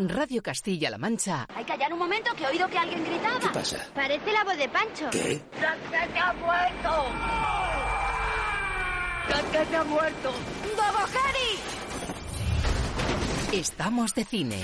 En 0.00 0.08
Radio 0.08 0.42
Castilla-La 0.42 0.96
Mancha. 0.96 1.46
Hay 1.54 1.62
que 1.62 1.72
callar 1.72 1.92
un 1.92 1.98
momento 1.98 2.34
que 2.34 2.44
he 2.44 2.46
oído 2.46 2.66
que 2.68 2.78
alguien 2.78 3.04
gritaba. 3.04 3.38
¿Qué 3.38 3.48
pasa? 3.48 3.86
Parece 3.94 4.32
la 4.32 4.44
voz 4.44 4.56
de 4.56 4.66
Pancho. 4.66 5.10
¿Qué? 5.10 5.42
¡Que 5.58 5.66
ha 6.18 6.32
muerto! 6.32 7.04
¡Que 9.52 9.76
ha 9.76 9.84
muerto! 9.84 10.32
¡Bobo 10.74 11.04
Harry! 11.04 11.58
Estamos 13.52 14.14
de 14.14 14.24
cine. 14.24 14.62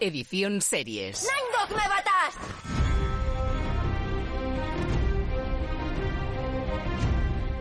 Edición 0.00 0.60
series. 0.60 1.22
¡Nine 1.22 1.80
me 1.80 1.88
batas! 1.88 2.34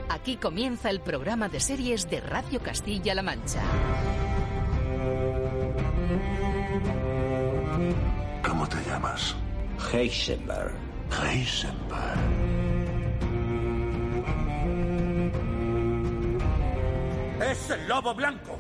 Aquí 0.09 0.38
comienza 0.38 0.90
el 0.90 1.02
programa 1.02 1.48
de 1.48 1.59
series 1.59 2.09
de 2.09 2.21
Radio 2.21 2.59
Castilla-La 2.59 3.21
Mancha. 3.21 3.62
¿Cómo 8.43 8.67
te 8.67 8.77
llamas? 8.84 9.35
Heisenberg. 9.91 10.73
Heisenberg. 11.11 12.20
Es 17.41 17.70
el 17.70 17.87
lobo 17.87 18.13
blanco. 18.13 18.57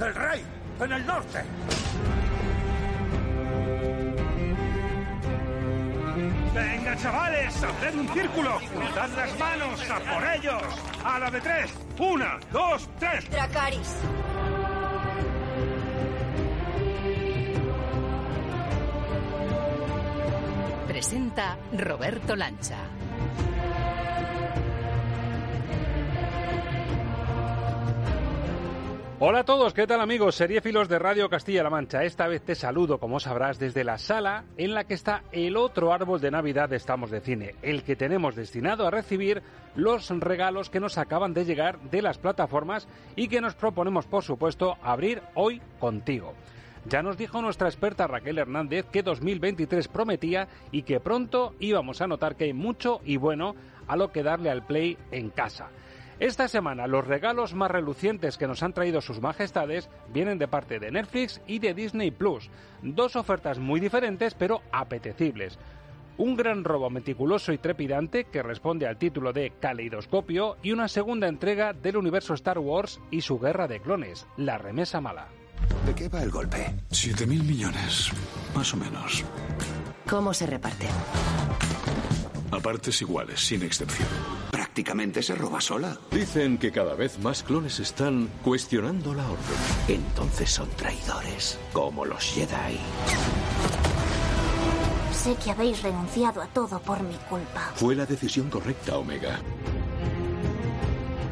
El 0.00 0.14
rey 0.14 0.42
en 0.80 0.92
el 0.92 1.06
norte. 1.06 1.42
Venga, 6.54 6.96
chavales, 6.96 7.62
haced 7.62 7.94
un 7.94 8.08
círculo. 8.08 8.58
Juntad 8.74 9.08
las 9.16 9.38
manos, 9.38 9.90
a 9.90 10.00
por 10.00 10.24
ellos. 10.34 10.62
A 11.04 11.18
la 11.18 11.30
de 11.30 11.40
tres. 11.40 11.70
Una, 11.98 12.38
dos, 12.50 12.88
tres. 12.98 13.30
Dracaris. 13.30 13.96
Presenta 20.96 21.58
Roberto 21.76 22.34
Lancha. 22.34 22.78
Hola 29.20 29.40
a 29.40 29.44
todos, 29.44 29.74
¿qué 29.74 29.86
tal 29.86 30.00
amigos? 30.00 30.36
Seriefilos 30.36 30.88
de 30.88 30.98
Radio 30.98 31.28
Castilla-La 31.28 31.68
Mancha. 31.68 32.02
Esta 32.04 32.26
vez 32.28 32.40
te 32.40 32.54
saludo, 32.54 32.98
como 32.98 33.20
sabrás, 33.20 33.58
desde 33.58 33.84
la 33.84 33.98
sala 33.98 34.44
en 34.56 34.72
la 34.72 34.84
que 34.84 34.94
está 34.94 35.24
el 35.32 35.58
otro 35.58 35.92
árbol 35.92 36.18
de 36.22 36.30
Navidad 36.30 36.70
de 36.70 36.76
Estamos 36.76 37.10
de 37.10 37.20
Cine, 37.20 37.56
el 37.60 37.82
que 37.82 37.94
tenemos 37.94 38.34
destinado 38.34 38.86
a 38.86 38.90
recibir 38.90 39.42
los 39.74 40.08
regalos 40.08 40.70
que 40.70 40.80
nos 40.80 40.96
acaban 40.96 41.34
de 41.34 41.44
llegar 41.44 41.78
de 41.90 42.00
las 42.00 42.16
plataformas 42.16 42.88
y 43.16 43.28
que 43.28 43.42
nos 43.42 43.54
proponemos, 43.54 44.06
por 44.06 44.24
supuesto, 44.24 44.78
abrir 44.82 45.20
hoy 45.34 45.60
contigo. 45.78 46.32
Ya 46.88 47.02
nos 47.02 47.16
dijo 47.16 47.42
nuestra 47.42 47.68
experta 47.68 48.06
Raquel 48.06 48.38
Hernández 48.38 48.86
que 48.86 49.02
2023 49.02 49.88
prometía 49.88 50.46
y 50.70 50.82
que 50.82 51.00
pronto 51.00 51.54
íbamos 51.58 52.00
a 52.00 52.06
notar 52.06 52.36
que 52.36 52.44
hay 52.44 52.52
mucho 52.52 53.00
y 53.04 53.16
bueno 53.16 53.56
a 53.88 53.96
lo 53.96 54.12
que 54.12 54.22
darle 54.22 54.50
al 54.50 54.64
play 54.64 54.96
en 55.10 55.30
casa. 55.30 55.68
Esta 56.20 56.46
semana 56.46 56.86
los 56.86 57.04
regalos 57.04 57.54
más 57.54 57.72
relucientes 57.72 58.38
que 58.38 58.46
nos 58.46 58.62
han 58.62 58.72
traído 58.72 59.00
sus 59.00 59.20
majestades 59.20 59.90
vienen 60.12 60.38
de 60.38 60.46
parte 60.46 60.78
de 60.78 60.92
Netflix 60.92 61.40
y 61.48 61.58
de 61.58 61.74
Disney 61.74 62.12
Plus. 62.12 62.50
Dos 62.82 63.16
ofertas 63.16 63.58
muy 63.58 63.80
diferentes 63.80 64.34
pero 64.34 64.62
apetecibles. 64.70 65.58
Un 66.18 66.36
gran 66.36 66.62
robo 66.62 66.88
meticuloso 66.88 67.52
y 67.52 67.58
trepidante 67.58 68.24
que 68.24 68.44
responde 68.44 68.86
al 68.86 68.96
título 68.96 69.32
de 69.32 69.52
Caleidoscopio 69.58 70.56
y 70.62 70.70
una 70.70 70.86
segunda 70.86 71.26
entrega 71.26 71.72
del 71.72 71.96
universo 71.96 72.34
Star 72.34 72.60
Wars 72.60 73.00
y 73.10 73.22
su 73.22 73.40
guerra 73.40 73.66
de 73.66 73.80
clones, 73.80 74.26
La 74.36 74.56
Remesa 74.56 75.00
Mala. 75.00 75.26
¿De 75.86 75.94
qué 75.94 76.08
va 76.08 76.22
el 76.22 76.30
golpe? 76.30 76.74
Siete 76.90 77.26
mil 77.26 77.42
millones, 77.44 78.10
más 78.54 78.72
o 78.74 78.76
menos. 78.76 79.24
¿Cómo 80.08 80.34
se 80.34 80.46
reparten? 80.46 80.90
A 82.50 82.60
partes 82.60 83.02
iguales, 83.02 83.40
sin 83.40 83.62
excepción. 83.62 84.08
Prácticamente 84.50 85.22
se 85.22 85.34
roba 85.34 85.60
sola. 85.60 85.98
Dicen 86.10 86.58
que 86.58 86.70
cada 86.70 86.94
vez 86.94 87.18
más 87.18 87.42
clones 87.42 87.80
están 87.80 88.28
cuestionando 88.44 89.14
la 89.14 89.24
orden. 89.24 89.56
Entonces 89.88 90.50
son 90.50 90.68
traidores, 90.70 91.58
como 91.72 92.04
los 92.04 92.22
Jedi. 92.24 92.78
Sé 95.12 95.34
que 95.42 95.50
habéis 95.50 95.82
renunciado 95.82 96.40
a 96.40 96.46
todo 96.46 96.78
por 96.80 97.02
mi 97.02 97.16
culpa. 97.28 97.72
Fue 97.74 97.96
la 97.96 98.06
decisión 98.06 98.48
correcta, 98.48 98.96
Omega. 98.96 99.40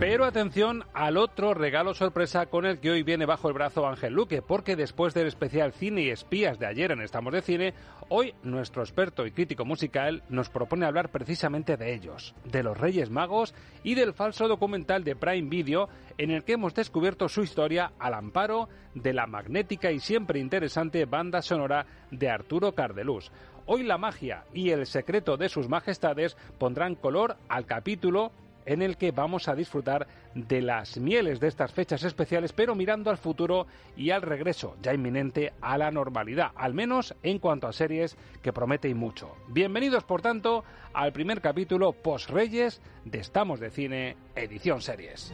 Pero 0.00 0.25
atención 0.25 0.84
al 0.93 1.16
otro 1.16 1.55
regalo 1.55 1.94
sorpresa 1.94 2.47
con 2.47 2.66
el 2.66 2.81
que 2.81 2.91
hoy 2.91 3.05
viene 3.05 3.27
bajo 3.27 3.47
el 3.49 3.55
brazo 3.55 3.87
Ángel 3.87 4.12
Luque, 4.12 4.43
porque 4.43 4.75
después 4.75 5.15
del 5.15 5.28
especial 5.28 5.72
Cine 5.72 6.03
y 6.03 6.10
Espías 6.10 6.59
de 6.59 6.66
ayer 6.66 6.91
en 6.91 7.00
Estamos 7.00 7.32
de 7.32 7.43
Cine, 7.43 7.75
hoy 8.09 8.34
nuestro 8.43 8.82
experto 8.82 9.25
y 9.25 9.31
crítico 9.31 9.65
musical 9.65 10.25
nos 10.28 10.50
propone 10.50 10.84
hablar 10.84 11.10
precisamente 11.10 11.77
de 11.77 11.94
ellos, 11.94 12.34
de 12.44 12.65
los 12.65 12.77
Reyes 12.77 13.09
Magos 13.09 13.55
y 13.84 13.94
del 13.94 14.15
falso 14.15 14.49
documental 14.49 15.05
de 15.05 15.15
Prime 15.15 15.49
Video 15.49 15.88
en 16.19 16.32
el 16.32 16.43
que 16.43 16.55
hemos 16.55 16.75
descubierto 16.75 17.28
su 17.28 17.43
historia 17.43 17.93
al 18.00 18.15
amparo 18.15 18.69
de 18.94 19.12
la 19.12 19.28
magnética 19.28 19.93
y 19.93 20.00
siempre 20.00 20.41
interesante 20.41 21.05
banda 21.05 21.41
sonora 21.41 21.87
de 22.11 22.28
Arturo 22.28 22.72
Cardelús. 22.72 23.31
Hoy 23.66 23.84
la 23.84 23.97
magia 23.97 24.44
y 24.53 24.71
el 24.71 24.87
secreto 24.87 25.37
de 25.37 25.49
sus 25.49 25.69
majestades 25.69 26.37
pondrán 26.59 26.97
color 26.97 27.37
al 27.49 27.65
capítulo 27.65 28.32
en 28.66 28.82
el 28.82 28.97
que 28.97 29.10
vamos 29.10 29.48
a 29.48 29.54
disfrutar 29.54 30.06
de 30.34 30.62
las 30.62 30.98
mieles 30.98 31.41
de 31.41 31.48
estas 31.48 31.72
fechas 31.72 32.02
especiales, 32.04 32.52
pero 32.52 32.75
mirando 32.75 33.10
al 33.10 33.19
futuro 33.19 33.66
y 33.97 34.10
al 34.10 34.22
regreso 34.22 34.76
ya 34.82 34.94
inminente 34.94 35.52
a 35.60 35.78
la 35.78 35.91
normalidad, 35.91 36.52
al 36.56 36.75
menos 36.75 37.14
en 37.22 37.38
cuanto 37.38 37.66
a 37.66 37.72
series 37.72 38.16
que 38.42 38.52
promete 38.52 38.88
y 38.88 38.94
mucho. 38.94 39.34
Bienvenidos, 39.48 40.04
por 40.04 40.22
tanto, 40.22 40.64
al 40.92 41.12
primer 41.12 41.41
capítulo 41.41 41.92
Post 41.92 42.30
Reyes 42.30 42.80
de 43.04 43.19
Estamos 43.19 43.60
de 43.60 43.70
Cine, 43.70 44.16
edición 44.34 44.81
series. 44.81 45.32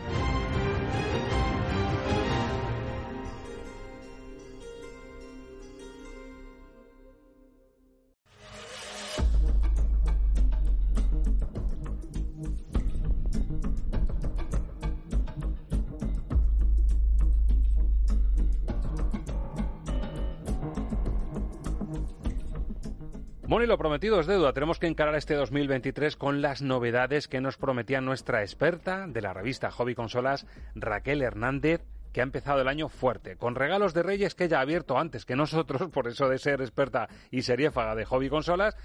Bueno, 23.60 23.74
y 23.74 23.74
lo 23.74 23.78
prometido 23.78 24.18
es 24.20 24.26
deuda. 24.26 24.54
Tenemos 24.54 24.78
que 24.78 24.86
encarar 24.86 25.14
este 25.16 25.34
2023 25.34 26.16
con 26.16 26.40
las 26.40 26.62
novedades 26.62 27.28
que 27.28 27.42
nos 27.42 27.58
prometía 27.58 28.00
nuestra 28.00 28.40
experta 28.40 29.06
de 29.06 29.20
la 29.20 29.34
revista 29.34 29.70
Hobby 29.70 29.94
Consolas, 29.94 30.46
Raquel 30.74 31.20
Hernández, 31.20 31.82
que 32.14 32.22
ha 32.22 32.22
empezado 32.22 32.62
el 32.62 32.68
año 32.68 32.88
fuerte, 32.88 33.36
con 33.36 33.54
regalos 33.54 33.92
de 33.92 34.02
Reyes 34.02 34.34
que 34.34 34.44
ella 34.44 34.60
ha 34.60 34.62
abierto 34.62 34.98
antes 34.98 35.26
que 35.26 35.36
nosotros, 35.36 35.90
por 35.92 36.08
eso 36.08 36.26
de 36.30 36.38
ser 36.38 36.62
experta 36.62 37.10
y 37.30 37.42
seriéfaga 37.42 37.94
de 37.94 38.06
Hobby 38.06 38.30
Consolas. 38.30 38.78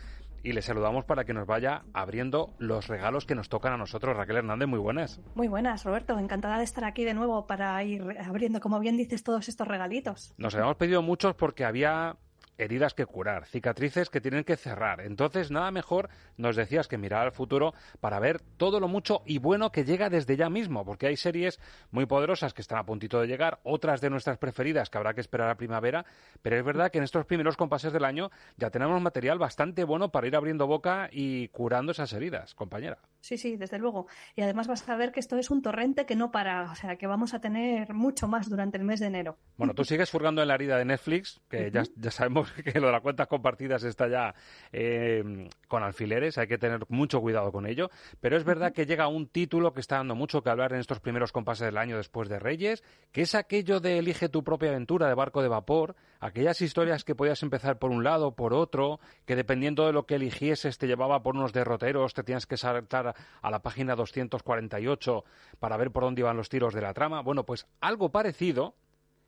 Y 0.43 0.51
le 0.51 0.61
saludamos 0.61 1.05
para 1.05 1.23
que 1.23 1.33
nos 1.33 1.47
vaya 1.47 1.83
abriendo 1.93 2.53
los 2.59 2.87
regalos 2.87 3.25
que 3.25 3.33
nos 3.33 3.47
tocan 3.47 3.71
a 3.71 3.77
nosotros. 3.77 4.17
Raquel 4.17 4.35
Hernández, 4.35 4.67
muy 4.67 4.79
buenas. 4.79 5.21
Muy 5.35 5.47
buenas, 5.47 5.85
Roberto. 5.85 6.19
Encantada 6.19 6.57
de 6.57 6.65
estar 6.65 6.83
aquí 6.83 7.05
de 7.05 7.13
nuevo 7.13 7.47
para 7.47 7.81
ir 7.85 8.03
abriendo, 8.19 8.59
como 8.59 8.81
bien 8.81 8.97
dices, 8.97 9.23
todos 9.23 9.47
estos 9.47 9.69
regalitos. 9.69 10.33
Nos 10.37 10.53
habíamos 10.53 10.75
pedido 10.75 11.01
muchos 11.01 11.33
porque 11.33 11.63
había 11.63 12.17
heridas 12.57 12.93
que 12.93 13.05
curar, 13.05 13.45
cicatrices 13.45 14.09
que 14.09 14.21
tienen 14.21 14.43
que 14.43 14.55
cerrar. 14.55 15.01
Entonces, 15.01 15.51
nada 15.51 15.71
mejor, 15.71 16.09
nos 16.37 16.55
decías 16.55 16.87
que 16.87 16.97
mirar 16.97 17.25
al 17.25 17.31
futuro 17.31 17.73
para 17.99 18.19
ver 18.19 18.41
todo 18.57 18.79
lo 18.79 18.87
mucho 18.87 19.21
y 19.25 19.39
bueno 19.39 19.71
que 19.71 19.83
llega 19.83 20.09
desde 20.09 20.37
ya 20.37 20.49
mismo, 20.49 20.85
porque 20.85 21.07
hay 21.07 21.17
series 21.17 21.59
muy 21.91 22.05
poderosas 22.05 22.53
que 22.53 22.61
están 22.61 22.79
a 22.79 22.85
puntito 22.85 23.19
de 23.19 23.27
llegar, 23.27 23.59
otras 23.63 24.01
de 24.01 24.09
nuestras 24.09 24.37
preferidas 24.37 24.89
que 24.89 24.97
habrá 24.97 25.13
que 25.13 25.21
esperar 25.21 25.49
a 25.49 25.55
primavera, 25.55 26.05
pero 26.41 26.57
es 26.57 26.63
verdad 26.63 26.91
que 26.91 26.97
en 26.97 27.03
estos 27.03 27.25
primeros 27.25 27.57
compases 27.57 27.93
del 27.93 28.05
año 28.05 28.29
ya 28.57 28.69
tenemos 28.69 29.01
material 29.01 29.39
bastante 29.39 29.83
bueno 29.83 30.09
para 30.09 30.27
ir 30.27 30.35
abriendo 30.35 30.67
boca 30.67 31.09
y 31.11 31.49
curando 31.49 31.91
esas 31.91 32.13
heridas, 32.13 32.53
compañera. 32.55 32.97
Sí, 33.25 33.39
sí, 33.39 33.57
desde 33.57 33.79
luego. 33.79 34.05
Y 34.35 34.43
además 34.43 34.67
vas 34.67 34.87
a 34.87 34.95
ver 34.95 35.11
que 35.11 35.19
esto 35.19 35.35
es 35.39 35.49
un 35.49 35.63
torrente 35.63 36.05
que 36.05 36.15
no 36.15 36.29
para, 36.29 36.71
o 36.71 36.75
sea, 36.75 36.95
que 36.95 37.07
vamos 37.07 37.33
a 37.33 37.41
tener 37.41 37.91
mucho 37.91 38.27
más 38.27 38.47
durante 38.51 38.77
el 38.77 38.83
mes 38.83 38.99
de 38.99 39.07
enero. 39.07 39.39
Bueno, 39.57 39.73
tú 39.73 39.83
sigues 39.83 40.11
furgando 40.11 40.43
en 40.43 40.47
la 40.47 40.53
herida 40.53 40.77
de 40.77 40.85
Netflix, 40.85 41.41
que 41.49 41.71
ya, 41.71 41.81
ya, 41.95 42.11
sabemos 42.11 42.51
que 42.63 42.79
lo 42.79 42.85
de 42.85 42.91
las 42.91 43.01
cuentas 43.01 43.25
compartidas 43.27 43.83
está 43.83 44.07
ya 44.07 44.35
eh, 44.71 45.49
con 45.67 45.81
alfileres, 45.81 46.37
hay 46.37 46.45
que 46.45 46.59
tener 46.59 46.81
mucho 46.89 47.19
cuidado 47.19 47.51
con 47.51 47.65
ello, 47.65 47.89
pero 48.21 48.37
es 48.37 48.43
verdad 48.43 48.73
que 48.73 48.85
llega 48.85 49.07
un 49.07 49.27
título 49.27 49.73
que 49.73 49.79
está 49.79 49.95
dando 49.95 50.13
mucho 50.13 50.43
que 50.43 50.51
hablar 50.51 50.73
en 50.73 50.79
estos 50.79 50.99
primeros 50.99 51.31
compases 51.31 51.65
del 51.65 51.79
año 51.79 51.97
después 51.97 52.29
de 52.29 52.37
Reyes, 52.37 52.83
que 53.11 53.23
es 53.23 53.33
aquello 53.33 53.79
de 53.79 53.97
Elige 53.97 54.29
tu 54.29 54.43
propia 54.43 54.69
aventura 54.69 55.07
de 55.07 55.15
barco 55.15 55.41
de 55.41 55.47
vapor, 55.47 55.95
aquellas 56.19 56.61
historias 56.61 57.03
que 57.03 57.15
podías 57.15 57.41
empezar 57.41 57.79
por 57.79 57.89
un 57.89 58.03
lado, 58.03 58.35
por 58.35 58.53
otro, 58.53 58.99
que 59.25 59.35
dependiendo 59.35 59.87
de 59.87 59.93
lo 59.93 60.05
que 60.05 60.15
eligieses 60.15 60.77
te 60.77 60.85
llevaba 60.85 61.23
por 61.23 61.35
unos 61.35 61.53
derroteros, 61.53 62.13
te 62.13 62.23
tienes 62.23 62.45
que 62.45 62.57
saltar 62.57 63.14
a 63.41 63.51
la 63.51 63.61
página 63.61 63.95
248 63.95 65.23
para 65.59 65.77
ver 65.77 65.91
por 65.91 66.03
dónde 66.03 66.21
iban 66.21 66.37
los 66.37 66.49
tiros 66.49 66.73
de 66.73 66.81
la 66.81 66.93
trama. 66.93 67.21
Bueno, 67.21 67.45
pues 67.45 67.67
algo 67.81 68.09
parecido, 68.09 68.75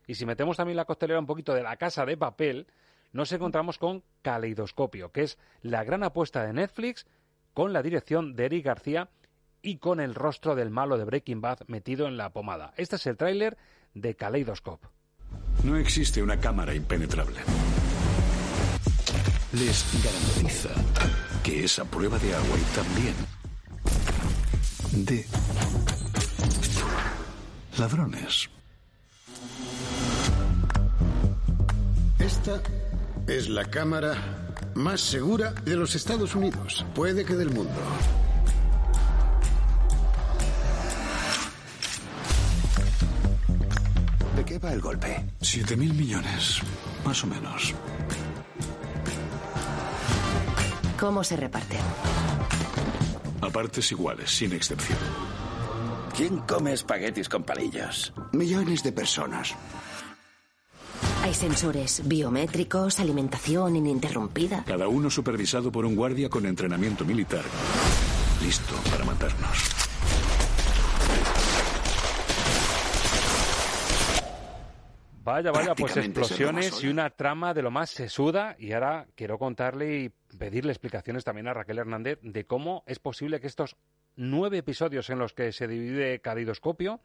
y 0.06 0.14
si 0.14 0.26
metemos 0.26 0.56
también 0.56 0.76
la 0.76 0.84
costelera 0.84 1.20
un 1.20 1.26
poquito 1.26 1.54
de 1.54 1.62
la 1.62 1.76
casa 1.76 2.04
de 2.06 2.16
papel, 2.16 2.66
nos 3.12 3.32
encontramos 3.32 3.78
con 3.78 4.02
Caleidoscopio, 4.22 5.12
que 5.12 5.22
es 5.22 5.38
la 5.62 5.84
gran 5.84 6.02
apuesta 6.02 6.44
de 6.44 6.52
Netflix 6.52 7.06
con 7.54 7.72
la 7.72 7.82
dirección 7.82 8.34
de 8.36 8.46
Eric 8.46 8.64
García 8.66 9.08
y 9.62 9.78
con 9.78 10.00
el 10.00 10.14
rostro 10.14 10.54
del 10.54 10.70
malo 10.70 10.98
de 10.98 11.04
Breaking 11.04 11.40
Bad 11.40 11.60
metido 11.66 12.06
en 12.06 12.16
la 12.16 12.30
pomada. 12.30 12.72
Este 12.76 12.96
es 12.96 13.06
el 13.06 13.16
tráiler 13.16 13.56
de 13.94 14.14
Kaleidoscope. 14.14 14.86
No 15.64 15.76
existe 15.76 16.22
una 16.22 16.38
cámara 16.38 16.74
impenetrable. 16.74 17.40
Les 19.52 19.84
garantiza 20.04 20.68
que 21.42 21.64
esa 21.64 21.84
prueba 21.84 22.18
de 22.18 22.34
agua 22.34 22.56
y 22.58 22.76
también 22.76 23.14
de 24.92 25.26
ladrones. 27.78 28.50
Esta 32.18 32.60
es 33.26 33.48
la 33.48 33.64
cámara 33.64 34.48
más 34.74 35.00
segura 35.00 35.52
de 35.52 35.76
los 35.76 35.94
Estados 35.94 36.34
Unidos, 36.34 36.84
puede 36.94 37.24
que 37.24 37.34
del 37.34 37.50
mundo. 37.50 37.80
¿De 44.36 44.44
qué 44.44 44.58
va 44.58 44.72
el 44.72 44.80
golpe? 44.80 45.24
Siete 45.40 45.76
mil 45.76 45.94
millones, 45.94 46.60
más 47.04 47.22
o 47.24 47.26
menos. 47.26 47.74
¿Cómo 50.98 51.22
se 51.22 51.36
reparten? 51.36 51.80
A 53.40 53.50
partes 53.50 53.92
iguales, 53.92 54.30
sin 54.30 54.52
excepción. 54.52 54.98
¿Quién 56.16 56.38
come 56.38 56.72
espaguetis 56.72 57.28
con 57.28 57.44
palillos? 57.44 58.12
Millones 58.32 58.82
de 58.82 58.92
personas. 58.92 59.54
Hay 61.22 61.34
sensores 61.34 62.02
biométricos, 62.06 62.98
alimentación 62.98 63.76
ininterrumpida. 63.76 64.64
Cada 64.66 64.88
uno 64.88 65.10
supervisado 65.10 65.70
por 65.70 65.84
un 65.84 65.94
guardia 65.94 66.28
con 66.28 66.46
entrenamiento 66.46 67.04
militar. 67.04 67.42
Listo 68.42 68.74
para 68.90 69.04
matarnos. 69.04 69.88
Vaya, 75.22 75.52
vaya, 75.52 75.74
pues 75.74 75.94
explosiones 75.98 76.82
y 76.82 76.88
una 76.88 77.10
trama 77.10 77.52
de 77.52 77.60
lo 77.60 77.70
más 77.70 77.90
sesuda. 77.90 78.56
Y 78.58 78.72
ahora 78.72 79.06
quiero 79.14 79.38
contarle 79.38 80.04
y 80.04 80.10
pedirle 80.38 80.72
explicaciones 80.72 81.24
también 81.24 81.48
a 81.48 81.54
Raquel 81.54 81.78
Hernández 81.78 82.18
de 82.22 82.44
cómo 82.46 82.82
es 82.86 82.98
posible 82.98 83.40
que 83.40 83.46
estos 83.46 83.76
nueve 84.16 84.58
episodios 84.58 85.10
en 85.10 85.18
los 85.18 85.32
que 85.32 85.52
se 85.52 85.68
divide 85.68 86.20
Calidoscopio, 86.20 87.00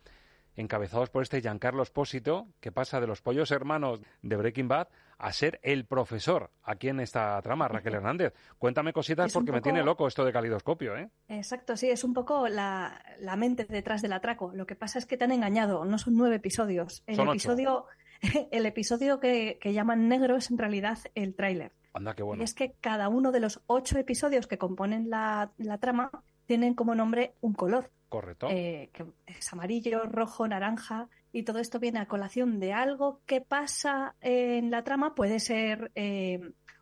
encabezados 0.56 1.10
por 1.10 1.24
este 1.24 1.42
Giancarlo 1.42 1.84
Espósito, 1.84 2.48
que 2.60 2.72
pasa 2.72 3.00
de 3.00 3.08
los 3.08 3.22
pollos 3.22 3.52
hermanos 3.52 4.02
de 4.22 4.36
Breaking 4.36 4.68
Bad 4.68 4.88
a 5.18 5.32
ser 5.32 5.60
el 5.64 5.86
profesor 5.86 6.52
aquí 6.64 6.90
en 6.90 7.00
esta 7.00 7.42
trama, 7.42 7.68
Raquel 7.68 7.96
Hernández. 7.96 8.34
Cuéntame 8.58 8.94
cositas 8.94 9.32
porque 9.32 9.52
me 9.52 9.62
tiene 9.62 9.84
loco 9.84 10.08
esto 10.08 10.26
de 10.26 10.34
Calidoscopio, 10.34 10.98
¿eh? 10.98 11.10
Exacto, 11.28 11.78
sí, 11.78 11.90
es 11.90 12.04
un 12.04 12.14
poco 12.14 12.48
la, 12.50 13.04
la 13.20 13.36
mente 13.36 13.66
detrás 13.66 14.02
del 14.02 14.14
atraco. 14.14 14.52
Lo 14.54 14.66
que 14.66 14.76
pasa 14.76 15.00
es 15.00 15.06
que 15.06 15.18
te 15.18 15.24
han 15.24 15.32
engañado, 15.32 15.86
no 15.86 15.98
son 15.98 16.16
nueve 16.16 16.36
episodios. 16.36 17.04
El 17.08 17.16
Son 17.16 17.28
ocho. 17.28 17.36
episodio, 17.36 17.86
el 18.52 18.66
episodio 18.66 19.20
que, 19.20 19.58
que 19.62 19.74
llaman 19.74 20.08
negro 20.08 20.36
es 20.36 20.52
en 20.52 20.58
realidad 20.58 20.98
el 21.16 21.36
tráiler. 21.36 21.72
Anda, 21.94 22.16
qué 22.16 22.24
bueno. 22.24 22.42
Y 22.42 22.46
es 22.46 22.54
que 22.54 22.74
cada 22.82 23.10
uno 23.10 23.32
de 23.32 23.40
los 23.40 23.62
ocho 23.68 23.98
episodios 23.98 24.48
que 24.48 24.58
componen 24.58 25.10
la, 25.10 25.52
la 25.58 25.78
trama 25.78 26.12
tienen 26.46 26.74
como 26.74 26.96
nombre 26.96 27.36
un 27.42 27.54
color. 27.54 27.92
Correcto. 28.10 28.48
eh, 28.52 28.92
que 28.94 29.08
es 29.26 29.52
amarillo, 29.54 30.04
rojo, 30.04 30.48
naranja, 30.48 31.10
y 31.32 31.42
todo 31.42 31.58
esto 31.58 31.80
viene 31.80 31.98
a 31.98 32.08
colación 32.08 32.60
de 32.60 32.72
algo 32.72 33.22
que 33.26 33.42
pasa 33.42 34.16
en 34.22 34.70
la 34.70 34.84
trama, 34.84 35.16
puede 35.16 35.40
ser 35.40 35.92
eh, 35.96 36.40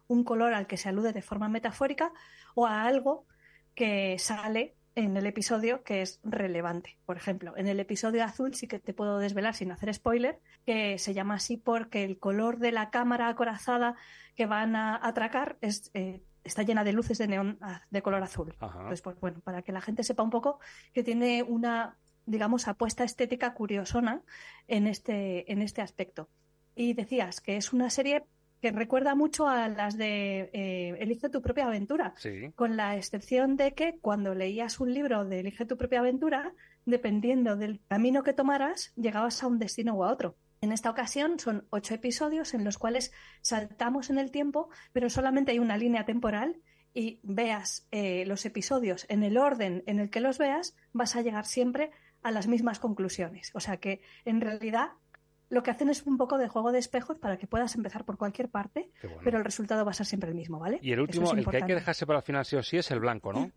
un 0.07 0.25
color 0.25 0.53
al 0.53 0.67
que 0.67 0.75
se 0.75 0.89
alude 0.89 1.13
de 1.13 1.21
forma 1.21 1.47
metafórica 1.47 2.11
o 2.53 2.65
a 2.65 2.83
algo 2.83 3.25
que 3.75 4.19
sale 4.19 4.75
en 4.95 5.15
el 5.15 5.25
episodio 5.25 5.83
que 5.83 6.01
es 6.01 6.19
relevante. 6.23 6.97
Por 7.05 7.17
ejemplo, 7.17 7.55
en 7.55 7.67
el 7.67 7.79
episodio 7.79 8.23
azul 8.23 8.53
sí 8.53 8.67
que 8.67 8.79
te 8.79 8.93
puedo 8.93 9.19
desvelar 9.19 9.55
sin 9.55 9.71
hacer 9.71 9.93
spoiler, 9.93 10.39
que 10.65 10.97
se 10.97 11.13
llama 11.13 11.35
así 11.35 11.57
porque 11.57 12.03
el 12.03 12.19
color 12.19 12.57
de 12.59 12.71
la 12.71 12.89
cámara 12.89 13.29
acorazada 13.29 13.95
que 14.35 14.45
van 14.45 14.75
a 14.75 14.99
atracar 15.01 15.57
es, 15.61 15.91
eh, 15.93 16.21
está 16.43 16.63
llena 16.63 16.83
de 16.83 16.93
luces 16.93 17.17
de 17.17 17.27
neón 17.27 17.57
ah, 17.61 17.81
de 17.89 18.01
color 18.01 18.21
azul. 18.23 18.53
Ajá. 18.59 18.79
Entonces, 18.79 19.01
pues 19.01 19.19
bueno, 19.19 19.39
para 19.41 19.61
que 19.61 19.71
la 19.71 19.81
gente 19.81 20.03
sepa 20.03 20.23
un 20.23 20.29
poco 20.29 20.59
que 20.93 21.03
tiene 21.03 21.43
una, 21.43 21.97
digamos, 22.25 22.67
apuesta 22.67 23.03
estética 23.03 23.53
curiosona 23.53 24.21
en 24.67 24.87
este, 24.87 25.51
en 25.51 25.61
este 25.61 25.81
aspecto. 25.81 26.29
Y 26.75 26.93
decías 26.93 27.41
que 27.41 27.57
es 27.57 27.73
una 27.73 27.89
serie 27.89 28.25
que 28.61 28.71
recuerda 28.71 29.15
mucho 29.15 29.47
a 29.47 29.67
las 29.67 29.97
de 29.97 30.49
eh, 30.53 30.95
Elige 30.99 31.29
tu 31.29 31.41
propia 31.41 31.65
aventura, 31.65 32.13
Sí. 32.17 32.51
con 32.55 32.77
la 32.77 32.95
excepción 32.95 33.57
de 33.57 33.73
que 33.73 33.97
cuando 33.99 34.35
leías 34.35 34.79
un 34.79 34.93
libro 34.93 35.25
de 35.25 35.39
Elige 35.39 35.65
tu 35.65 35.77
propia 35.77 35.99
aventura, 35.99 36.53
dependiendo 36.85 37.55
del 37.55 37.81
camino 37.87 38.23
que 38.23 38.33
tomaras, 38.33 38.93
llegabas 38.95 39.41
a 39.43 39.47
un 39.47 39.59
destino 39.59 39.95
u 39.95 40.03
a 40.03 40.11
otro. 40.11 40.35
En 40.61 40.71
esta 40.71 40.91
ocasión 40.91 41.39
son 41.39 41.65
ocho 41.71 41.95
episodios 41.95 42.53
en 42.53 42.63
los 42.63 42.77
cuales 42.77 43.11
saltamos 43.41 44.11
en 44.11 44.19
el 44.19 44.29
tiempo, 44.29 44.69
pero 44.93 45.09
solamente 45.09 45.51
hay 45.51 45.59
una 45.59 45.75
línea 45.77 46.05
temporal 46.05 46.57
y 46.93 47.19
veas 47.23 47.87
eh, 47.89 48.25
los 48.27 48.45
episodios 48.45 49.07
en 49.09 49.23
el 49.23 49.37
orden 49.37 49.81
en 49.87 49.99
el 49.99 50.11
que 50.11 50.19
los 50.19 50.37
veas, 50.37 50.75
vas 50.93 51.15
a 51.15 51.21
llegar 51.23 51.45
siempre 51.45 51.91
a 52.21 52.29
las 52.29 52.47
mismas 52.47 52.77
conclusiones. 52.77 53.49
O 53.55 53.59
sea 53.59 53.77
que 53.77 54.01
en 54.23 54.39
realidad 54.39 54.89
lo 55.51 55.63
que 55.63 55.69
hacen 55.69 55.89
es 55.89 56.03
un 56.03 56.17
poco 56.17 56.37
de 56.37 56.47
juego 56.47 56.71
de 56.71 56.79
espejos 56.79 57.17
para 57.17 57.37
que 57.37 57.45
puedas 57.45 57.75
empezar 57.75 58.05
por 58.05 58.17
cualquier 58.17 58.49
parte, 58.49 58.89
bueno. 59.03 59.19
pero 59.21 59.37
el 59.37 59.43
resultado 59.43 59.83
va 59.83 59.91
a 59.91 59.93
ser 59.93 60.05
siempre 60.05 60.29
el 60.29 60.35
mismo, 60.35 60.59
¿vale? 60.59 60.79
Y 60.81 60.93
el 60.93 61.01
último, 61.01 61.25
es 61.25 61.37
el 61.37 61.45
que 61.45 61.57
hay 61.57 61.63
que 61.63 61.75
dejarse 61.75 62.07
para 62.07 62.19
el 62.19 62.23
final 62.23 62.45
sí 62.45 62.55
o 62.55 62.63
sí 62.63 62.77
es 62.77 62.89
el 62.89 63.01
blanco, 63.01 63.33
¿no? 63.33 63.51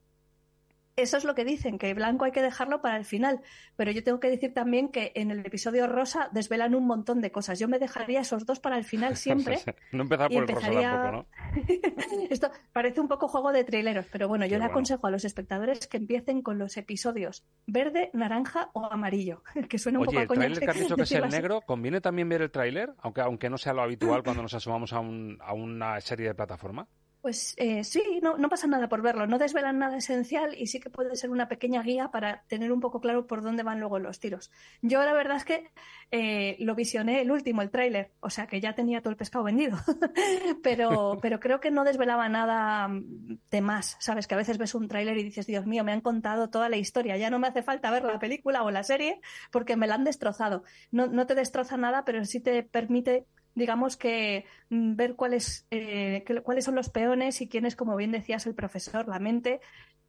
Eso 0.96 1.16
es 1.16 1.24
lo 1.24 1.34
que 1.34 1.44
dicen, 1.44 1.78
que 1.78 1.92
blanco 1.92 2.24
hay 2.24 2.30
que 2.30 2.40
dejarlo 2.40 2.80
para 2.80 2.96
el 2.96 3.04
final. 3.04 3.40
Pero 3.74 3.90
yo 3.90 4.04
tengo 4.04 4.20
que 4.20 4.30
decir 4.30 4.54
también 4.54 4.88
que 4.90 5.10
en 5.16 5.32
el 5.32 5.40
episodio 5.44 5.88
rosa 5.88 6.28
desvelan 6.32 6.74
un 6.76 6.86
montón 6.86 7.20
de 7.20 7.32
cosas. 7.32 7.58
Yo 7.58 7.66
me 7.66 7.80
dejaría 7.80 8.20
esos 8.20 8.46
dos 8.46 8.60
para 8.60 8.78
el 8.78 8.84
final 8.84 9.16
siempre. 9.16 9.58
no 9.92 10.02
empezar 10.02 10.30
por 10.30 10.42
el 10.42 10.48
rosa 10.48 10.70
tampoco, 10.70 11.12
¿no? 11.12 11.26
Esto 12.30 12.50
parece 12.72 13.00
un 13.00 13.08
poco 13.08 13.26
juego 13.26 13.50
de 13.52 13.64
traileros, 13.64 14.06
pero 14.12 14.28
bueno, 14.28 14.46
yo 14.46 14.58
le 14.58 14.64
aconsejo 14.64 15.06
a 15.06 15.10
los 15.10 15.24
espectadores 15.24 15.86
que 15.88 15.96
empiecen 15.96 16.42
con 16.42 16.58
los 16.58 16.76
episodios 16.76 17.44
verde, 17.66 18.10
naranja 18.12 18.70
o 18.72 18.84
amarillo, 18.84 19.42
que 19.68 19.78
suena 19.78 19.98
un 19.98 20.06
Oye, 20.08 20.10
poco 20.10 20.18
a 20.18 20.22
el 20.22 20.28
coña 20.28 20.40
tráiler 20.40 20.60
que 20.60 20.70
has 20.70 20.78
dicho 20.80 20.96
que 20.96 21.02
es 21.02 21.12
el 21.12 21.28
negro, 21.28 21.60
¿conviene 21.62 22.00
también 22.00 22.28
ver 22.28 22.42
el 22.42 22.50
tráiler? 22.52 22.92
Aunque, 22.98 23.20
aunque 23.20 23.50
no 23.50 23.58
sea 23.58 23.72
lo 23.72 23.82
habitual 23.82 24.22
cuando 24.22 24.42
nos 24.42 24.54
asomamos 24.54 24.92
a, 24.92 25.00
un- 25.00 25.38
a 25.40 25.54
una 25.54 26.00
serie 26.00 26.28
de 26.28 26.34
plataforma. 26.34 26.86
Pues 27.24 27.54
eh, 27.56 27.84
sí, 27.84 28.02
no, 28.20 28.36
no 28.36 28.50
pasa 28.50 28.66
nada 28.66 28.86
por 28.86 29.00
verlo, 29.00 29.26
no 29.26 29.38
desvelan 29.38 29.78
nada 29.78 29.96
esencial 29.96 30.54
y 30.58 30.66
sí 30.66 30.78
que 30.78 30.90
puede 30.90 31.16
ser 31.16 31.30
una 31.30 31.48
pequeña 31.48 31.82
guía 31.82 32.10
para 32.10 32.42
tener 32.48 32.70
un 32.70 32.80
poco 32.80 33.00
claro 33.00 33.26
por 33.26 33.40
dónde 33.40 33.62
van 33.62 33.80
luego 33.80 33.98
los 33.98 34.20
tiros. 34.20 34.52
Yo 34.82 35.02
la 35.02 35.14
verdad 35.14 35.38
es 35.38 35.46
que 35.46 35.70
eh, 36.10 36.56
lo 36.60 36.74
visioné 36.74 37.22
el 37.22 37.30
último, 37.30 37.62
el 37.62 37.70
tráiler, 37.70 38.12
o 38.20 38.28
sea 38.28 38.46
que 38.46 38.60
ya 38.60 38.74
tenía 38.74 39.00
todo 39.00 39.10
el 39.10 39.16
pescado 39.16 39.42
vendido, 39.42 39.78
pero, 40.62 41.18
pero 41.22 41.40
creo 41.40 41.60
que 41.60 41.70
no 41.70 41.84
desvelaba 41.84 42.28
nada 42.28 42.88
mm, 42.88 43.38
de 43.50 43.60
más, 43.62 43.96
¿sabes? 44.00 44.26
Que 44.26 44.34
a 44.34 44.36
veces 44.36 44.58
ves 44.58 44.74
un 44.74 44.86
tráiler 44.86 45.16
y 45.16 45.24
dices, 45.24 45.46
Dios 45.46 45.64
mío, 45.64 45.82
me 45.82 45.92
han 45.92 46.02
contado 46.02 46.50
toda 46.50 46.68
la 46.68 46.76
historia, 46.76 47.16
ya 47.16 47.30
no 47.30 47.38
me 47.38 47.48
hace 47.48 47.62
falta 47.62 47.90
ver 47.90 48.04
la 48.04 48.18
película 48.18 48.64
o 48.64 48.70
la 48.70 48.82
serie 48.82 49.22
porque 49.50 49.76
me 49.76 49.86
la 49.86 49.94
han 49.94 50.04
destrozado. 50.04 50.62
No, 50.90 51.06
no 51.06 51.26
te 51.26 51.34
destroza 51.34 51.78
nada, 51.78 52.04
pero 52.04 52.22
sí 52.26 52.40
te 52.40 52.62
permite 52.64 53.24
digamos 53.54 53.96
que 53.96 54.44
mm, 54.70 54.96
ver 54.96 55.16
cuáles, 55.16 55.66
eh, 55.70 56.24
cuáles 56.42 56.64
son 56.64 56.74
los 56.74 56.88
peones 56.88 57.40
y 57.40 57.48
quién 57.48 57.66
es, 57.66 57.76
como 57.76 57.96
bien 57.96 58.12
decías, 58.12 58.46
el 58.46 58.54
profesor, 58.54 59.08
la 59.08 59.18
mente, 59.18 59.60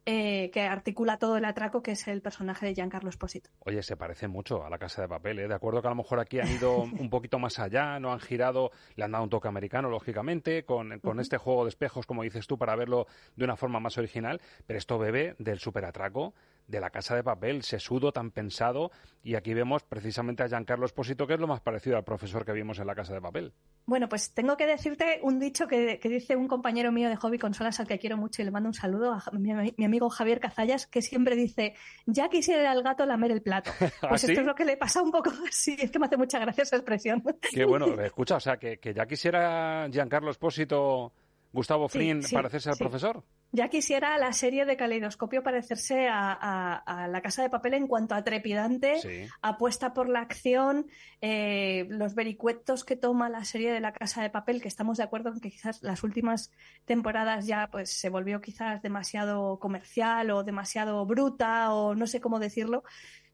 eh, 0.08 0.50
que 0.52 0.60
articula 0.60 1.18
todo 1.18 1.36
el 1.36 1.44
atraco, 1.44 1.82
que 1.82 1.90
es 1.90 2.06
el 2.06 2.22
personaje 2.22 2.64
de 2.64 2.74
Giancarlo 2.74 3.10
Esposito. 3.10 3.50
Oye, 3.58 3.82
se 3.82 3.96
parece 3.96 4.28
mucho 4.28 4.64
a 4.64 4.70
la 4.70 4.78
Casa 4.78 5.02
de 5.02 5.08
Papel, 5.08 5.40
¿eh? 5.40 5.48
De 5.48 5.54
acuerdo 5.54 5.82
que 5.82 5.88
a 5.88 5.90
lo 5.90 5.96
mejor 5.96 6.20
aquí 6.20 6.38
han 6.38 6.48
ido 6.48 6.76
un 7.00 7.10
poquito 7.10 7.40
más 7.40 7.58
allá, 7.58 7.98
no 7.98 8.12
han 8.12 8.20
girado, 8.20 8.70
le 8.94 9.04
han 9.04 9.10
dado 9.10 9.24
un 9.24 9.30
toque 9.30 9.48
americano, 9.48 9.90
lógicamente, 9.90 10.64
con, 10.64 11.00
con 11.00 11.18
este 11.18 11.38
juego 11.38 11.64
de 11.64 11.70
espejos, 11.70 12.06
como 12.06 12.22
dices 12.22 12.46
tú, 12.46 12.56
para 12.56 12.76
verlo 12.76 13.08
de 13.34 13.44
una 13.44 13.56
forma 13.56 13.80
más 13.80 13.98
original, 13.98 14.40
pero 14.64 14.78
esto 14.78 14.96
bebe 14.96 15.34
del 15.40 15.58
superatraco 15.58 16.34
de 16.68 16.80
la 16.80 16.90
Casa 16.90 17.14
de 17.14 17.22
Papel, 17.22 17.62
sesudo, 17.62 18.12
tan 18.12 18.30
pensado, 18.30 18.90
y 19.22 19.34
aquí 19.34 19.54
vemos 19.54 19.82
precisamente 19.82 20.42
a 20.42 20.48
Giancarlo 20.48 20.86
Esposito, 20.86 21.26
que 21.26 21.34
es 21.34 21.40
lo 21.40 21.46
más 21.46 21.60
parecido 21.60 21.96
al 21.96 22.04
profesor 22.04 22.44
que 22.44 22.52
vimos 22.52 22.78
en 22.78 22.86
la 22.86 22.94
Casa 22.94 23.14
de 23.14 23.20
Papel. 23.20 23.52
Bueno, 23.86 24.08
pues 24.08 24.32
tengo 24.32 24.56
que 24.56 24.66
decirte 24.66 25.20
un 25.22 25.38
dicho 25.38 25.68
que, 25.68 26.00
que 26.00 26.08
dice 26.08 26.34
un 26.34 26.48
compañero 26.48 26.90
mío 26.90 27.08
de 27.08 27.16
Hobby 27.16 27.38
Consolas 27.38 27.78
al 27.78 27.86
que 27.86 27.98
quiero 27.98 28.16
mucho 28.16 28.42
y 28.42 28.44
le 28.44 28.50
mando 28.50 28.68
un 28.68 28.74
saludo 28.74 29.12
a 29.12 29.22
mi, 29.32 29.52
mi 29.76 29.84
amigo 29.84 30.10
Javier 30.10 30.40
Cazallas, 30.40 30.86
que 30.88 31.02
siempre 31.02 31.36
dice, 31.36 31.74
ya 32.04 32.28
quisiera 32.28 32.72
el 32.72 32.82
gato 32.82 33.06
lamer 33.06 33.30
el 33.30 33.42
plato. 33.42 33.70
Pues 34.08 34.24
¿Ah, 34.24 34.26
esto 34.28 34.40
es 34.40 34.46
lo 34.46 34.54
que 34.54 34.64
le 34.64 34.76
pasa 34.76 35.02
un 35.02 35.10
poco 35.10 35.30
así, 35.48 35.76
es 35.78 35.90
que 35.90 35.98
me 35.98 36.06
hace 36.06 36.16
mucha 36.16 36.38
gracia 36.38 36.62
esa 36.62 36.76
expresión. 36.76 37.22
Qué 37.52 37.64
bueno, 37.64 37.86
escucha, 38.02 38.36
o 38.36 38.40
sea, 38.40 38.56
que, 38.56 38.78
que 38.78 38.92
ya 38.92 39.06
quisiera 39.06 39.88
Giancarlo 39.90 40.30
Espósito, 40.30 41.12
Gustavo 41.52 41.88
Sí, 41.88 42.22
sí, 42.22 42.34
parecerse 42.34 42.70
al 42.70 42.76
profesor. 42.76 43.22
Ya 43.56 43.68
quisiera 43.68 44.18
la 44.18 44.34
serie 44.34 44.66
de 44.66 44.76
Caleidoscopio 44.76 45.42
parecerse 45.42 46.08
a, 46.08 46.30
a- 46.30 46.74
a 47.04 47.08
La 47.08 47.22
Casa 47.22 47.42
de 47.42 47.48
Papel 47.48 47.72
en 47.72 47.86
cuanto 47.86 48.14
a 48.14 48.22
trepidante, 48.22 49.00
Sí. 49.00 49.26
apuesta 49.40 49.94
por 49.94 50.10
la 50.10 50.20
acción, 50.20 50.86
eh, 51.22 51.86
los 51.88 52.14
vericuetos 52.14 52.84
que 52.84 52.96
toma 52.96 53.30
la 53.30 53.44
serie 53.46 53.72
de 53.72 53.80
La 53.80 53.92
Casa 53.94 54.20
de 54.22 54.28
Papel, 54.28 54.60
que 54.60 54.68
estamos 54.68 54.98
de 54.98 55.04
acuerdo 55.04 55.30
en 55.32 55.40
que 55.40 55.50
quizás 55.50 55.82
las 55.82 56.04
últimas 56.04 56.52
temporadas 56.84 57.46
ya 57.46 57.68
pues 57.72 57.90
se 57.98 58.10
volvió 58.10 58.42
quizás 58.42 58.82
demasiado 58.82 59.58
comercial 59.58 60.30
o 60.32 60.44
demasiado 60.44 61.06
bruta 61.06 61.72
o 61.72 61.94
no 61.94 62.06
sé 62.06 62.20
cómo 62.20 62.38
decirlo. 62.38 62.84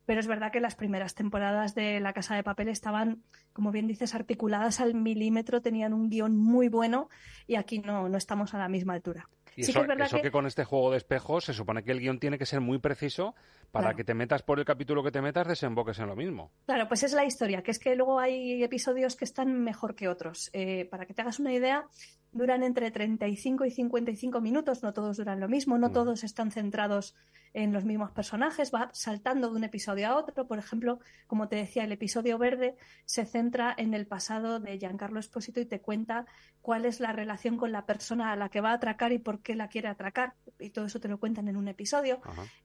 Pero 0.06 0.20
es 0.20 0.28
verdad 0.28 0.52
que 0.52 0.60
las 0.60 0.76
primeras 0.76 1.14
temporadas 1.16 1.74
de 1.74 1.98
La 1.98 2.12
Casa 2.12 2.36
de 2.36 2.44
Papel 2.44 2.68
estaban, 2.68 3.22
como 3.52 3.72
bien 3.72 3.88
dices, 3.88 4.14
articuladas 4.14 4.78
al 4.78 4.94
milímetro, 4.94 5.62
tenían 5.62 5.92
un 5.94 6.10
guion 6.10 6.36
muy 6.36 6.68
bueno 6.68 7.08
y 7.48 7.56
aquí 7.56 7.80
no, 7.80 8.08
no 8.08 8.18
estamos 8.18 8.54
a 8.54 8.58
la 8.58 8.68
misma 8.68 8.94
altura. 8.94 9.28
Y 9.56 9.64
Sí 9.64 9.70
eso, 9.70 9.80
que 9.80 9.82
es 9.84 9.88
verdad 9.88 10.06
eso 10.06 10.16
que- 10.16 10.22
que 10.22 10.30
con 10.30 10.46
este 10.46 10.64
juego 10.64 10.90
de 10.90 10.96
espejos 10.96 11.44
se 11.44 11.52
supone 11.52 11.82
que 11.82 11.92
el 11.92 12.00
guion 12.00 12.18
tiene 12.18 12.38
que 12.38 12.46
ser 12.46 12.60
muy 12.60 12.78
preciso 12.78 13.34
para 13.70 13.84
Claro. 13.86 13.96
que 13.96 14.04
te 14.04 14.14
metas 14.14 14.42
por 14.42 14.58
el 14.58 14.64
capítulo 14.64 15.02
que 15.02 15.10
te 15.10 15.20
metas, 15.22 15.46
desemboques 15.46 15.98
en 15.98 16.06
lo 16.06 16.16
mismo. 16.16 16.50
Claro, 16.66 16.88
pues 16.88 17.02
es 17.02 17.12
la 17.12 17.24
historia, 17.24 17.62
que 17.62 17.70
es 17.70 17.78
que 17.78 17.94
luego 17.96 18.18
hay 18.20 18.62
episodios 18.62 19.16
que 19.16 19.24
están 19.24 19.62
mejor 19.62 19.94
que 19.94 20.08
otros. 20.08 20.50
Eh, 20.52 20.86
para 20.90 21.06
que 21.06 21.14
te 21.14 21.22
hagas 21.22 21.38
una 21.40 21.52
idea, 21.52 21.86
duran 22.32 22.62
entre 22.62 22.90
35 22.90 23.66
y 23.66 23.70
55 23.70 24.40
minutos, 24.40 24.82
no 24.82 24.92
todos 24.92 25.18
duran 25.18 25.38
lo 25.38 25.48
mismo, 25.48 25.78
no 25.78 25.92
todos 25.92 26.24
están 26.24 26.50
centrados 26.50 27.14
en 27.54 27.72
los 27.72 27.84
mismos 27.84 28.10
personajes, 28.12 28.72
va 28.74 28.88
saltando 28.94 29.50
de 29.50 29.56
un 29.56 29.64
episodio 29.64 30.08
a 30.08 30.16
otro. 30.16 30.46
Por 30.46 30.58
ejemplo, 30.58 31.00
como 31.26 31.48
te 31.48 31.56
decía, 31.56 31.84
el 31.84 31.92
episodio 31.92 32.38
verde 32.38 32.76
se 33.04 33.26
centra 33.26 33.74
en 33.76 33.92
el 33.92 34.06
pasado 34.06 34.58
de 34.58 34.78
Giancarlo 34.78 35.20
Esposito 35.20 35.60
y 35.60 35.66
te 35.66 35.80
cuenta 35.80 36.24
cuál 36.62 36.86
es 36.86 37.00
la 37.00 37.12
relación 37.12 37.58
con 37.58 37.70
la 37.72 37.84
persona 37.84 38.32
a 38.32 38.36
la 38.36 38.48
que 38.48 38.62
va 38.62 38.70
a 38.70 38.74
atracar 38.74 39.12
y 39.12 39.18
por 39.18 39.42
qué 39.42 39.54
la 39.54 39.68
quiere 39.68 39.88
atracar. 39.88 40.34
Y 40.58 40.70
todo 40.70 40.86
eso 40.86 41.00
te 41.00 41.08
lo 41.08 41.18
cuentan 41.18 41.48
en 41.48 41.56
un 41.56 41.68
episodio. 41.68 42.22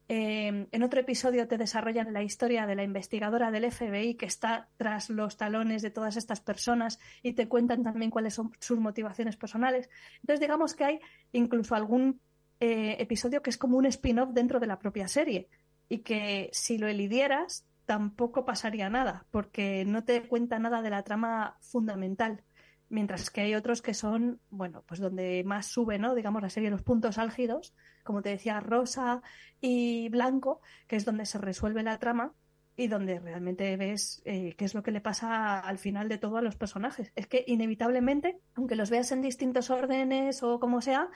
Eh, 0.07 0.67
en 0.71 0.83
otro 0.83 1.01
episodio 1.01 1.47
te 1.47 1.57
desarrollan 1.57 2.13
la 2.13 2.23
historia 2.23 2.65
de 2.65 2.75
la 2.75 2.83
investigadora 2.83 3.51
del 3.51 3.69
FBI 3.69 4.15
que 4.15 4.27
está 4.27 4.69
tras 4.77 5.09
los 5.09 5.35
talones 5.35 5.81
de 5.81 5.89
todas 5.89 6.15
estas 6.15 6.39
personas 6.39 6.99
y 7.21 7.33
te 7.33 7.49
cuentan 7.49 7.83
también 7.83 8.11
cuáles 8.11 8.35
son 8.35 8.53
sus 8.59 8.79
motivaciones 8.79 9.35
personales. 9.35 9.56
Entonces, 9.57 10.39
digamos 10.39 10.75
que 10.75 10.85
hay 10.85 10.99
incluso 11.31 11.75
algún 11.75 12.21
eh, 12.59 12.95
episodio 12.99 13.41
que 13.41 13.49
es 13.49 13.57
como 13.57 13.77
un 13.77 13.85
spin-off 13.85 14.29
dentro 14.33 14.59
de 14.59 14.67
la 14.67 14.79
propia 14.79 15.07
serie 15.07 15.49
y 15.89 15.99
que 15.99 16.49
si 16.53 16.77
lo 16.77 16.87
elidieras 16.87 17.65
tampoco 17.85 18.45
pasaría 18.45 18.89
nada 18.89 19.25
porque 19.31 19.85
no 19.85 20.03
te 20.03 20.27
cuenta 20.27 20.59
nada 20.59 20.81
de 20.81 20.89
la 20.89 21.03
trama 21.03 21.57
fundamental. 21.61 22.43
Mientras 22.89 23.29
que 23.29 23.41
hay 23.41 23.53
otros 23.53 23.81
que 23.81 23.93
son, 23.93 24.39
bueno, 24.49 24.83
pues 24.87 25.01
donde 25.01 25.43
más 25.45 25.65
sube, 25.65 25.99
¿no? 25.99 26.15
Digamos, 26.15 26.41
la 26.41 26.49
serie 26.49 26.69
Los 26.69 26.83
Puntos 26.83 27.17
Álgidos, 27.17 27.73
como 28.03 28.21
te 28.21 28.29
decía, 28.29 28.61
rosa 28.61 29.21
y 29.59 30.07
blanco, 30.09 30.61
que 30.87 30.95
es 30.95 31.03
donde 31.03 31.25
se 31.25 31.37
resuelve 31.37 31.83
la 31.83 31.99
trama 31.99 32.33
y 32.77 32.87
donde 32.87 33.19
realmente 33.19 33.75
ves 33.75 34.21
eh, 34.23 34.53
qué 34.55 34.63
es 34.63 34.75
lo 34.75 34.83
que 34.83 34.91
le 34.91 35.01
pasa 35.01 35.59
al 35.59 35.79
final 35.79 36.07
de 36.07 36.19
todo 36.19 36.37
a 36.37 36.41
los 36.43 36.55
personajes. 36.55 37.11
Es 37.15 37.25
que 37.25 37.43
inevitablemente, 37.47 38.39
aunque 38.53 38.75
los 38.75 38.91
veas 38.91 39.11
en 39.11 39.23
distintos 39.23 39.71
órdenes 39.71 40.43
o 40.43 40.59
como 40.59 40.81
sea, 40.81 41.09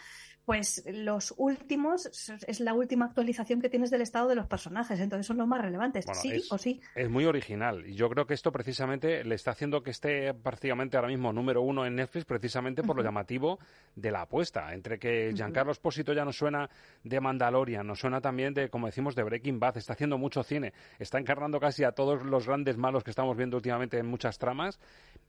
pues 0.51 0.84
los 0.93 1.34
últimos 1.38 2.05
es 2.48 2.60
la 2.60 2.74
última 2.74 3.05
actualización 3.05 3.62
que 3.62 3.70
tienes 3.70 3.89
del 3.91 4.01
estado 4.01 4.27
de 4.27 4.36
los 4.36 4.48
personajes, 4.48 5.00
entonces 5.00 5.25
son 5.25 5.38
los 5.38 5.48
más 5.48 5.62
relevantes, 5.62 6.05
Bueno, 6.05 6.22
sí 6.22 6.31
es- 6.31 6.51
o 6.51 6.58
sí. 6.58 6.81
Es 6.96 7.10
muy 7.10 7.25
original. 7.25 7.86
Y 7.88 7.96
yo 7.96 8.10
creo 8.10 8.25
que 8.27 8.34
esto 8.34 8.51
precisamente 8.51 9.24
le 9.24 9.36
está 9.36 9.51
haciendo 9.51 9.81
que 9.84 9.91
esté 9.91 10.34
prácticamente 10.34 10.98
ahora 10.98 11.10
mismo 11.10 11.31
número 11.31 11.62
uno 11.62 11.86
en 11.86 11.96
Netflix, 11.96 12.25
precisamente 12.25 12.84
por 12.84 12.96
lo 12.98 13.03
llamativo 13.03 13.60
de 13.96 14.12
la 14.12 14.22
apuesta. 14.24 14.74
Entre 14.74 15.00
que 15.00 15.31
Giancarlo 15.36 15.72
Esposito 15.72 16.13
ya 16.13 16.25
nos 16.25 16.38
suena 16.38 16.70
de 17.03 17.20
Mandalorian, 17.22 17.86
nos 17.88 18.00
suena 18.00 18.20
también 18.22 18.53
de, 18.53 18.70
como 18.70 18.88
decimos, 18.88 19.15
de 19.15 19.24
Breaking 19.24 19.60
Bad. 19.60 19.77
Está 19.77 19.93
haciendo 19.93 20.17
mucho 20.17 20.43
cine. 20.43 20.74
Está 21.00 21.17
encarnando 21.20 21.60
casi 21.60 21.84
a 21.84 21.91
todos 21.93 22.24
los 22.24 22.46
grandes 22.48 22.77
malos 22.77 23.03
que 23.03 23.10
estamos 23.12 23.38
viendo 23.38 23.58
últimamente 23.58 23.98
en 23.98 24.05
muchas 24.05 24.38
tramas. 24.38 24.79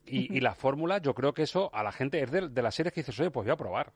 Y, 0.05 0.37
y 0.37 0.41
la 0.41 0.55
fórmula, 0.55 0.99
yo 0.99 1.14
creo 1.14 1.33
que 1.33 1.43
eso 1.43 1.71
a 1.73 1.83
la 1.83 1.93
gente 1.93 2.21
es 2.23 2.31
de, 2.31 2.49
de 2.49 2.62
las 2.62 2.75
series 2.75 2.93
que 2.93 3.00
dices, 3.02 3.19
oye, 3.21 3.31
pues 3.31 3.47
voy 3.47 3.52
a 3.52 3.57
probar. 3.57 3.93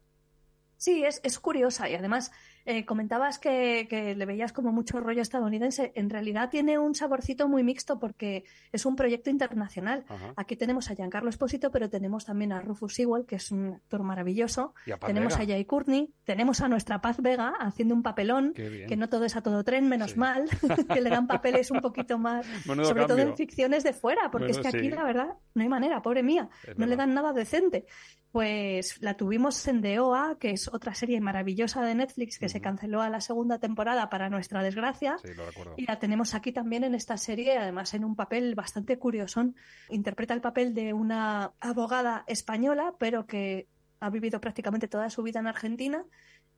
Sí, 0.76 1.04
es, 1.04 1.20
es 1.24 1.38
curiosa 1.38 1.88
y 1.88 1.94
además 1.94 2.32
eh, 2.68 2.84
comentabas 2.84 3.38
que, 3.38 3.86
que 3.88 4.16
le 4.16 4.26
veías 4.26 4.52
como 4.52 4.72
mucho 4.72 4.98
rollo 4.98 5.22
estadounidense. 5.22 5.92
En 5.94 6.10
realidad 6.10 6.50
tiene 6.50 6.78
un 6.78 6.96
saborcito 6.96 7.48
muy 7.48 7.62
mixto 7.62 8.00
porque 8.00 8.44
es 8.72 8.84
un 8.84 8.96
proyecto 8.96 9.30
internacional. 9.30 10.04
Ajá. 10.08 10.34
Aquí 10.36 10.56
tenemos 10.56 10.90
a 10.90 10.96
Giancarlo 10.96 11.30
Esposito, 11.30 11.70
pero 11.70 11.88
tenemos 11.88 12.24
también 12.24 12.52
a 12.52 12.60
Rufus 12.60 12.94
Sewell, 12.94 13.24
que 13.24 13.36
es 13.36 13.52
un 13.52 13.74
actor 13.74 14.02
maravilloso. 14.02 14.74
A 14.92 15.06
Tenemos 15.06 15.36
a 15.36 15.46
Jay 15.46 15.64
Courtney, 15.64 16.12
tenemos 16.24 16.60
a 16.60 16.68
nuestra 16.68 17.00
Paz 17.00 17.22
Vega 17.22 17.54
haciendo 17.60 17.94
un 17.94 18.02
papelón, 18.02 18.52
que 18.52 18.96
no 18.96 19.08
todo 19.08 19.24
es 19.24 19.36
a 19.36 19.42
todo 19.42 19.62
tren, 19.62 19.88
menos 19.88 20.16
mal, 20.16 20.46
que 20.92 21.00
le 21.00 21.10
dan 21.10 21.28
papeles 21.28 21.70
un 21.70 21.80
poquito 21.80 22.18
más, 22.18 22.46
Menudo 22.66 22.88
sobre 22.88 23.06
todo 23.06 23.18
en 23.18 23.36
ficciones 23.36 23.84
de 23.84 23.92
fuera, 23.92 24.30
porque 24.32 24.50
es 24.50 24.58
que 24.58 24.68
aquí 24.68 24.80
sí. 24.80 24.90
la 24.90 25.04
verdad 25.04 25.34
no 25.54 25.62
hay 25.62 25.68
manera, 25.68 26.02
pobre 26.02 26.24
mía, 26.24 26.48
Es 26.66 26.76
no 26.76 26.86
le 26.86 26.96
dan 26.96 27.14
nada 27.14 27.32
decente. 27.32 27.86
Pues 28.32 29.00
la 29.00 29.16
tuvimos 29.16 29.66
en 29.66 29.80
The 29.80 29.98
OA, 30.00 30.36
que 30.38 30.50
es 30.50 30.65
otra 30.72 30.94
serie 30.94 31.20
maravillosa 31.20 31.84
de 31.84 31.94
Netflix 31.94 32.38
que 32.38 32.48
se 32.48 32.60
canceló 32.60 33.02
a 33.02 33.10
la 33.10 33.20
segunda 33.20 33.58
temporada 33.58 34.08
para 34.10 34.28
nuestra 34.28 34.62
desgracia. 34.62 35.16
Sí, 35.22 35.34
lo 35.34 35.46
recuerdo. 35.46 35.74
Y 35.76 35.86
la 35.86 35.98
tenemos 35.98 36.34
aquí 36.34 36.52
también 36.52 36.84
en 36.84 36.94
esta 36.94 37.16
serie, 37.16 37.58
además 37.58 37.94
en 37.94 38.04
un 38.04 38.16
papel 38.16 38.54
bastante 38.54 38.98
curiosón. 38.98 39.56
Interpreta 39.88 40.34
el 40.34 40.40
papel 40.40 40.74
de 40.74 40.92
una 40.92 41.52
abogada 41.60 42.24
española, 42.26 42.94
pero 42.98 43.26
que 43.26 43.68
ha 44.00 44.10
vivido 44.10 44.40
prácticamente 44.40 44.88
toda 44.88 45.10
su 45.10 45.22
vida 45.22 45.40
en 45.40 45.46
Argentina 45.46 46.04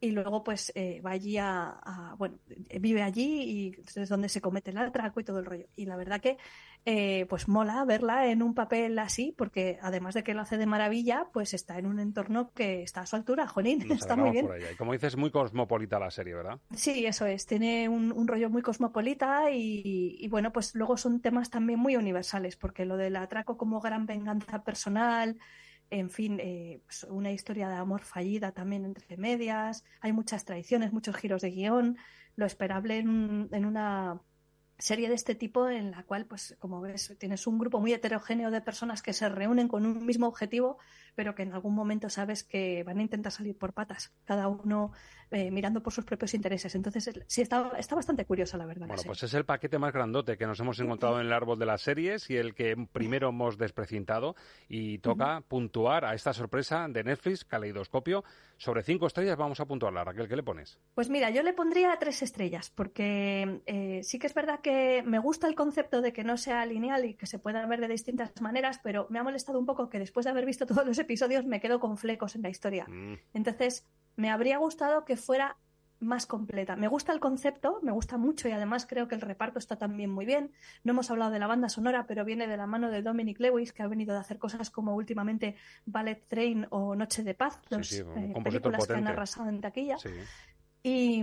y 0.01 0.11
luego 0.13 0.45
pues 0.45 0.71
eh, 0.75 1.01
va 1.05 1.11
allí 1.11 1.37
a, 1.39 1.71
a- 1.83 2.15
bueno, 2.19 2.37
eh, 2.69 2.79
vive 2.79 3.03
allí 3.03 3.43
y 3.43 3.77
es 4.01 4.09
donde 4.09 4.29
se 4.29 4.41
comete 4.41 4.71
el 4.71 4.79
atraco 4.79 5.21
y 5.21 5.25
todo 5.25 5.41
el 5.41 5.45
rollo. 5.47 5.67
Y 5.77 5.87
la 5.87 5.97
verdad 5.97 6.21
que 6.21 6.39
eh, 6.85 7.27
pues 7.29 7.49
mola 7.49 7.85
verla 7.85 8.29
en 8.31 8.43
un 8.43 8.55
papel 8.55 8.99
así, 8.99 9.35
porque 9.37 9.79
además 9.83 10.15
de 10.15 10.23
que 10.23 10.33
lo 10.35 10.41
hace 10.43 10.57
de 10.57 10.67
maravilla, 10.67 11.27
pues 11.33 11.53
está 11.53 11.79
en 11.79 11.87
un 11.87 11.99
entorno 11.99 12.53
que 12.55 12.83
está 12.83 13.01
a 13.01 13.07
su 13.07 13.17
altura, 13.17 13.47
Jolín, 13.49 13.81
Nos 13.89 13.99
está 13.99 14.15
muy 14.17 14.31
bien. 14.31 14.47
por 14.47 14.57
ella. 14.57 14.71
Y 14.73 14.77
como 14.77 14.93
dices, 14.93 15.17
muy 15.17 15.31
cosmopolita 15.31 15.99
la 15.99 16.11
serie, 16.11 16.35
¿verdad? 16.35 16.61
Sí, 16.75 17.05
eso 17.05 17.27
es. 17.27 17.47
Tiene 17.47 17.89
un, 17.89 18.13
un 18.13 18.29
rollo 18.29 18.49
muy 18.51 18.63
cosmopolita 18.63 19.51
y, 19.51 20.17
y, 20.21 20.29
bueno, 20.29 20.53
pues 20.53 20.75
luego 20.77 20.97
son 20.97 21.21
temas 21.21 21.51
también 21.51 21.79
muy 21.81 21.97
universales, 21.97 22.57
porque 22.57 22.85
lo 22.87 22.97
del 22.97 23.17
atraco 23.17 23.57
como 23.59 23.81
gran 23.81 24.07
venganza 24.07 24.63
personal, 24.63 25.37
en 25.91 26.11
fin, 26.11 26.39
eh, 26.41 26.83
pues 26.85 27.05
una 27.05 27.33
historia 27.33 27.69
de 27.69 27.77
amor 27.77 28.03
fallida 28.03 28.53
también 28.53 28.85
entre 28.85 29.17
medias, 29.17 29.85
hay 30.01 30.13
muchas 30.13 30.45
traiciones, 30.45 30.93
muchos 30.93 31.17
giros 31.17 31.43
de 31.43 31.51
guion, 31.51 31.97
lo 32.37 32.47
esperable 32.47 32.99
en, 32.99 33.49
en 33.53 33.65
una 33.65 34.21
serie 34.79 35.09
de 35.09 35.15
este 35.15 35.35
tipo 35.35 35.69
en 35.69 35.91
la 35.91 36.05
cual, 36.05 36.27
pues 36.27 36.57
como 36.61 36.81
ves, 36.81 37.17
tienes 37.19 37.47
un 37.47 37.59
grupo 37.59 37.81
muy 37.81 37.93
heterogéneo 37.93 38.51
de 38.51 38.61
personas 38.61 39.03
que 39.03 39.13
se 39.13 39.29
reúnen 39.29 39.67
con 39.67 39.85
un 39.85 40.07
mismo 40.07 40.29
objetivo, 40.29 40.79
pero 41.19 41.35
que 41.35 41.43
en 41.43 41.53
algún 41.53 41.75
momento 41.75 42.09
sabes 42.09 42.45
que 42.45 42.85
van 42.85 43.01
a 43.01 43.03
intentar 43.03 43.33
salir 43.33 43.59
por 43.59 43.73
patas, 43.73 44.13
cada 44.25 44.47
uno 44.47 44.93
eh, 45.33 45.51
mirando 45.51 45.83
por 45.83 45.93
sus 45.93 46.05
propios 46.05 46.33
intereses. 46.33 46.77
Entonces, 46.77 47.11
sí, 47.27 47.43
está, 47.43 47.73
está 47.77 47.97
bastante 47.97 48.25
curiosa, 48.25 48.57
la 48.57 48.67
verdad. 48.67 48.87
Bueno, 48.87 49.03
pues 49.05 49.25
es 49.25 49.35
el 49.35 49.45
paquete 49.45 49.79
más 49.79 49.93
grandote 49.93 50.39
que 50.39 50.47
nos 50.47 50.61
hemos 50.61 50.79
encontrado 50.79 51.21
en 51.21 51.27
el 51.27 51.33
árbol 51.33 51.59
de 51.59 51.67
las 51.67 51.83
series 51.83 52.31
y 52.31 52.37
el 52.37 52.55
que 52.55 52.77
primero 52.93 53.31
hemos 53.31 53.59
desprecintado. 53.59 54.37
Y 54.69 54.99
toca 54.99 55.43
puntuar 55.49 56.05
a 56.05 56.15
esta 56.15 56.33
sorpresa 56.33 56.87
de 56.89 57.03
Netflix, 57.03 57.45
Caleidoscopio. 57.45 58.23
Sobre 58.57 58.83
cinco 58.83 59.07
estrellas 59.07 59.37
vamos 59.37 59.61
a 59.61 59.67
puntuarla. 59.67 60.05
Raquel, 60.05 60.29
¿qué 60.29 60.37
le 60.37 60.43
pones? 60.45 60.79
Pues 60.95 61.11
mira, 61.11 61.31
yo 61.31 61.43
le 61.43 61.53
pondría 61.53 61.97
tres 61.99 62.23
estrellas, 62.23 62.71
porque 62.71 63.61
eh, 63.67 64.01
sí 64.05 64.19
que 64.19 64.29
es 64.29 64.35
verdad 64.35 64.61
que 64.61 65.03
me 65.05 65.19
gusta 65.19 65.47
el 65.49 65.57
concepto 65.57 66.01
de 66.01 66.13
que 66.13 66.25
no 66.25 66.37
sea 66.37 66.65
lineal 66.65 67.05
y 67.05 67.15
que 67.15 67.27
se 67.27 67.39
pueda 67.39 67.67
ver 67.67 67.81
de 67.81 67.89
distintas 67.89 68.41
maneras, 68.41 68.81
pero 68.83 69.07
me 69.11 69.19
ha 69.19 69.23
molestado 69.25 69.59
un 69.59 69.67
poco 69.67 69.91
que 69.91 69.99
después 69.99 70.25
de 70.25 70.31
haber 70.31 70.47
visto 70.47 70.65
todos 70.65 70.87
los 70.87 70.99
episodios 70.99 71.08
me 71.47 71.61
quedo 71.61 71.81
con 71.81 71.97
flecos 71.97 72.37
en 72.37 72.43
la 72.43 72.49
historia. 72.49 72.87
Mm. 72.89 73.15
Entonces, 73.35 73.87
me 74.17 74.31
habría 74.31 74.59
gustado 74.59 75.05
que 75.05 75.17
fuera 75.17 75.57
más 76.01 76.27
completa. 76.27 76.77
Me 76.77 76.89
gusta 76.89 77.13
el 77.13 77.21
concepto, 77.21 77.81
me 77.83 77.93
gusta 77.93 78.19
mucho 78.19 78.49
y 78.49 78.53
además 78.53 78.87
creo 78.87 79.09
que 79.09 79.15
el 79.15 79.21
reparto 79.21 79.59
está 79.59 79.77
también 79.77 80.11
muy 80.11 80.27
bien. 80.27 80.53
No 80.85 80.93
hemos 80.93 81.11
hablado 81.11 81.31
de 81.31 81.39
la 81.39 81.47
banda 81.47 81.69
sonora, 81.69 82.07
pero 82.07 82.25
viene 82.25 82.47
de 82.47 82.57
la 82.57 82.67
mano 82.67 82.91
de 82.91 83.03
Dominic 83.03 83.41
Lewis, 83.41 83.73
que 83.73 83.83
ha 83.83 83.89
venido 83.89 84.15
de 84.15 84.21
hacer 84.21 84.39
cosas 84.39 84.71
como 84.71 84.95
últimamente 84.95 85.57
Ballet 85.87 86.25
Train 86.27 86.67
o 86.71 86.95
Noche 86.95 87.23
de 87.25 87.35
Paz, 87.35 87.61
dos 87.69 87.89
sí, 87.89 87.99
eh, 87.99 88.35
películas 88.43 88.87
que 88.87 88.93
han 88.95 89.09
arrasado 89.09 89.49
en 89.49 89.61
taquilla. 89.61 89.99
Sí. 89.99 90.11
Y, 90.83 91.23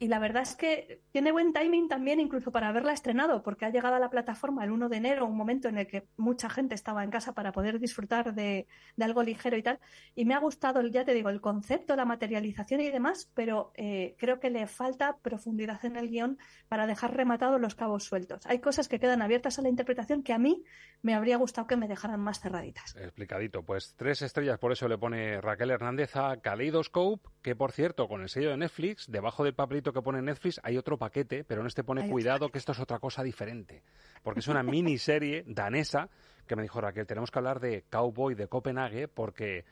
la 0.00 0.18
verdad 0.18 0.42
es 0.42 0.54
que 0.54 1.00
tiene 1.10 1.32
buen 1.32 1.52
timing 1.52 1.88
también 1.88 2.20
incluso 2.20 2.52
para 2.52 2.68
haberla 2.68 2.92
estrenado, 2.92 3.42
porque 3.42 3.64
ha 3.64 3.70
llegado 3.70 3.96
a 3.96 3.98
la 3.98 4.10
plataforma 4.10 4.64
el 4.64 4.70
1 4.70 4.88
de 4.88 4.96
enero, 4.96 5.26
un 5.26 5.36
momento 5.36 5.68
en 5.68 5.78
el 5.78 5.86
que 5.86 6.06
mucha 6.16 6.48
gente 6.48 6.74
estaba 6.74 7.02
en 7.02 7.10
casa 7.10 7.32
para 7.32 7.52
poder 7.52 7.78
disfrutar 7.78 8.34
de, 8.34 8.66
de 8.96 9.04
algo 9.04 9.22
ligero 9.22 9.56
y 9.56 9.62
tal. 9.62 9.80
Y 10.14 10.24
me 10.24 10.34
ha 10.34 10.38
gustado, 10.38 10.86
ya 10.86 11.04
te 11.04 11.14
digo, 11.14 11.30
el 11.30 11.40
concepto, 11.40 11.96
la 11.96 12.04
materialización 12.04 12.80
y 12.80 12.90
demás, 12.90 13.30
pero 13.34 13.72
eh, 13.74 14.14
creo 14.18 14.38
que 14.38 14.50
le 14.50 14.66
falta 14.66 15.16
profundidad 15.22 15.84
en 15.84 15.96
el 15.96 16.08
guion 16.08 16.38
para 16.68 16.86
dejar 16.86 17.16
rematados 17.16 17.60
los 17.60 17.74
cabos 17.74 18.04
sueltos. 18.04 18.46
Hay 18.46 18.60
cosas 18.60 18.88
que 18.88 19.00
quedan 19.00 19.22
abiertas 19.22 19.58
a 19.58 19.62
la 19.62 19.68
interpretación 19.68 20.22
que 20.22 20.32
a 20.32 20.38
mí 20.38 20.62
me 21.02 21.14
habría 21.14 21.36
gustado 21.36 21.66
que 21.66 21.76
me 21.76 21.88
dejaran 21.88 22.20
más 22.20 22.40
cerraditas. 22.40 22.94
Explicadito. 22.96 23.62
Pues 23.62 23.94
tres 23.96 24.22
estrellas, 24.22 24.58
por 24.58 24.72
eso 24.72 24.88
le 24.88 24.98
pone 24.98 25.40
Raquel 25.40 25.70
Hernández 25.70 26.16
a 26.16 26.36
Kaleidoscope, 26.40 27.28
que 27.42 27.56
por 27.56 27.72
cierto, 27.72 28.08
con 28.08 28.22
el 28.22 28.28
sello 28.28 28.50
de 28.50 28.56
Netflix, 28.56 28.91
debajo 29.08 29.44
del 29.44 29.54
papelito 29.54 29.92
que 29.92 30.02
pone 30.02 30.22
Netflix 30.22 30.60
hay 30.62 30.76
otro 30.76 30.98
paquete, 30.98 31.44
pero 31.44 31.60
en 31.60 31.66
este 31.66 31.84
pone 31.84 32.02
Hay 32.02 32.10
cuidado 32.10 32.48
que 32.50 32.58
esto 32.58 32.72
es 32.72 32.80
otra 32.80 32.98
cosa 32.98 33.22
diferente. 33.22 33.82
Porque 34.22 34.40
es 34.40 34.48
una 34.48 34.62
miniserie 34.62 35.44
danesa 35.46 36.08
que 36.46 36.56
me 36.56 36.62
dijo 36.62 36.80
Raquel, 36.80 37.06
tenemos 37.06 37.30
que 37.30 37.38
hablar 37.38 37.60
de 37.60 37.84
Cowboy 37.88 38.34
de 38.34 38.48
Copenhague 38.48 39.08
porque 39.08 39.64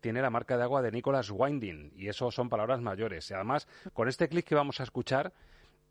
tiene 0.00 0.22
la 0.22 0.30
marca 0.30 0.56
de 0.56 0.62
agua 0.62 0.82
de 0.82 0.92
Nicholas 0.92 1.30
Winding 1.30 1.92
y 1.96 2.08
eso 2.08 2.30
son 2.30 2.48
palabras 2.48 2.80
mayores. 2.80 3.30
Y 3.30 3.34
además, 3.34 3.66
con 3.92 4.08
este 4.08 4.28
clip 4.28 4.44
que 4.46 4.54
vamos 4.54 4.80
a 4.80 4.84
escuchar, 4.84 5.32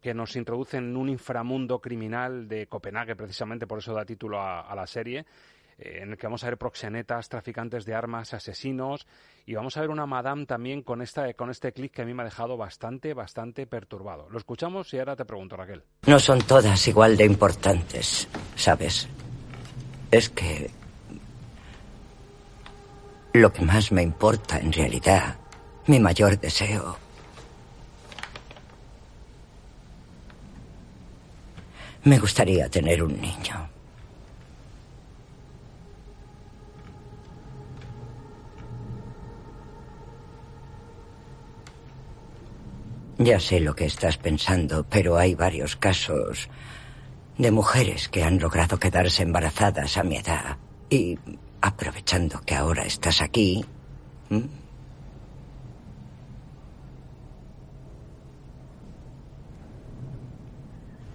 que 0.01 0.13
nos 0.13 0.35
introduce 0.35 0.77
en 0.77 0.95
un 0.95 1.09
inframundo 1.09 1.81
criminal 1.81 2.47
de 2.47 2.67
Copenhague, 2.67 3.15
precisamente 3.15 3.67
por 3.67 3.79
eso 3.79 3.93
da 3.93 4.05
título 4.05 4.39
a, 4.39 4.61
a 4.61 4.75
la 4.75 4.85
serie, 4.85 5.25
eh, 5.77 5.99
en 6.01 6.11
el 6.11 6.17
que 6.17 6.27
vamos 6.27 6.43
a 6.43 6.47
ver 6.47 6.57
proxenetas, 6.57 7.29
traficantes 7.29 7.85
de 7.85 7.93
armas, 7.93 8.33
asesinos, 8.33 9.05
y 9.45 9.53
vamos 9.55 9.77
a 9.77 9.81
ver 9.81 9.89
una 9.89 10.05
madame 10.05 10.45
también 10.45 10.81
con, 10.81 11.01
esta, 11.01 11.31
con 11.33 11.49
este 11.49 11.71
clip 11.71 11.93
que 11.93 12.01
a 12.01 12.05
mí 12.05 12.13
me 12.13 12.23
ha 12.23 12.25
dejado 12.25 12.57
bastante, 12.57 13.13
bastante 13.13 13.67
perturbado. 13.67 14.29
Lo 14.29 14.37
escuchamos 14.37 14.93
y 14.93 14.99
ahora 14.99 15.15
te 15.15 15.25
pregunto, 15.25 15.55
Raquel. 15.55 15.83
No 16.05 16.19
son 16.19 16.41
todas 16.41 16.87
igual 16.87 17.15
de 17.15 17.25
importantes, 17.25 18.27
¿sabes? 18.55 19.07
Es 20.11 20.29
que... 20.29 20.71
Lo 23.33 23.53
que 23.53 23.61
más 23.61 23.91
me 23.91 24.01
importa 24.01 24.57
en 24.57 24.73
realidad, 24.73 25.37
mi 25.85 25.99
mayor 25.99 26.39
deseo, 26.39 26.97
me 32.03 32.17
gustaría 32.17 32.67
tener 32.67 33.03
un 33.03 33.21
niño. 33.21 33.76
Ya 43.19 43.39
sé 43.39 43.59
lo 43.59 43.75
que 43.75 43.85
estás 43.85 44.17
pensando, 44.17 44.85
pero 44.87 45.17
hay 45.17 45.33
varios 45.33 45.75
casos 45.75 46.49
de 47.37 47.51
mujeres 47.51 48.09
que 48.09 48.23
han 48.23 48.39
logrado 48.39 48.77
quedarse 48.79 49.23
embarazadas 49.23 49.97
a 49.97 50.03
mi 50.03 50.17
edad. 50.17 50.57
Y 50.89 51.17
aprovechando 51.61 52.41
que 52.41 52.55
ahora 52.55 52.85
estás 52.85 53.21
aquí. 53.21 53.65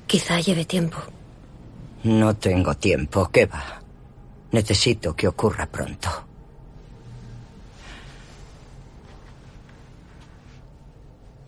Quizá 0.06 0.40
lleve 0.40 0.64
tiempo. 0.64 0.98
no 2.04 2.34
tengo 2.34 2.74
tiempo. 2.74 3.30
¿Qué 3.30 3.46
va? 3.46 3.80
Necesito 4.50 5.14
que 5.14 5.28
ocurra 5.28 5.66
pronto. 5.66 6.31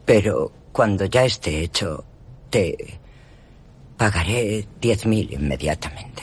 Pero 0.04 0.52
cuando 0.72 1.04
ya 1.06 1.24
esté 1.24 1.60
hecho, 1.60 2.04
te 2.50 2.98
pagaré 3.96 4.66
diez 4.80 5.06
mil 5.06 5.32
inmediatamente. 5.32 6.22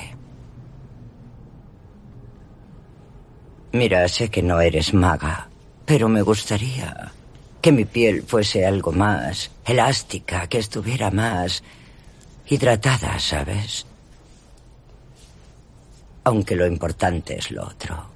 Mira, 3.73 4.07
sé 4.09 4.29
que 4.29 4.43
no 4.43 4.59
eres 4.59 4.93
maga, 4.93 5.47
pero 5.85 6.09
me 6.09 6.21
gustaría 6.21 7.11
que 7.61 7.71
mi 7.71 7.85
piel 7.85 8.23
fuese 8.23 8.65
algo 8.65 8.91
más 8.91 9.51
elástica, 9.65 10.47
que 10.47 10.57
estuviera 10.57 11.11
más 11.11 11.63
hidratada, 12.47 13.17
¿sabes? 13.19 13.85
Aunque 16.23 16.55
lo 16.55 16.67
importante 16.67 17.37
es 17.37 17.51
lo 17.51 17.63
otro. 17.65 18.11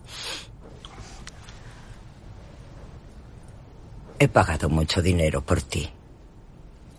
He 4.25 4.27
pagado 4.27 4.69
mucho 4.69 5.03
dinero 5.03 5.41
por 5.41 5.61
ti. 5.61 5.87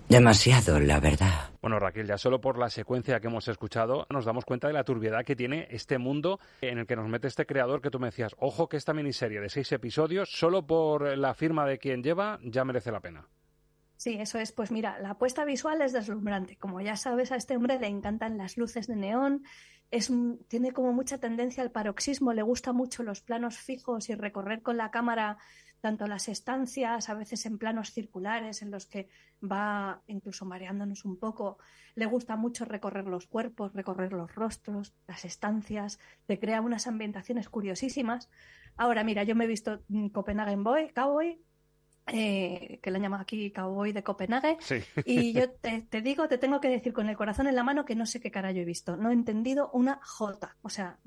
Demasiado, 0.09 0.79
la 0.79 1.01
verdad. 1.01 1.51
Bueno, 1.61 1.81
Raquel, 1.81 2.07
ya 2.07 2.17
solo 2.19 2.41
por 2.41 2.57
la 2.57 2.71
secuencia 2.71 3.19
que 3.19 3.27
hemos 3.27 3.49
escuchado 3.49 4.07
nos 4.11 4.25
damos 4.25 4.45
cuenta 4.45 4.69
de 4.69 4.75
la 4.75 4.85
turbiedad 4.85 5.25
que 5.25 5.35
tiene 5.35 5.67
este 5.73 5.99
mundo 5.99 6.39
en 6.61 6.79
el 6.79 6.87
que 6.87 6.95
nos 6.95 7.09
mete 7.09 7.27
este 7.27 7.45
creador 7.45 7.83
que 7.83 7.91
tú 7.91 7.99
me 7.99 8.07
decías, 8.07 8.37
ojo 8.39 8.69
que 8.69 8.77
esta 8.77 8.95
miniserie 8.95 9.41
de 9.41 9.49
seis 9.49 9.73
episodios, 9.73 10.31
solo 10.31 10.65
por 10.69 11.19
la 11.19 11.35
firma 11.35 11.67
de 11.67 11.79
quien 11.79 12.01
lleva, 12.05 12.39
ya 12.45 12.65
merece 12.65 12.93
la 12.93 13.01
pena. 13.01 13.27
Sí, 13.97 14.15
eso 14.21 14.39
es. 14.39 14.53
Pues 14.53 14.71
mira, 14.71 15.01
la 15.01 15.11
apuesta 15.11 15.45
visual 15.45 15.83
es 15.83 15.93
deslumbrante. 15.93 16.55
Como 16.59 16.81
ya 16.81 16.95
sabes, 16.95 17.33
a 17.33 17.37
este 17.37 17.57
hombre 17.57 17.81
le 17.81 17.89
encantan 17.89 18.39
las 18.39 18.57
luces 18.57 18.87
de 18.87 18.95
neón. 18.95 19.43
Es, 19.91 20.11
un- 20.11 20.39
tiene 20.47 20.71
como 20.71 20.93
mucha 20.93 21.19
tendencia 21.19 21.65
al 21.65 21.73
paroxismo, 21.73 22.33
le 22.33 22.43
gusta 22.43 22.73
mucho 22.73 23.03
los 23.03 23.21
planos 23.21 23.57
fijos 23.59 24.11
y 24.11 24.15
recorrer 24.15 24.62
con 24.62 24.77
la 24.77 24.93
cámara 24.93 25.39
tanto 25.81 26.07
las 26.07 26.29
estancias, 26.29 27.09
a 27.09 27.15
veces 27.15 27.47
en 27.47 27.59
planos 27.59 27.93
circulares 27.93 28.62
en 28.62 28.71
los 28.71 28.87
que 28.87 29.09
va 29.43 30.03
incluso 30.07 30.45
mareándonos 30.45 31.05
un 31.05 31.19
poco. 31.19 31.59
Le 31.95 32.07
gusta 32.07 32.37
mucho 32.37 32.65
recorrer 32.65 33.07
los 33.07 33.27
cuerpos, 33.27 33.73
recorrer 33.73 34.12
los 34.12 34.35
rostros, 34.35 34.95
las 35.07 35.25
estancias, 35.25 35.99
te 36.27 36.39
crea 36.39 36.61
unas 36.61 36.87
ambientaciones 36.87 37.49
curiosísimas. 37.49 38.31
Ahora, 38.77 39.05
mira, 39.05 39.23
yo 39.23 39.35
me 39.35 39.45
he 39.45 39.49
visto 39.49 39.83
mm, 39.89 40.09
Copenhagen 40.09 40.65
Boy, 40.65 40.91
Cowboy, 40.91 41.41
eh, 42.09 42.79
que 42.83 42.90
le 42.92 43.01
llaman 43.01 43.21
aquí 43.21 43.51
Cowboy 43.51 43.92
de 43.92 44.05
Copenhague. 44.05 44.57
Sí. 44.61 44.77
Y 45.05 45.33
yo 45.33 45.51
te, 45.61 45.83
te 45.83 46.01
digo, 46.01 46.29
te 46.29 46.38
tengo 46.38 46.61
que 46.61 46.69
decir 46.69 46.92
con 46.92 47.09
el 47.09 47.16
corazón 47.16 47.49
en 47.49 47.57
la 47.57 47.64
mano 47.64 47.85
que 47.85 47.97
no 47.97 48.07
sé 48.07 48.21
qué 48.21 48.31
cara 48.31 48.53
yo 48.53 48.62
he 48.62 48.64
visto. 48.64 48.97
No 48.97 49.11
he 49.11 49.12
entendido 49.12 49.71
una 49.73 50.01
jota. 50.03 50.57
O 50.62 50.69
sea, 50.69 50.99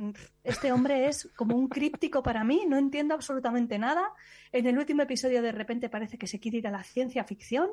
este 0.43 0.71
hombre 0.71 1.07
es 1.07 1.29
como 1.35 1.55
un 1.55 1.69
críptico 1.69 2.21
para 2.21 2.43
mí, 2.43 2.65
no 2.67 2.77
entiendo 2.77 3.13
absolutamente 3.13 3.79
nada. 3.79 4.11
En 4.51 4.67
el 4.67 4.77
último 4.77 5.03
episodio 5.03 5.41
de 5.41 5.51
repente 5.51 5.89
parece 5.89 6.17
que 6.17 6.27
se 6.27 6.39
quiere 6.39 6.57
ir 6.57 6.67
a 6.67 6.71
la 6.71 6.83
ciencia 6.83 7.23
ficción. 7.23 7.69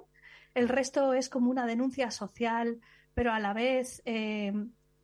El 0.55 0.69
resto 0.69 1.13
es 1.13 1.29
como 1.29 1.51
una 1.51 1.67
denuncia 1.67 2.11
social, 2.11 2.81
pero 3.15 3.33
a 3.33 3.41
la 3.41 3.53
vez 3.53 4.03
eh, 4.05 4.53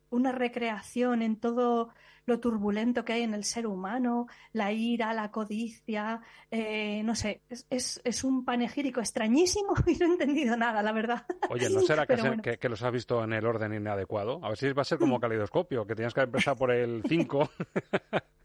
una 0.09 0.31
recreación 0.31 1.21
en 1.21 1.35
todo 1.35 1.93
lo 2.25 2.39
turbulento 2.39 3.03
que 3.03 3.13
hay 3.13 3.23
en 3.23 3.33
el 3.33 3.43
ser 3.43 3.67
humano, 3.67 4.27
la 4.53 4.71
ira, 4.71 5.13
la 5.13 5.29
codicia, 5.31 6.21
eh, 6.51 7.01
no 7.03 7.15
sé, 7.15 7.41
es, 7.49 7.65
es, 7.69 8.01
es 8.03 8.23
un 8.23 8.45
panegírico 8.45 8.99
extrañísimo 9.01 9.73
y 9.87 9.95
no 9.97 10.05
he 10.05 10.09
entendido 10.13 10.55
nada, 10.55 10.81
la 10.81 10.91
verdad. 10.93 11.25
Oye, 11.49 11.69
¿no 11.69 11.81
será 11.81 12.03
que, 12.07 12.13
Pero 12.13 12.21
se- 12.23 12.27
bueno. 12.29 12.43
que- 12.43 12.57
que 12.57 12.69
los 12.69 12.81
has 12.83 12.91
visto 12.93 13.23
en 13.23 13.33
el 13.33 13.45
orden 13.45 13.73
inadecuado? 13.73 14.39
A 14.43 14.49
ver 14.49 14.57
si 14.57 14.71
va 14.71 14.83
a 14.83 14.85
ser 14.85 14.97
como 14.99 15.19
caleidoscopio, 15.19 15.85
que 15.85 15.95
tenías 15.95 16.13
que 16.13 16.21
empezar 16.21 16.55
por 16.55 16.71
el 16.71 17.03
5. 17.07 17.49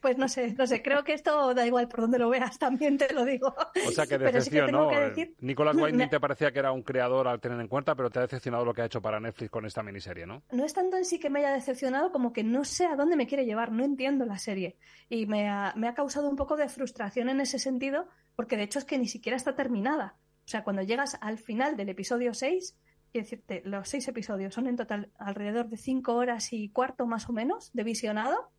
Pues 0.00 0.18
no 0.18 0.28
sé, 0.28 0.54
no 0.56 0.66
sé, 0.66 0.82
creo 0.82 1.04
que 1.04 1.12
esto 1.12 1.54
da 1.54 1.66
igual 1.66 1.88
por 1.88 2.00
donde 2.00 2.18
lo 2.18 2.28
veas, 2.28 2.58
también 2.58 2.98
te 2.98 3.12
lo 3.12 3.24
digo. 3.24 3.54
O 3.86 3.90
sea, 3.90 4.06
que 4.06 4.16
sí 4.18 4.24
decepción, 4.24 4.66
tengo 4.66 4.82
¿no? 4.84 4.88
que 4.88 4.96
decir- 4.96 5.34
Nicolás 5.40 5.76
Winding 5.76 6.08
te 6.10 6.20
parecía 6.20 6.52
que 6.52 6.58
era 6.58 6.72
un 6.72 6.82
creador 6.82 7.28
al 7.28 7.40
tener 7.40 7.60
en 7.60 7.68
cuenta, 7.68 7.94
pero 7.94 8.10
te 8.10 8.18
ha 8.18 8.22
decepcionado 8.22 8.64
lo 8.64 8.74
que 8.74 8.82
ha 8.82 8.86
hecho 8.86 9.00
para 9.02 9.20
Netflix 9.20 9.50
con 9.50 9.66
esta 9.66 9.82
miniserie, 9.82 10.26
¿no? 10.26 10.42
no 10.50 10.64
es 10.64 10.72
tanto 10.72 10.96
en 10.96 11.04
sí 11.04 11.18
que 11.18 11.30
me 11.30 11.40
haya 11.40 11.52
decepcionado 11.52 12.12
como 12.12 12.32
que 12.32 12.44
no 12.44 12.64
sé 12.64 12.86
a 12.86 12.96
dónde 12.96 13.16
me 13.16 13.26
quiere 13.26 13.44
llevar, 13.44 13.72
no 13.72 13.84
entiendo 13.84 14.24
la 14.24 14.38
serie. 14.38 14.76
Y 15.08 15.26
me 15.26 15.48
ha, 15.48 15.72
me 15.76 15.88
ha 15.88 15.94
causado 15.94 16.28
un 16.28 16.36
poco 16.36 16.56
de 16.56 16.68
frustración 16.68 17.28
en 17.28 17.40
ese 17.40 17.58
sentido, 17.58 18.08
porque 18.36 18.56
de 18.56 18.64
hecho 18.64 18.78
es 18.78 18.84
que 18.84 18.98
ni 18.98 19.06
siquiera 19.08 19.36
está 19.36 19.54
terminada. 19.54 20.16
O 20.44 20.48
sea, 20.48 20.64
cuando 20.64 20.82
llegas 20.82 21.16
al 21.20 21.38
final 21.38 21.76
del 21.76 21.88
episodio 21.90 22.34
6, 22.34 22.76
quiero 23.12 23.24
decirte, 23.24 23.62
los 23.64 23.88
seis 23.88 24.08
episodios 24.08 24.54
son 24.54 24.66
en 24.66 24.76
total 24.76 25.10
alrededor 25.18 25.68
de 25.68 25.76
cinco 25.76 26.14
horas 26.14 26.52
y 26.52 26.70
cuarto 26.70 27.06
más 27.06 27.28
o 27.28 27.32
menos 27.32 27.70
de 27.72 27.84
visionado. 27.84 28.50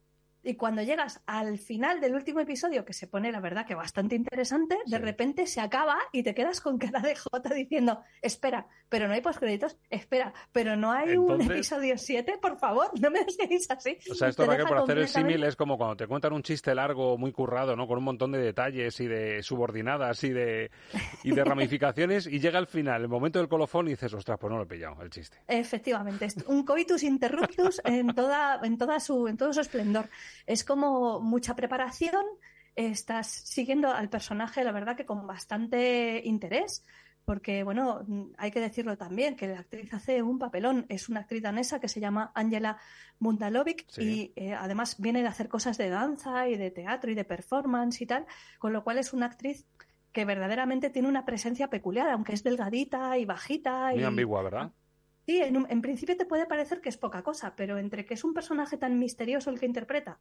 Y 0.44 0.56
cuando 0.56 0.82
llegas 0.82 1.22
al 1.26 1.58
final 1.58 2.02
del 2.02 2.16
último 2.16 2.42
episodio, 2.42 2.84
que 2.84 2.92
se 2.92 3.08
pone 3.08 3.32
la 3.32 3.40
verdad 3.40 3.66
que 3.66 3.76
bastante 3.76 4.16
interesante, 4.16 4.78
de 4.86 4.98
repente 4.98 5.48
se 5.48 5.62
acaba 5.62 5.98
y 6.12 6.22
te 6.24 6.36
quedas 6.36 6.60
con 6.60 6.78
cara 6.78 7.00
de 7.00 7.16
jota 7.16 7.54
diciendo, 7.54 8.02
espera, 8.22 8.68
pero 8.94 9.08
no 9.08 9.16
hay 9.16 9.22
postcréditos. 9.22 9.76
Espera, 9.90 10.32
pero 10.52 10.76
no 10.76 10.92
hay 10.92 11.18
un 11.18 11.42
episodio 11.42 11.98
7, 11.98 12.38
por 12.40 12.60
favor, 12.60 12.92
no 13.02 13.10
me 13.10 13.26
dejes 13.26 13.66
así. 13.72 13.98
O 14.12 14.14
sea, 14.14 14.28
esto 14.28 14.46
deja 14.46 14.68
por 14.68 14.78
hacer 14.78 15.00
el 15.00 15.08
símil 15.08 15.44
es 15.46 15.56
como 15.56 15.80
cuando 15.80 15.96
te 15.96 16.06
cuentan 16.06 16.32
un 16.32 16.44
chiste 16.44 16.76
largo, 16.76 17.18
muy 17.18 17.32
currado, 17.32 17.76
¿no? 17.76 17.88
Con 17.88 17.98
un 17.98 18.04
montón 18.04 18.34
de 18.34 18.38
detalles 18.38 19.00
y 19.00 19.08
de 19.08 19.42
subordinadas 19.42 20.24
y 20.24 20.30
de, 20.30 20.70
y 21.24 21.32
de 21.32 21.44
ramificaciones 21.44 22.28
y 22.28 22.40
llega 22.40 22.60
al 22.60 22.68
final, 22.68 23.02
el 23.02 23.08
momento 23.08 23.40
del 23.40 23.48
colofón 23.48 23.88
y 23.88 23.92
dices, 23.94 24.14
ostras, 24.14 24.38
pues 24.40 24.52
no 24.52 24.58
lo 24.58 24.66
he 24.66 24.68
pillado, 24.68 25.02
el 25.02 25.10
chiste. 25.10 25.40
Efectivamente, 25.48 26.26
es 26.26 26.38
un 26.46 26.64
coitus 26.64 27.02
interruptus 27.02 27.82
en 27.86 28.14
toda, 28.14 28.60
en 28.62 28.78
toda 28.78 29.00
su, 29.00 29.28
en 29.28 29.38
todo 29.38 29.54
su 29.54 29.62
esplendor. 29.62 30.06
Es 30.46 30.64
como 30.64 31.20
mucha 31.20 31.56
preparación, 31.56 32.24
estás 32.76 33.26
siguiendo 33.26 33.92
al 33.92 34.10
personaje, 34.10 34.64
la 34.64 34.72
verdad 34.72 34.96
que 34.96 35.08
con 35.08 35.26
bastante 35.26 36.22
interés, 36.24 36.86
porque 37.26 37.64
bueno, 37.64 38.04
mm, 38.08 38.32
hay 38.38 38.52
que 38.52 38.60
decirlo 38.60 38.98
también, 38.98 39.36
que 39.36 39.48
la 39.48 39.60
actriz 39.60 39.94
hace 39.94 40.22
un 40.22 40.40
papelón, 40.40 40.86
es 40.90 41.10
una 41.10 41.22
actriz 41.22 41.42
danesa 41.42 41.80
que 41.80 41.88
se 41.88 42.00
llama 42.00 42.32
Angela 42.36 42.78
Mundalovic 43.20 43.86
Sí. 43.90 44.34
y 44.38 44.42
eh, 44.42 44.54
además 44.54 45.00
viene 45.00 45.22
de 45.22 45.28
hacer 45.28 45.48
cosas 45.50 45.78
de 45.78 45.90
danza 45.90 46.48
y 46.50 46.58
de 46.58 46.72
teatro 46.72 47.12
y 47.12 47.16
de 47.16 47.24
performance 47.24 48.02
y 48.02 48.06
tal, 48.06 48.26
con 48.60 48.74
lo 48.74 48.84
cual 48.84 48.98
es 48.98 49.14
una 49.14 49.28
actriz 49.28 49.66
que 50.12 50.26
verdaderamente 50.26 50.90
tiene 50.90 51.08
una 51.08 51.26
presencia 51.26 51.70
peculiar, 51.70 52.10
aunque 52.10 52.34
es 52.34 52.44
delgadita 52.44 53.18
y 53.18 53.26
bajita. 53.26 53.92
Muy 53.92 54.02
y, 54.02 54.04
ambigua, 54.04 54.44
¿verdad? 54.44 54.72
Sí, 55.26 55.42
en, 55.42 55.56
un- 55.58 55.68
en 55.70 55.82
principio 55.82 56.18
te 56.18 56.26
puede 56.26 56.46
parecer 56.46 56.82
que 56.82 56.90
es 56.90 56.98
poca 56.98 57.24
cosa, 57.24 57.56
pero 57.56 57.78
entre 57.78 58.06
que 58.06 58.14
es 58.14 58.24
un 58.24 58.34
personaje 58.34 58.78
tan 58.78 59.00
misterioso 59.00 59.50
el 59.50 59.60
que 59.60 59.66
interpreta 59.66 60.20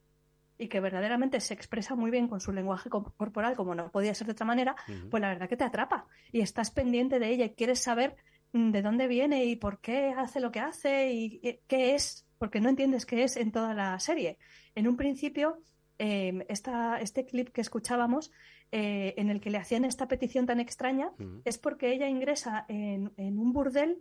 y 0.57 0.67
que 0.67 0.79
verdaderamente 0.79 1.39
se 1.39 1.53
expresa 1.53 1.95
muy 1.95 2.11
bien 2.11 2.27
con 2.27 2.39
su 2.39 2.51
lenguaje 2.51 2.89
co- 2.89 3.13
corporal, 3.17 3.55
como 3.55 3.73
no 3.75 3.91
podía 3.91 4.13
ser 4.13 4.27
de 4.27 4.33
otra 4.33 4.45
manera, 4.45 4.75
pues 5.09 5.21
la 5.21 5.29
verdad 5.29 5.49
que 5.49 5.57
te 5.57 5.63
atrapa 5.63 6.05
y 6.31 6.41
estás 6.41 6.71
pendiente 6.71 7.19
de 7.19 7.29
ella 7.29 7.45
y 7.45 7.53
quieres 7.55 7.79
saber 7.79 8.15
mm, 8.53 8.71
de 8.71 8.81
dónde 8.81 9.07
viene 9.07 9.45
y 9.45 9.55
por 9.55 9.79
qué 9.79 10.13
hace 10.17 10.39
lo 10.39 10.51
que 10.51 10.59
hace 10.59 11.11
y 11.11 11.39
eh, 11.43 11.61
qué 11.67 11.95
es, 11.95 12.27
porque 12.37 12.59
no 12.59 12.69
entiendes 12.69 13.05
qué 13.05 13.23
es 13.23 13.35
en 13.37 13.51
toda 13.51 13.73
la 13.73 13.99
serie. 13.99 14.37
En 14.75 14.87
un 14.87 14.95
principio, 14.97 15.57
eh, 15.99 16.45
esta- 16.49 16.99
este 17.01 17.25
clip 17.25 17.49
que 17.49 17.61
escuchábamos, 17.61 18.31
eh, 18.71 19.13
en 19.17 19.29
el 19.29 19.39
que 19.39 19.49
le 19.51 19.57
hacían 19.59 19.85
esta 19.85 20.07
petición 20.07 20.45
tan 20.45 20.59
extraña, 20.59 21.11
es 21.45 21.57
porque 21.57 21.91
ella 21.93 22.07
ingresa 22.07 22.65
en, 22.67 23.11
en 23.17 23.37
un 23.37 23.53
burdel 23.53 23.97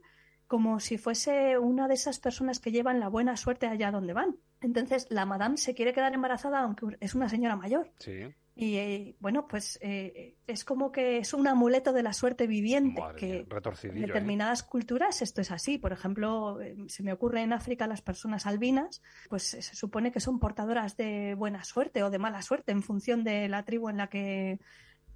como 0.52 0.80
si 0.80 0.98
fuese 0.98 1.56
una 1.56 1.88
de 1.88 1.94
esas 1.94 2.18
personas 2.18 2.60
que 2.60 2.72
llevan 2.72 3.00
la 3.00 3.08
buena 3.08 3.38
suerte 3.38 3.66
allá 3.66 3.90
donde 3.90 4.12
van. 4.12 4.36
Entonces, 4.60 5.06
la 5.08 5.24
madame 5.24 5.56
se 5.56 5.74
quiere 5.74 5.94
quedar 5.94 6.12
embarazada, 6.12 6.60
aunque 6.60 6.98
es 7.00 7.14
una 7.14 7.30
señora 7.30 7.56
mayor. 7.56 7.90
Sí. 8.00 8.24
Y 8.54 8.76
eh, 8.76 9.16
bueno, 9.18 9.48
pues 9.48 9.78
eh, 9.80 10.36
es 10.46 10.62
como 10.66 10.92
que 10.92 11.16
es 11.16 11.32
un 11.32 11.48
amuleto 11.48 11.94
de 11.94 12.02
la 12.02 12.12
suerte 12.12 12.46
viviente, 12.46 13.00
Madre 13.00 13.18
que 13.18 13.46
en 13.88 13.96
¿eh? 13.96 14.06
determinadas 14.06 14.62
culturas 14.62 15.22
esto 15.22 15.40
es 15.40 15.50
así. 15.50 15.78
Por 15.78 15.94
ejemplo, 15.94 16.58
se 16.86 17.02
me 17.02 17.14
ocurre 17.14 17.40
en 17.40 17.54
África 17.54 17.86
las 17.86 18.02
personas 18.02 18.44
albinas, 18.44 19.00
pues 19.30 19.44
se 19.44 19.62
supone 19.62 20.12
que 20.12 20.20
son 20.20 20.38
portadoras 20.38 20.98
de 20.98 21.34
buena 21.34 21.64
suerte 21.64 22.02
o 22.02 22.10
de 22.10 22.18
mala 22.18 22.42
suerte 22.42 22.72
en 22.72 22.82
función 22.82 23.24
de 23.24 23.48
la 23.48 23.64
tribu 23.64 23.88
en 23.88 23.96
la 23.96 24.08
que 24.08 24.60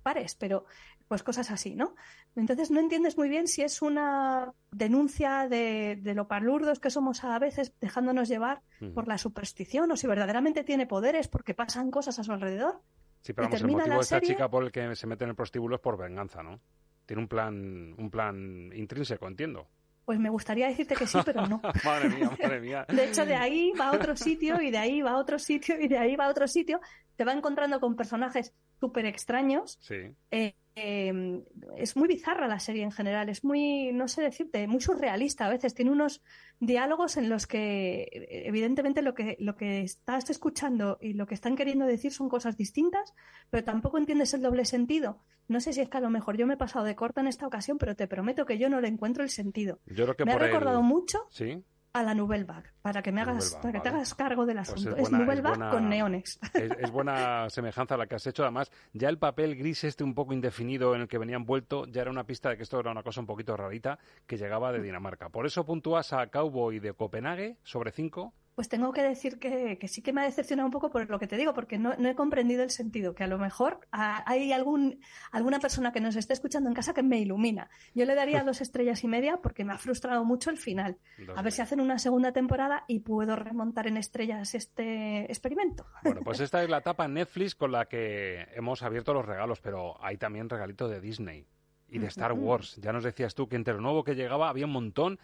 pares, 0.02 0.34
pero 0.34 0.64
pues 1.08 1.22
cosas 1.22 1.50
así, 1.50 1.74
¿no? 1.74 1.94
Entonces 2.34 2.70
no 2.70 2.80
entiendes 2.80 3.16
muy 3.16 3.28
bien 3.28 3.46
si 3.46 3.62
es 3.62 3.80
una 3.82 4.52
denuncia 4.72 5.48
de, 5.48 5.98
de 6.02 6.14
lo 6.14 6.26
palurdos 6.28 6.80
que 6.80 6.90
somos 6.90 7.22
a 7.24 7.38
veces 7.38 7.72
dejándonos 7.80 8.28
llevar 8.28 8.62
por 8.94 9.06
la 9.08 9.16
superstición 9.18 9.90
o 9.92 9.96
si 9.96 10.06
verdaderamente 10.06 10.64
tiene 10.64 10.86
poderes 10.86 11.28
porque 11.28 11.54
pasan 11.54 11.90
cosas 11.90 12.18
a 12.18 12.24
su 12.24 12.32
alrededor. 12.32 12.80
Sí, 13.22 13.32
pero 13.32 13.48
vamos, 13.48 13.60
el 13.60 13.66
motivo 13.68 13.94
de 13.94 14.00
esta 14.00 14.16
serie- 14.16 14.28
chica 14.34 14.48
por 14.50 14.64
el 14.64 14.72
que 14.72 14.94
se 14.96 15.06
mete 15.06 15.24
en 15.24 15.30
el 15.30 15.36
prostíbulo 15.36 15.76
es 15.76 15.80
por 15.82 15.96
venganza, 15.96 16.42
¿no? 16.42 16.60
Tiene 17.06 17.22
un 17.22 17.28
plan, 17.28 17.94
un 17.98 18.10
plan 18.10 18.70
intrínseco, 18.74 19.26
entiendo. 19.28 19.68
Pues 20.04 20.18
me 20.20 20.28
gustaría 20.30 20.68
decirte 20.68 20.94
que 20.94 21.06
sí, 21.06 21.18
pero 21.24 21.46
no. 21.46 21.60
madre 21.84 22.08
mía, 22.08 22.30
madre 22.40 22.60
mía. 22.60 22.84
De 22.88 23.04
hecho, 23.08 23.24
de 23.26 23.34
ahí 23.34 23.72
va 23.78 23.88
a 23.88 23.92
otro 23.92 24.16
sitio 24.16 24.60
y 24.60 24.70
de 24.70 24.78
ahí 24.78 25.02
va 25.02 25.12
a 25.12 25.16
otro 25.18 25.38
sitio 25.38 25.80
y 25.80 25.88
de 25.88 25.98
ahí 25.98 26.14
va 26.16 26.26
a 26.26 26.28
otro 26.30 26.46
sitio. 26.46 26.80
Te 27.16 27.24
va 27.24 27.32
encontrando 27.32 27.80
con 27.80 27.96
personajes 27.96 28.52
súper 28.78 29.06
extraños. 29.06 29.78
Sí. 29.80 30.12
Eh, 30.30 30.54
eh, 30.76 31.42
es 31.78 31.96
muy 31.96 32.06
bizarra 32.06 32.46
la 32.46 32.60
serie 32.60 32.82
en 32.82 32.92
general, 32.92 33.28
es 33.30 33.42
muy, 33.44 33.92
no 33.92 34.08
sé 34.08 34.20
decirte, 34.22 34.66
muy 34.68 34.80
surrealista 34.80 35.46
a 35.46 35.48
veces. 35.48 35.74
Tiene 35.74 35.90
unos 35.90 36.22
diálogos 36.60 37.16
en 37.16 37.28
los 37.30 37.46
que, 37.46 38.08
evidentemente, 38.46 39.00
lo 39.02 39.14
que, 39.14 39.36
lo 39.40 39.56
que 39.56 39.80
estás 39.80 40.28
escuchando 40.30 40.98
y 41.00 41.14
lo 41.14 41.26
que 41.26 41.34
están 41.34 41.56
queriendo 41.56 41.86
decir 41.86 42.12
son 42.12 42.28
cosas 42.28 42.56
distintas, 42.56 43.14
pero 43.50 43.64
tampoco 43.64 43.96
entiendes 43.98 44.34
el 44.34 44.42
doble 44.42 44.66
sentido. 44.66 45.22
No 45.48 45.60
sé 45.60 45.72
si 45.72 45.80
es 45.80 45.88
que 45.88 45.96
a 45.96 46.00
lo 46.00 46.10
mejor 46.10 46.36
yo 46.36 46.46
me 46.46 46.54
he 46.54 46.58
pasado 46.58 46.84
de 46.84 46.94
corta 46.94 47.20
en 47.22 47.28
esta 47.28 47.46
ocasión, 47.46 47.78
pero 47.78 47.96
te 47.96 48.06
prometo 48.06 48.44
que 48.46 48.58
yo 48.58 48.68
no 48.68 48.80
le 48.80 48.88
encuentro 48.88 49.22
el 49.22 49.30
sentido. 49.30 49.80
Yo 49.86 50.04
creo 50.04 50.16
que 50.16 50.24
me 50.26 50.32
ha 50.32 50.34
por 50.34 50.42
el- 50.44 50.48
recordado 50.50 50.82
mucho 50.82 51.20
Sí. 51.30 51.62
A 52.00 52.02
la 52.02 52.14
Nouvelle 52.14 52.44
Vague, 52.44 52.68
para 52.82 53.02
que 53.02 53.12
me 53.12 53.20
hagas, 53.20 53.52
Vague, 53.52 53.62
para 53.62 53.72
que 53.72 53.80
te 53.80 53.88
hagas 53.88 54.14
cargo 54.14 54.46
del 54.46 54.56
Pues 54.56 54.70
asunto. 54.70 54.90
es 54.90 54.96
es 54.96 55.02
buena- 55.02 55.18
Nouvelle 55.18 55.38
es 55.38 55.42
Vague 55.44 55.56
buena- 55.58 55.70
con 55.70 55.88
neones. 55.88 56.38
Es, 56.54 56.70
es 56.78 56.90
buena 56.90 57.50
semejanza 57.50 57.96
la 57.96 58.06
que 58.06 58.14
has 58.16 58.26
hecho. 58.26 58.42
Además, 58.42 58.70
ya 58.92 59.08
el 59.08 59.18
papel 59.18 59.56
gris 59.56 59.84
este 59.84 60.04
un 60.04 60.14
poco 60.14 60.32
indefinido 60.32 60.94
en 60.94 61.02
el 61.02 61.08
que 61.08 61.18
venía 61.18 61.36
envuelto 61.36 61.86
ya 61.86 62.02
era 62.02 62.10
una 62.10 62.24
pista 62.24 62.50
de 62.50 62.56
que 62.56 62.62
esto 62.62 62.78
era 62.80 62.90
una 62.90 63.02
cosa 63.02 63.20
un 63.20 63.26
poquito 63.26 63.56
rarita 63.56 63.98
que 64.26 64.36
llegaba 64.36 64.72
de 64.72 64.80
Dinamarca. 64.82 65.28
Por 65.28 65.46
eso 65.46 65.64
puntúas 65.64 66.12
a 66.12 66.26
Cowboy 66.28 66.78
de 66.78 66.92
Copenhague 66.92 67.56
sobre 67.62 67.92
5. 67.92 68.32
Pues 68.56 68.70
tengo 68.70 68.90
que 68.94 69.02
decir 69.02 69.38
que, 69.38 69.76
que 69.78 69.86
sí 69.86 70.00
que 70.00 70.14
me 70.14 70.22
ha 70.22 70.24
decepcionado 70.24 70.66
un 70.66 70.72
poco 70.72 70.90
por 70.90 71.08
lo 71.10 71.18
que 71.18 71.26
te 71.26 71.36
digo, 71.36 71.52
porque 71.52 71.76
no, 71.78 71.94
no 71.98 72.08
he 72.08 72.14
comprendido 72.14 72.62
el 72.62 72.70
sentido, 72.70 73.14
que 73.14 73.22
a 73.22 73.26
lo 73.26 73.36
mejor 73.36 73.80
ah, 73.92 74.24
hay 74.26 74.50
algún, 74.50 74.98
alguna 75.30 75.60
persona 75.60 75.92
que 75.92 76.00
nos 76.00 76.16
esté 76.16 76.32
escuchando 76.32 76.70
en 76.70 76.74
casa 76.74 76.94
que 76.94 77.02
me 77.02 77.18
ilumina. 77.20 77.68
Yo 77.94 78.06
le 78.06 78.14
daría 78.14 78.42
dos 78.44 78.62
estrellas 78.62 79.04
y 79.04 79.08
media 79.08 79.36
porque 79.42 79.62
me 79.62 79.74
ha 79.74 79.78
frustrado 79.78 80.24
mucho 80.24 80.48
el 80.48 80.56
final. 80.56 80.96
A 81.36 81.42
ver 81.42 81.52
si 81.52 81.60
hacen 81.60 81.80
una 81.80 81.98
segunda 81.98 82.32
temporada 82.32 82.84
y 82.88 83.00
puedo 83.00 83.36
remontar 83.36 83.88
en 83.88 83.98
estrellas 83.98 84.54
este 84.54 85.30
experimento. 85.30 85.84
Bueno, 86.02 86.22
pues 86.24 86.40
esta 86.40 86.64
es 86.64 86.70
la 86.70 86.78
etapa 86.78 87.04
en 87.04 87.12
Netflix 87.12 87.54
con 87.54 87.72
la 87.72 87.84
que 87.84 88.48
hemos 88.54 88.82
abierto 88.82 89.12
los 89.12 89.26
regalos, 89.26 89.60
pero 89.60 90.02
hay 90.02 90.16
también 90.16 90.48
regalitos 90.48 90.90
de 90.90 91.02
Disney 91.02 91.46
y 91.88 91.98
de 91.98 92.06
Star. 92.06 92.32
Wars. 92.32 92.76
Ya 92.80 92.92
nos 92.92 93.04
decías 93.04 93.34
tú 93.34 93.48
que 93.48 93.56
entre 93.56 93.74
lo 93.74 93.80
nuevo 93.80 94.02
que 94.02 94.14
llegaba 94.14 94.48
había 94.48 94.66
un 94.66 94.72
montón 94.72 95.18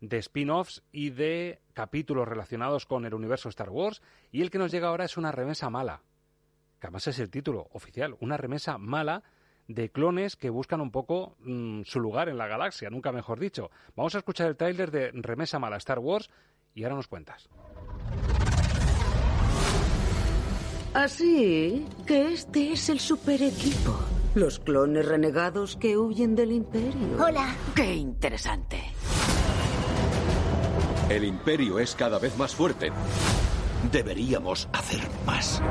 de 0.00 0.18
spin-offs 0.18 0.82
y 0.92 1.10
de 1.10 1.60
capítulos 1.72 2.28
relacionados 2.28 2.86
con 2.86 3.04
el 3.04 3.14
universo 3.14 3.48
Star 3.48 3.70
Wars 3.70 4.02
y 4.30 4.42
el 4.42 4.50
que 4.50 4.58
nos 4.58 4.70
llega 4.70 4.88
ahora 4.88 5.04
es 5.04 5.16
una 5.16 5.32
remesa 5.32 5.70
mala, 5.70 6.02
que 6.80 6.86
además 6.86 7.06
es 7.06 7.18
el 7.18 7.30
título 7.30 7.68
oficial, 7.72 8.16
una 8.20 8.36
remesa 8.36 8.78
mala 8.78 9.22
de 9.68 9.90
clones 9.90 10.36
que 10.36 10.50
buscan 10.50 10.80
un 10.80 10.90
poco 10.90 11.36
mm, 11.40 11.82
su 11.82 12.00
lugar 12.00 12.28
en 12.28 12.38
la 12.38 12.46
galaxia, 12.46 12.90
nunca 12.90 13.12
mejor 13.12 13.40
dicho. 13.40 13.70
Vamos 13.96 14.14
a 14.14 14.18
escuchar 14.18 14.48
el 14.48 14.56
tráiler 14.56 14.90
de 14.90 15.10
Remesa 15.12 15.58
Mala 15.58 15.76
Star 15.78 15.98
Wars 15.98 16.30
y 16.74 16.84
ahora 16.84 16.96
nos 16.96 17.08
cuentas. 17.08 17.48
Así 20.94 21.84
que 22.06 22.32
este 22.32 22.72
es 22.72 22.88
el 22.88 23.00
super 23.00 23.42
equipo. 23.42 23.98
Los 24.34 24.58
clones 24.58 25.06
renegados 25.06 25.76
que 25.76 25.96
huyen 25.96 26.34
del 26.34 26.52
imperio. 26.52 27.22
Hola. 27.22 27.54
Qué 27.74 27.94
interesante. 27.94 28.95
El 31.08 31.22
imperio 31.24 31.78
es 31.78 31.94
cada 31.94 32.18
vez 32.18 32.36
más 32.36 32.54
fuerte. 32.54 32.90
Deberíamos 33.92 34.68
hacer 34.72 35.08
más. 35.24 35.62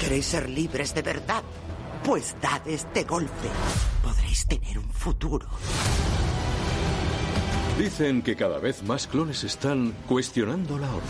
¿Queréis 0.00 0.26
ser 0.26 0.48
libres 0.48 0.94
de 0.94 1.02
verdad? 1.02 1.44
Pues 2.04 2.34
dad 2.42 2.66
este 2.66 3.04
golpe. 3.04 3.48
Podréis 4.02 4.46
tener 4.46 4.78
un 4.78 4.90
futuro. 4.90 5.46
Dicen 7.78 8.22
que 8.22 8.34
cada 8.34 8.58
vez 8.58 8.82
más 8.82 9.06
clones 9.06 9.44
están 9.44 9.94
cuestionando 10.08 10.76
la 10.78 10.88
orden. 10.88 11.02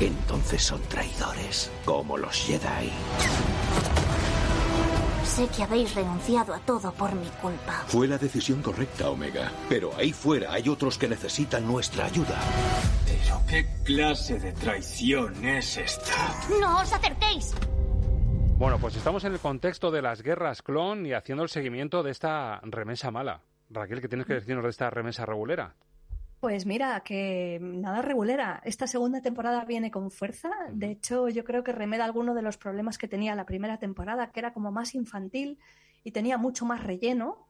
Entonces 0.00 0.62
son 0.62 0.80
traidores, 0.88 1.70
como 1.84 2.16
los 2.16 2.34
Jedi. 2.34 2.90
Sé 5.34 5.48
que 5.48 5.64
habéis 5.64 5.92
renunciado 5.96 6.54
a 6.54 6.60
todo 6.60 6.92
por 6.92 7.12
mi 7.12 7.26
culpa. 7.42 7.72
Fue 7.88 8.06
la 8.06 8.18
decisión 8.18 8.62
correcta, 8.62 9.10
Omega. 9.10 9.50
Pero 9.68 9.90
ahí 9.96 10.12
fuera 10.12 10.52
hay 10.52 10.68
otros 10.68 10.96
que 10.96 11.08
necesitan 11.08 11.66
nuestra 11.66 12.04
ayuda. 12.04 12.38
¿Pero 13.04 13.40
qué 13.48 13.66
clase 13.82 14.38
de 14.38 14.52
traición 14.52 15.44
es 15.44 15.76
esta? 15.76 16.12
¡No 16.60 16.80
os 16.80 16.92
acerquéis! 16.92 17.52
Bueno, 18.58 18.78
pues 18.78 18.94
estamos 18.94 19.24
en 19.24 19.32
el 19.32 19.40
contexto 19.40 19.90
de 19.90 20.02
las 20.02 20.22
guerras 20.22 20.62
clon 20.62 21.04
y 21.04 21.14
haciendo 21.14 21.42
el 21.42 21.48
seguimiento 21.48 22.04
de 22.04 22.12
esta 22.12 22.60
remesa 22.62 23.10
mala. 23.10 23.40
Raquel, 23.70 24.00
¿qué 24.00 24.06
tienes 24.06 24.28
que 24.28 24.34
decirnos 24.34 24.62
de 24.62 24.70
esta 24.70 24.88
remesa 24.88 25.26
regulera? 25.26 25.74
Pues 26.44 26.66
mira, 26.66 27.00
que 27.00 27.58
nada 27.62 28.02
regulera. 28.02 28.60
Esta 28.66 28.86
segunda 28.86 29.22
temporada 29.22 29.64
viene 29.64 29.90
con 29.90 30.10
fuerza. 30.10 30.50
De 30.70 30.90
hecho, 30.90 31.30
yo 31.30 31.42
creo 31.42 31.64
que 31.64 31.72
remeda 31.72 32.04
alguno 32.04 32.34
de 32.34 32.42
los 32.42 32.58
problemas 32.58 32.98
que 32.98 33.08
tenía 33.08 33.34
la 33.34 33.46
primera 33.46 33.78
temporada, 33.78 34.30
que 34.30 34.40
era 34.40 34.52
como 34.52 34.70
más 34.70 34.94
infantil 34.94 35.58
y 36.02 36.10
tenía 36.10 36.36
mucho 36.36 36.66
más 36.66 36.84
relleno. 36.84 37.46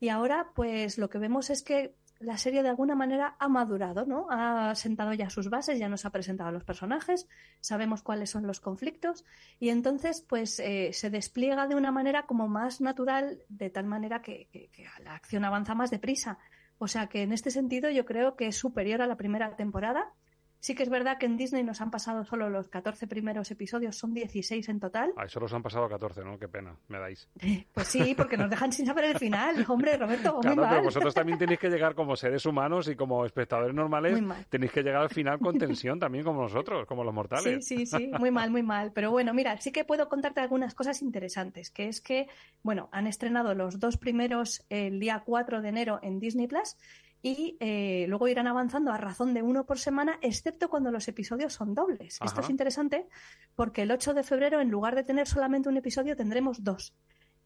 Y 0.00 0.08
ahora, 0.08 0.46
pues 0.54 0.96
lo 0.96 1.10
que 1.10 1.18
vemos 1.18 1.50
es 1.50 1.62
que 1.62 1.94
la 2.20 2.38
serie 2.38 2.62
de 2.62 2.70
alguna 2.70 2.94
manera 2.94 3.36
ha 3.38 3.48
madurado, 3.48 4.06
¿no? 4.06 4.28
Ha 4.30 4.74
sentado 4.76 5.12
ya 5.12 5.28
sus 5.28 5.50
bases, 5.50 5.78
ya 5.78 5.90
nos 5.90 6.06
ha 6.06 6.10
presentado 6.10 6.48
a 6.48 6.52
los 6.52 6.64
personajes, 6.64 7.28
sabemos 7.60 8.02
cuáles 8.02 8.30
son 8.30 8.46
los 8.46 8.60
conflictos 8.60 9.26
y 9.60 9.68
entonces, 9.68 10.24
pues 10.26 10.58
eh, 10.58 10.94
se 10.94 11.10
despliega 11.10 11.66
de 11.66 11.74
una 11.74 11.92
manera 11.92 12.22
como 12.24 12.48
más 12.48 12.80
natural, 12.80 13.42
de 13.50 13.68
tal 13.68 13.84
manera 13.84 14.22
que, 14.22 14.48
que- 14.50 14.68
que 14.70 14.86
la 15.04 15.14
acción 15.14 15.44
avanza 15.44 15.74
más 15.74 15.90
deprisa 15.90 16.38
O 16.78 16.88
sea 16.88 17.08
que 17.08 17.22
en 17.22 17.32
este 17.32 17.50
sentido 17.50 17.90
yo 17.90 18.04
creo 18.04 18.36
que 18.36 18.46
es 18.46 18.56
superior 18.56 19.02
a 19.02 19.06
la 19.06 19.16
primera 19.16 19.56
temporada 19.56 20.12
Sí 20.60 20.74
que 20.74 20.82
es 20.82 20.88
verdad 20.88 21.18
que 21.18 21.26
en 21.26 21.36
Disney 21.36 21.62
nos 21.62 21.80
han 21.80 21.90
pasado 21.90 22.24
solo 22.24 22.50
los 22.50 22.68
14 22.68 23.06
primeros 23.06 23.50
episodios, 23.50 23.96
son 23.96 24.12
16 24.12 24.68
en 24.68 24.80
total. 24.80 25.12
Ay, 25.16 25.28
solo 25.28 25.46
os 25.46 25.52
han 25.52 25.62
pasado 25.62 25.88
14, 25.88 26.24
¿no? 26.24 26.38
Qué 26.38 26.48
pena, 26.48 26.76
me 26.88 26.98
dais. 26.98 27.28
Pues 27.72 27.86
sí, 27.86 28.14
porque 28.16 28.36
nos 28.36 28.50
dejan 28.50 28.72
sin 28.72 28.86
saber 28.86 29.04
el 29.04 29.18
final. 29.18 29.64
Hombre, 29.68 29.96
Roberto, 29.96 30.40
claro, 30.40 30.56
muy 30.56 30.64
mal. 30.64 30.70
pero 30.70 30.82
vosotros 30.84 31.14
también 31.14 31.38
tenéis 31.38 31.60
que 31.60 31.68
llegar 31.68 31.94
como 31.94 32.16
seres 32.16 32.44
humanos 32.44 32.88
y 32.88 32.96
como 32.96 33.24
espectadores 33.24 33.74
normales, 33.74 34.20
tenéis 34.48 34.72
que 34.72 34.82
llegar 34.82 35.02
al 35.02 35.10
final 35.10 35.38
con 35.38 35.58
tensión 35.58 36.00
también 36.00 36.24
como 36.24 36.42
nosotros, 36.42 36.86
como 36.86 37.04
los 37.04 37.14
mortales. 37.14 37.64
Sí, 37.64 37.86
sí, 37.86 37.86
sí, 37.86 38.10
muy 38.18 38.30
mal, 38.30 38.50
muy 38.50 38.62
mal. 38.62 38.92
Pero 38.92 39.10
bueno, 39.10 39.32
mira, 39.34 39.56
sí 39.58 39.70
que 39.70 39.84
puedo 39.84 40.08
contarte 40.08 40.40
algunas 40.40 40.74
cosas 40.74 41.02
interesantes, 41.02 41.70
que 41.70 41.88
es 41.88 42.00
que, 42.00 42.28
bueno, 42.62 42.88
han 42.90 43.06
estrenado 43.06 43.54
los 43.54 43.78
dos 43.78 43.96
primeros 43.96 44.64
el 44.70 44.98
día 44.98 45.22
4 45.24 45.62
de 45.62 45.68
enero 45.68 46.00
en 46.02 46.18
Disney 46.18 46.48
Plus 46.48 46.76
y 47.22 47.56
eh, 47.60 48.06
luego 48.08 48.28
irán 48.28 48.46
avanzando 48.46 48.92
a 48.92 48.96
razón 48.96 49.34
de 49.34 49.42
uno 49.42 49.66
por 49.66 49.78
semana, 49.78 50.18
excepto 50.22 50.68
cuando 50.68 50.90
los 50.90 51.08
episodios 51.08 51.52
son 51.52 51.74
dobles. 51.74 52.18
Esto 52.24 52.40
es 52.40 52.50
interesante 52.50 53.08
porque 53.56 53.82
el 53.82 53.90
8 53.90 54.14
de 54.14 54.22
febrero, 54.22 54.60
en 54.60 54.70
lugar 54.70 54.94
de 54.94 55.04
tener 55.04 55.26
solamente 55.26 55.68
un 55.68 55.76
episodio, 55.76 56.16
tendremos 56.16 56.62
dos. 56.62 56.94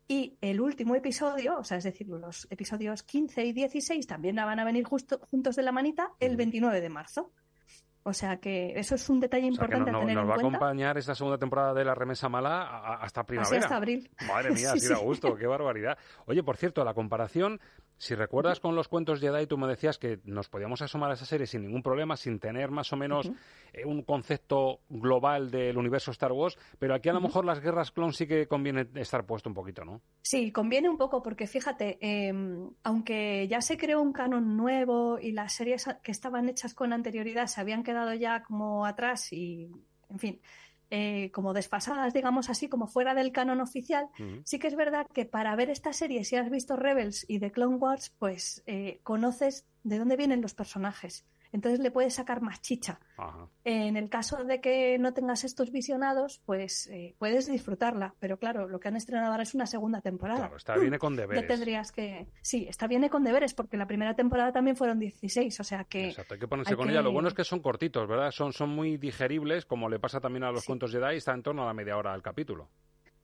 Y 0.09 0.37
el 0.41 0.61
último 0.61 0.95
episodio, 0.95 1.59
o 1.59 1.65
sea, 1.65 1.79
es 1.79 1.85
decir, 1.85 2.09
los 2.09 2.47
episodios 2.51 3.03
15 3.03 3.45
y 3.47 3.53
16 3.53 4.07
también 4.07 4.37
van 4.37 4.59
a 4.59 4.65
venir 4.65 4.85
justo 4.85 5.21
juntos 5.31 5.57
de 5.57 5.63
la 5.63 5.73
manita 5.73 6.13
el 6.21 6.37
29 6.37 6.81
de 6.81 6.89
marzo. 6.89 7.33
O 8.05 8.13
sea 8.13 8.39
que 8.39 8.73
eso 8.79 8.97
es 8.97 9.09
un 9.09 9.21
detalle 9.21 9.47
importante 9.47 9.91
a 9.91 10.01
tener 10.01 10.17
nos 10.17 10.29
va 10.29 10.35
a 10.35 10.39
acompañar 10.39 10.99
esta 10.99 11.15
segunda 11.15 11.39
temporada 11.39 11.73
de 11.73 11.85
la 11.85 11.95
remesa 11.95 12.29
mala 12.29 12.97
hasta 12.97 13.25
primavera. 13.25 13.63
hasta 13.63 13.77
abril. 13.77 14.11
Madre 14.27 14.51
mía, 14.51 14.73
así 14.75 14.89
da 14.89 14.97
gusto, 14.97 15.37
qué 15.37 15.47
barbaridad. 15.47 15.97
Oye, 16.27 16.43
por 16.43 16.57
cierto, 16.57 16.85
la 16.85 16.95
comparación 16.95 17.61
si 18.03 18.17
recuerdas 18.17 18.59
con 18.59 18.75
los 18.75 18.89
cuentos 18.89 19.21
Jedi, 19.21 19.47
tú 19.47 19.57
me 19.57 19.69
decías 19.69 19.97
que 19.97 20.19
nos 20.25 20.49
podíamos 20.49 20.83
asomar 20.83 21.13
a 21.13 21.15
esa 21.15 21.25
serie 21.25 21.47
sin 21.47 21.63
ningún 21.63 21.85
problema, 21.85 22.17
sin 22.17 22.41
tener 22.41 22.73
más 22.73 22.93
o 22.93 22.97
menos 22.97 23.31
eh, 23.73 23.85
un 23.85 24.03
concepto 24.03 24.81
global 24.89 25.53
del 25.53 25.79
universo 25.79 26.11
Star 26.11 26.33
Wars, 26.33 26.59
pero 26.81 26.97
aquí 26.97 27.09
a 27.11 27.13
lo 27.13 27.21
mejor 27.21 27.45
las 27.45 27.61
guerras 27.61 27.93
clon 27.93 28.13
sí 28.13 28.27
que 28.27 28.49
conviene 28.49 28.89
estar 28.97 29.25
puesto 29.25 29.49
un 29.49 29.55
poquito, 29.55 29.85
¿no? 29.85 30.01
Sí, 30.21 30.51
conviene 30.51 30.91
un 30.91 30.99
poco 30.99 31.23
porque 31.23 31.47
fíjate, 31.47 31.99
em, 32.01 32.73
aunque 32.83 33.47
ya 33.47 33.61
se 33.61 33.79
creó 33.79 34.03
un 34.03 34.13
canon 34.13 34.57
nuevo 34.57 35.21
y 35.21 35.31
las 35.31 35.55
series 35.55 35.89
que 36.03 36.11
estaban 36.11 36.49
hechas 36.49 36.75
con 36.75 36.93
anterioridad 36.93 37.47
se 37.47 37.61
habían 37.61 37.85
quedado 37.85 38.15
ya 38.15 38.43
como 38.43 38.85
atrás 38.85 39.33
y, 39.33 39.71
en 40.11 40.19
fin, 40.19 40.41
eh, 40.95 41.31
como 41.31 41.55
desfasadas, 41.55 42.13
digamos 42.13 42.51
así, 42.51 42.69
como 42.69 42.87
fuera 42.87 43.15
del 43.15 43.33
canon 43.33 43.63
oficial, 43.63 44.11
sí 44.45 44.59
que 44.59 44.69
es 44.69 44.77
verdad 44.77 45.07
que 45.15 45.25
para 45.25 45.57
ver 45.57 45.71
esta 45.71 45.95
serie, 45.95 46.23
si 46.23 46.37
has 46.37 46.51
visto 46.51 46.77
Rebels 46.77 47.25
y 47.27 47.39
The 47.39 47.51
Clone 47.51 47.77
Wars, 47.77 48.13
pues 48.19 48.63
eh, 48.67 49.01
conoces 49.03 49.65
de 49.85 49.99
dónde 49.99 50.19
vienen 50.19 50.43
los 50.43 50.53
personajes 50.53 51.25
entonces 51.53 51.81
le 51.81 51.91
puedes 51.91 52.15
sacar 52.15 52.41
más 52.41 52.61
chicha. 52.61 52.99
En 53.65 53.97
el 53.97 54.09
caso 54.09 54.45
de 54.45 54.61
que 54.61 54.99
no 54.99 55.13
tengas 55.13 55.45
estos 55.45 55.71
visionados, 55.71 56.41
pues 56.45 56.89
eh, 56.89 57.15
puedes 57.19 57.47
disfrutarla, 57.47 58.15
pero 58.19 58.39
claro, 58.39 58.67
lo 58.67 58.81
que 58.81 58.89
han 58.89 58.97
estrenado 58.97 59.31
ahora 59.31 59.45
es 59.45 59.55
una 59.55 59.67
segunda 59.67 60.01
temporada. 60.01 60.41
Claro, 60.41 60.57
está 60.57 60.77
viene 60.77 60.99
con 60.99 61.15
deberes. 61.17 61.43
Ya 61.43 61.47
tendrías 61.47 61.93
que... 61.93 62.27
Sí, 62.41 62.67
está 62.69 62.87
viene 62.87 63.11
con 63.11 63.23
deberes, 63.23 63.55
porque 63.55 63.77
la 63.77 63.87
primera 63.87 64.15
temporada 64.17 64.53
también 64.53 64.77
fueron 64.77 64.99
16, 64.99 65.61
o 65.61 65.65
sea 65.65 65.85
que... 65.85 66.09
Exacto, 66.09 66.35
hay 66.35 66.41
que 66.41 66.49
ponerse 66.49 66.75
con 66.75 66.91
ella. 66.91 67.03
Lo 67.03 67.13
bueno 67.13 67.29
es 67.29 67.35
que 67.35 67.45
son 67.45 67.61
cortitos, 67.61 68.09
¿verdad? 68.09 68.31
Son, 68.31 68.53
son 68.53 68.71
muy 68.71 68.97
digeribles, 68.97 69.67
como 69.67 69.89
le 69.89 69.99
pasa 69.99 70.21
también 70.21 70.45
a 70.45 70.51
los 70.51 70.65
cuentos 70.65 70.91
Jedi, 70.91 71.17
está 71.17 71.33
en 71.33 71.43
torno 71.43 71.63
a 71.63 71.67
la 71.67 71.75
media 71.75 71.97
hora 71.97 72.13
del 72.13 72.23
capítulo. 72.23 72.71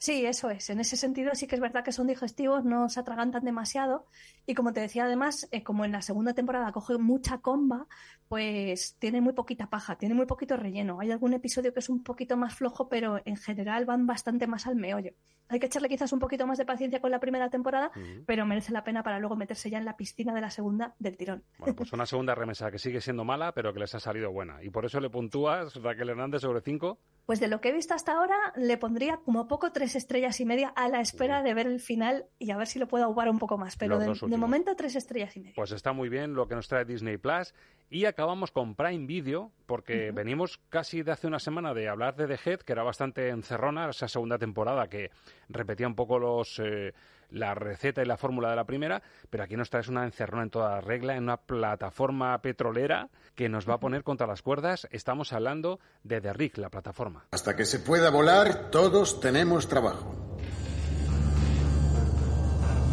Sí, 0.00 0.24
eso 0.26 0.48
es. 0.50 0.70
En 0.70 0.78
ese 0.80 0.96
sentido 0.96 1.34
sí 1.34 1.46
que 1.48 1.56
es 1.56 1.60
verdad 1.60 1.82
que 1.84 1.90
son 1.92 2.06
digestivos, 2.06 2.64
no 2.64 2.88
se 2.88 3.00
atragantan 3.00 3.44
demasiado. 3.44 4.06
Y 4.46 4.54
como 4.54 4.72
te 4.72 4.80
decía, 4.80 5.04
además, 5.04 5.48
eh, 5.50 5.64
como 5.64 5.84
en 5.84 5.90
la 5.92 6.02
segunda 6.02 6.34
temporada 6.34 6.70
coge 6.72 6.98
mucha 6.98 7.38
comba, 7.38 7.88
pues 8.28 8.96
tiene 9.00 9.20
muy 9.20 9.32
poquita 9.32 9.68
paja, 9.70 9.96
tiene 9.98 10.14
muy 10.14 10.26
poquito 10.26 10.56
relleno. 10.56 11.00
Hay 11.00 11.10
algún 11.10 11.32
episodio 11.34 11.72
que 11.72 11.80
es 11.80 11.88
un 11.88 12.04
poquito 12.04 12.36
más 12.36 12.54
flojo, 12.54 12.88
pero 12.88 13.20
en 13.24 13.36
general 13.36 13.86
van 13.86 14.06
bastante 14.06 14.46
más 14.46 14.66
al 14.68 14.76
meollo. 14.76 15.12
Hay 15.48 15.58
que 15.58 15.66
echarle 15.66 15.88
quizás 15.88 16.12
un 16.12 16.18
poquito 16.18 16.46
más 16.46 16.58
de 16.58 16.64
paciencia 16.64 17.00
con 17.00 17.10
la 17.10 17.20
primera 17.20 17.48
temporada, 17.50 17.90
pero 18.26 18.44
merece 18.46 18.72
la 18.72 18.84
pena 18.84 19.02
para 19.02 19.18
luego 19.18 19.36
meterse 19.36 19.70
ya 19.70 19.78
en 19.78 19.84
la 19.84 19.96
piscina 19.96 20.34
de 20.34 20.40
la 20.40 20.50
segunda 20.50 20.94
del 20.98 21.16
tirón. 21.16 21.42
Bueno, 21.58 21.74
pues 21.74 21.92
una 21.92 22.06
segunda 22.06 22.34
remesa 22.34 22.70
que 22.70 22.78
sigue 22.78 23.00
siendo 23.00 23.24
mala, 23.24 23.52
pero 23.52 23.72
que 23.72 23.80
les 23.80 23.94
ha 23.94 24.00
salido 24.00 24.30
buena. 24.30 24.62
Y 24.62 24.70
por 24.70 24.84
eso 24.84 25.00
le 25.00 25.10
puntúas, 25.10 25.74
Raquel 25.82 26.10
Hernández, 26.10 26.42
sobre 26.42 26.60
cinco. 26.60 26.98
Pues 27.26 27.40
de 27.40 27.48
lo 27.48 27.60
que 27.60 27.68
he 27.68 27.72
visto 27.72 27.92
hasta 27.92 28.12
ahora, 28.12 28.36
le 28.56 28.78
pondría 28.78 29.18
como 29.18 29.48
poco 29.48 29.70
tres 29.70 29.96
estrellas 29.96 30.40
y 30.40 30.46
media 30.46 30.68
a 30.68 30.88
la 30.88 31.00
espera 31.00 31.42
de 31.42 31.52
ver 31.52 31.66
el 31.66 31.78
final 31.78 32.24
y 32.38 32.52
a 32.52 32.56
ver 32.56 32.66
si 32.66 32.78
lo 32.78 32.88
puedo 32.88 33.04
aguar 33.04 33.28
un 33.28 33.38
poco 33.38 33.58
más. 33.58 33.76
Pero 33.76 33.98
de, 33.98 34.36
momento, 34.38 34.74
tres 34.76 34.96
estrellas 34.96 35.36
y 35.36 35.40
media. 35.40 35.52
Pues 35.54 35.72
está 35.72 35.92
muy 35.92 36.08
bien 36.08 36.32
lo 36.32 36.48
que 36.48 36.54
nos 36.54 36.68
trae 36.68 36.86
Disney 36.86 37.18
Plus. 37.18 37.54
Y 37.90 38.04
acabamos 38.06 38.50
con 38.50 38.74
Prime 38.74 39.06
Video, 39.06 39.52
porque 39.66 40.10
venimos 40.10 40.58
casi 40.68 41.02
de 41.02 41.12
hace 41.12 41.26
una 41.26 41.38
semana 41.38 41.74
de 41.74 41.88
hablar 41.88 42.16
de 42.16 42.26
The 42.26 42.50
Head, 42.50 42.60
que 42.60 42.72
era 42.72 42.82
bastante 42.82 43.28
encerrona, 43.28 43.88
esa 43.88 44.08
segunda 44.08 44.38
temporada 44.38 44.88
que 44.88 45.10
repetía 45.48 45.86
un 45.86 45.94
poco 45.94 46.18
los. 46.18 46.58
Eh, 46.58 46.92
la 47.30 47.54
receta 47.54 48.02
y 48.02 48.06
la 48.06 48.16
fórmula 48.16 48.50
de 48.50 48.56
la 48.56 48.64
primera, 48.64 49.02
pero 49.30 49.44
aquí 49.44 49.56
nos 49.56 49.70
traes 49.70 49.88
una 49.88 50.04
encerrona 50.04 50.44
en 50.44 50.50
toda 50.50 50.80
regla, 50.80 51.16
en 51.16 51.24
una 51.24 51.36
plataforma 51.36 52.40
petrolera 52.40 53.08
que 53.34 53.48
nos 53.48 53.68
va 53.68 53.74
a 53.74 53.80
poner 53.80 54.02
contra 54.02 54.26
las 54.26 54.42
cuerdas. 54.42 54.88
Estamos 54.90 55.32
hablando 55.32 55.78
de 56.02 56.20
The 56.20 56.32
Rig, 56.32 56.58
la 56.58 56.70
plataforma. 56.70 57.26
Hasta 57.30 57.54
que 57.56 57.64
se 57.64 57.80
pueda 57.80 58.10
volar, 58.10 58.70
todos 58.70 59.20
tenemos 59.20 59.68
trabajo. 59.68 60.38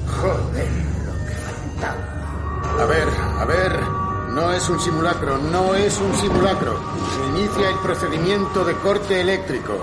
Joder, 0.07 0.67
lo 1.05 1.27
que 1.27 1.33
faltaba. 1.33 2.81
A 2.81 2.85
ver, 2.85 3.07
a 3.09 3.45
ver. 3.45 4.05
No 4.35 4.51
es 4.51 4.67
un 4.67 4.77
simulacro, 4.81 5.37
no 5.37 5.75
es 5.75 5.97
un 5.97 6.13
simulacro. 6.13 6.77
Se 7.15 7.39
inicia 7.39 7.69
el 7.69 7.79
procedimiento 7.79 8.65
de 8.65 8.73
corte 8.75 9.21
eléctrico. 9.21 9.77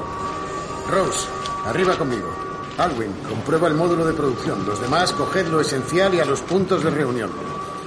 Rose, 0.90 1.26
arriba 1.64 1.96
conmigo. 1.96 2.41
Alwyn, 2.78 3.12
comprueba 3.28 3.68
el 3.68 3.74
módulo 3.74 4.04
de 4.04 4.14
producción. 4.14 4.64
Los 4.66 4.80
demás, 4.80 5.12
coged 5.12 5.48
lo 5.48 5.60
esencial 5.60 6.14
y 6.14 6.20
a 6.20 6.24
los 6.24 6.40
puntos 6.40 6.82
de 6.82 6.90
reunión. 6.90 7.30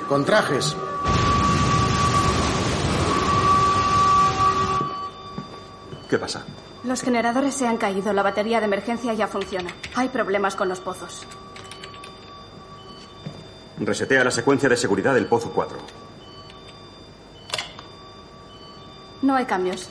Con 0.08 0.24
trajes. 0.24 0.76
¿Qué 6.10 6.20
pasa? 6.20 6.46
Los 6.84 7.02
generadores 7.02 7.56
se 7.56 7.68
han 7.68 7.78
caído. 7.78 8.14
La 8.14 8.22
batería 8.22 8.60
de 8.60 8.66
emergencia 8.66 9.14
ya 9.14 9.28
funciona. 9.28 9.72
Hay 9.96 10.10
problemas 10.10 10.56
con 10.56 10.70
los 10.70 10.80
pozos. 10.80 11.26
Resetea 13.80 14.24
la 14.24 14.32
secuencia 14.32 14.70
de 14.70 14.78
seguridad 14.78 15.16
del 15.16 15.26
pozo 15.26 15.52
4. 15.52 15.78
No 19.24 19.36
hay 19.36 19.46
cambios. 19.46 19.90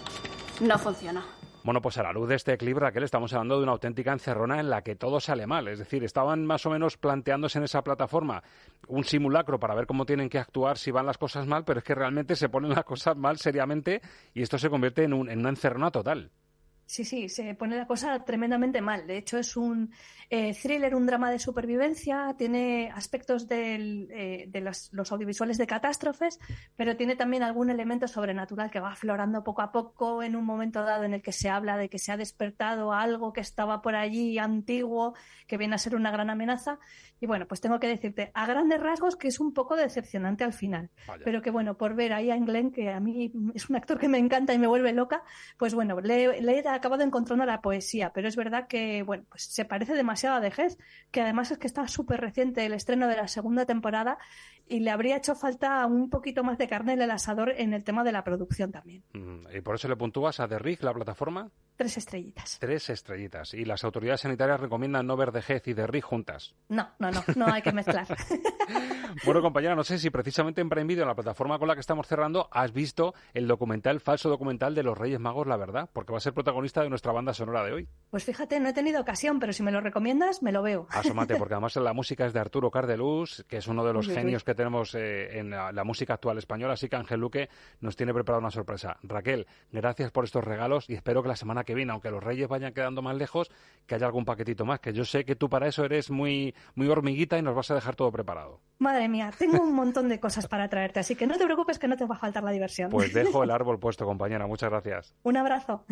No 0.61 0.79
funciona. 0.79 1.34
Bueno, 1.65 1.81
pues 1.81 1.97
a 1.97 2.03
la 2.03 2.13
luz 2.13 2.29
de 2.29 2.35
este 2.35 2.59
clip, 2.59 2.77
Raquel, 2.77 3.05
estamos 3.05 3.33
hablando 3.33 3.57
de 3.57 3.63
una 3.63 3.73
auténtica 3.73 4.13
encerrona 4.13 4.61
en 4.61 4.69
la 4.69 4.83
que 4.83 4.97
todo 4.97 5.19
sale 5.19 5.47
mal. 5.47 5.67
Es 5.67 5.79
decir, 5.79 6.05
estaban 6.05 6.45
más 6.45 6.67
o 6.67 6.71
menos 6.71 6.99
planteándose 6.99 7.57
en 7.57 7.65
esa 7.65 7.83
plataforma 7.83 8.43
un 8.87 9.03
simulacro 9.03 9.59
para 9.59 9.75
ver 9.75 9.87
cómo 9.87 10.05
tienen 10.05 10.29
que 10.29 10.39
actuar 10.39 10.77
si 10.77 10.91
van 10.91 11.07
las 11.07 11.17
cosas 11.17 11.47
mal, 11.47 11.65
pero 11.65 11.79
es 11.79 11.85
que 11.85 11.95
realmente 11.95 12.37
se 12.37 12.51
ponen 12.51 12.73
las 12.73 12.85
cosas 12.85 13.17
mal 13.17 13.39
seriamente 13.39 14.03
y 14.35 14.43
esto 14.43 14.59
se 14.59 14.69
convierte 14.69 15.05
en, 15.05 15.15
un, 15.15 15.31
en 15.31 15.39
una 15.39 15.49
encerrona 15.49 15.91
total. 15.91 16.31
Sí, 16.87 17.05
sí, 17.05 17.29
se 17.31 17.55
pone 17.55 17.77
la 17.77 17.87
cosa 17.87 18.25
tremendamente 18.25 18.83
mal. 18.83 19.07
De 19.07 19.17
hecho, 19.17 19.39
es 19.39 19.57
un 19.57 19.91
eh, 20.29 20.55
thriller, 20.55 20.95
un 20.95 21.07
drama 21.07 21.31
de 21.31 21.39
supervivencia, 21.39 22.35
tiene 22.37 22.91
aspectos 22.95 23.47
eh, 23.51 24.45
de 24.49 24.61
los, 24.61 24.91
audiovisuales 25.11 25.57
de 25.57 25.67
catástrofes, 25.67 26.39
pero 26.77 26.97
tiene 26.97 27.17
también 27.17 27.43
algún 27.43 27.71
elemento 27.71 28.07
sobrenatural 28.07 28.71
que 28.71 28.81
va 28.81 28.93
aflorando 28.93 29.43
poco 29.43 29.63
a 29.63 29.73
poco 29.73 30.23
en 30.23 30.37
un 30.37 30.45
momento 30.45 30.83
dado 30.83 31.05
en 31.05 31.15
el 31.15 31.23
que 31.23 31.33
se 31.33 31.49
habla 31.49 31.79
de 31.79 31.89
que 31.89 31.99
se 31.99 32.13
ha 32.13 32.19
despertado 32.19 32.93
algo 32.93 33.33
que 33.33 33.41
estaba 33.41 33.81
por 33.81 33.95
allí 33.97 34.39
antiguo, 34.39 35.15
que 35.47 35.57
viene 35.57 35.77
a 35.77 35.79
ser 35.79 35.95
una 35.95 36.11
gran 36.11 36.29
amenaza. 36.29 36.79
Y 37.21 37.27
bueno, 37.27 37.47
pues 37.47 37.63
tengo 37.63 37.81
que 37.81 37.87
decirte 37.87 38.31
a 38.35 38.47
grandes 38.47 38.81
rasgos 38.81 39.17
que 39.17 39.29
es 39.29 39.41
un 39.41 39.55
poco 39.55 39.77
decepcionante 39.77 40.45
al 40.45 40.53
final, 40.53 40.91
pero 41.25 41.41
que 41.41 41.51
bueno, 41.51 41.79
por 41.79 41.95
ver 41.95 42.13
ahí 42.13 42.31
a 42.31 42.37
Glenn, 42.37 42.71
que 42.71 42.91
a 42.91 43.01
mí 43.01 43.33
es 43.55 43.71
un 43.71 43.77
actor 43.77 43.99
que 43.99 44.09
me 44.09 44.19
encanta 44.19 44.53
y 44.53 44.59
me 44.59 44.67
vuelve 44.67 44.93
loca, 44.93 45.23
pues 45.57 45.75
bueno, 45.75 46.01
le, 46.01 46.43
le 46.43 46.59
he 46.59 46.63
acabado 46.75 47.03
encontrando 47.03 47.45
la 47.45 47.61
poesía, 47.61 48.11
pero 48.13 48.29
es 48.29 48.37
verdad 48.37 48.67
que 48.67 49.03
bueno, 49.03 49.25
pues 49.29 49.45
se 49.45 49.65
parece 49.65 49.95
demasiado 49.95 50.37
a 50.37 50.41
The 50.41 50.53
que 51.11 51.21
además 51.21 51.51
es 51.51 51.59
que 51.59 51.67
está 51.67 51.89
súper 51.89 52.21
reciente 52.21 52.65
el 52.65 52.73
estreno 52.73 53.09
de 53.09 53.17
la 53.17 53.29
segunda 53.29 53.67
temporada 53.67 54.19
y 54.67 54.81
le 54.81 54.91
habría 54.91 55.17
hecho 55.17 55.35
falta 55.35 55.85
un 55.87 56.11
poquito 56.11 56.43
más 56.43 56.59
de 56.59 56.69
carne 56.69 56.95
en 56.95 57.03
el 57.03 57.11
asador 57.11 57.53
en 57.57 57.75
el 57.75 57.85
tema 57.85 58.05
de 58.05 58.13
la 58.13 58.25
producción 58.25 58.73
también. 58.73 59.03
¿Y 59.55 59.61
por 59.61 59.75
eso 59.75 59.89
le 59.89 59.97
puntúas 59.97 60.41
a 60.41 60.49
The 60.49 60.59
Rig, 60.59 60.83
la 60.83 60.95
plataforma? 60.95 61.51
Tres 61.77 61.97
estrellitas. 61.97 62.59
Tres 62.61 62.89
estrellitas. 62.89 63.53
Y 63.53 63.65
las 63.65 63.83
autoridades 63.83 64.21
sanitarias 64.21 64.61
recomiendan 64.61 65.07
no 65.07 65.17
ver 65.17 65.33
de 65.33 65.43
Gez 65.43 65.67
y 65.67 65.75
de 65.75 65.89
Ri 65.89 66.01
juntas. 66.01 66.55
No, 66.69 66.91
no, 67.01 67.11
no, 67.11 67.23
no 67.35 67.47
hay 67.47 67.63
que 67.63 67.73
mezclar. 67.73 68.07
bueno, 69.25 69.43
compañera, 69.43 69.75
no 69.75 69.83
sé 69.83 69.99
si 69.99 70.09
precisamente 70.11 70.61
en 70.61 70.69
Prime 70.69 70.87
Video, 70.87 71.03
en 71.03 71.09
la 71.09 71.17
plataforma 71.17 71.59
con 71.59 71.67
la 71.67 71.75
que 71.75 71.81
estamos 71.81 72.07
cerrando, 72.07 72.49
has 72.53 72.73
visto 72.73 73.13
el 73.33 73.49
documental, 73.49 73.99
falso 73.99 74.29
documental 74.29 74.77
de 74.77 74.85
los 74.85 74.97
Reyes 74.97 75.19
Magos, 75.19 75.49
la 75.49 75.57
verdad, 75.57 75.91
porque 75.93 76.13
va 76.13 76.19
a 76.19 76.21
ser 76.21 76.33
protagonista 76.33 76.83
de 76.83 76.91
nuestra 76.91 77.11
banda 77.11 77.35
sonora 77.35 77.65
de 77.65 77.73
hoy. 77.73 77.89
Pues 78.11 78.25
fíjate, 78.25 78.61
no 78.61 78.69
he 78.69 78.73
tenido 78.73 79.01
ocasión, 79.01 79.41
pero 79.41 79.53
si 79.53 79.65
me 79.65 79.73
lo 79.73 79.81
recomiendas, 79.81 80.45
me 80.45 80.53
lo 80.53 80.63
veo. 80.63 80.87
Asómate, 80.91 81.35
porque 81.37 81.55
además 81.55 81.75
la 81.75 81.93
música 81.93 82.25
es 82.27 82.33
de 82.33 82.39
Arturo 82.39 82.71
Cardeluz, 82.71 83.45
que 83.49 83.57
es 83.57 83.67
uno 83.67 83.85
de 83.85 83.93
los 83.93 84.07
uy, 84.07 84.15
genios 84.15 84.43
uy. 84.43 84.47
que 84.47 84.55
tenemos 84.55 84.95
eh, 84.95 85.41
en 85.41 85.51
la, 85.51 85.73
la 85.73 85.83
música 85.83 86.15
actual 86.15 86.39
española, 86.39 86.75
así 86.75 86.89
que 86.89 86.95
Ángel 86.95 87.19
Luque 87.19 87.49
nos 87.81 87.97
tiene 87.97 88.15
preparada 88.15 88.39
una 88.39 88.53
sorpresa. 88.53 88.97
Raquel, 89.03 89.49
gracias 89.73 90.13
por 90.13 90.25
estos 90.25 90.45
regalos 90.45 90.89
y 90.89 90.95
espero 90.95 91.21
que 91.23 91.29
la 91.29 91.37
semana 91.37 91.64
que 91.65 91.75
viene, 91.75 91.93
aunque 91.93 92.11
los 92.11 92.23
Reyes 92.23 92.49
vayan 92.49 92.73
quedando 92.73 93.03
más 93.03 93.17
lejos, 93.17 93.51
que 93.87 93.95
haya 93.95 94.07
algún 94.07 94.25
paquetito 94.25 94.65
más, 94.65 94.81
que 94.81 94.93
yo 94.93 95.05
sé 95.05 95.25
que 95.25 95.37
tú 95.37 95.49
para 95.49 95.67
eso 95.69 95.85
eres 95.85 96.11
muy, 96.11 96.55
muy 96.75 96.89
hormiguita 96.89 97.39
y 97.39 97.43
nos 97.43 97.55
vas 97.55 97.71
a 97.71 97.75
dejar 97.75 97.97
todo 97.97 98.11
preparado. 98.13 98.61
Madre 98.79 99.09
mía, 99.09 99.31
tengo 99.39 99.63
un 99.63 99.75
montón 99.75 100.09
de 100.09 100.19
cosas 100.21 100.47
para 100.49 100.69
traerte, 100.69 101.01
así 101.01 101.15
que 101.15 101.27
no 101.27 101.37
te 101.37 101.45
preocupes 101.45 101.79
que 101.79 101.89
no 101.89 101.97
te 101.97 102.05
va 102.05 102.17
a 102.17 102.19
faltar 102.19 102.43
la 102.43 102.51
diversión. 102.51 102.91
Pues 102.91 103.13
dejo 103.13 103.43
el 103.45 103.51
árbol 103.53 103.79
puesto, 103.79 104.05
compañera. 104.05 104.47
Muchas 104.47 104.71
gracias. 104.71 105.15
Un 105.23 105.37
abrazo. 105.37 105.85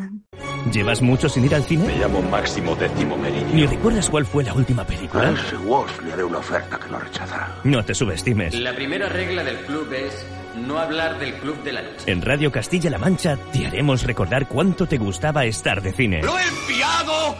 ¿Llevas 0.72 1.02
mucho 1.02 1.28
sin 1.28 1.44
ir 1.44 1.54
al 1.54 1.64
cine? 1.64 1.86
Me 1.86 1.96
llamo 1.98 2.22
Máximo 2.22 2.74
Décimo 2.76 3.16
Meridio. 3.16 3.48
¿Ni 3.54 3.66
recuerdas 3.66 4.08
cuál 4.10 4.24
fue 4.26 4.44
la 4.44 4.54
última 4.54 4.82
A 4.82 4.86
película? 4.86 5.28
Elsie 5.28 5.58
Walsh 5.58 6.00
le 6.02 6.12
haré 6.12 6.24
una 6.24 6.38
oferta 6.38 6.78
que 6.78 6.88
no 6.88 6.98
rechazará. 6.98 7.48
No 7.64 7.84
te 7.84 7.94
subestimes. 7.94 8.54
La 8.54 8.74
primera 8.74 9.08
regla 9.08 9.42
del 9.44 9.56
club 9.64 9.92
es 9.92 10.26
no 10.56 10.78
hablar 10.78 11.18
del 11.18 11.34
club 11.34 11.62
de 11.62 11.72
la 11.72 11.82
noche. 11.82 12.10
En 12.10 12.22
Radio 12.22 12.50
Castilla-La 12.52 12.98
Mancha 12.98 13.36
te 13.52 13.66
haremos 13.66 14.02
recordar 14.04 14.48
cuánto 14.48 14.86
te 14.86 14.98
gustaba 14.98 15.44
estar 15.44 15.82
de 15.82 15.92
cine. 15.92 16.22
¡Lo 16.22 16.38
he 16.38 16.42
enviado 16.42 17.36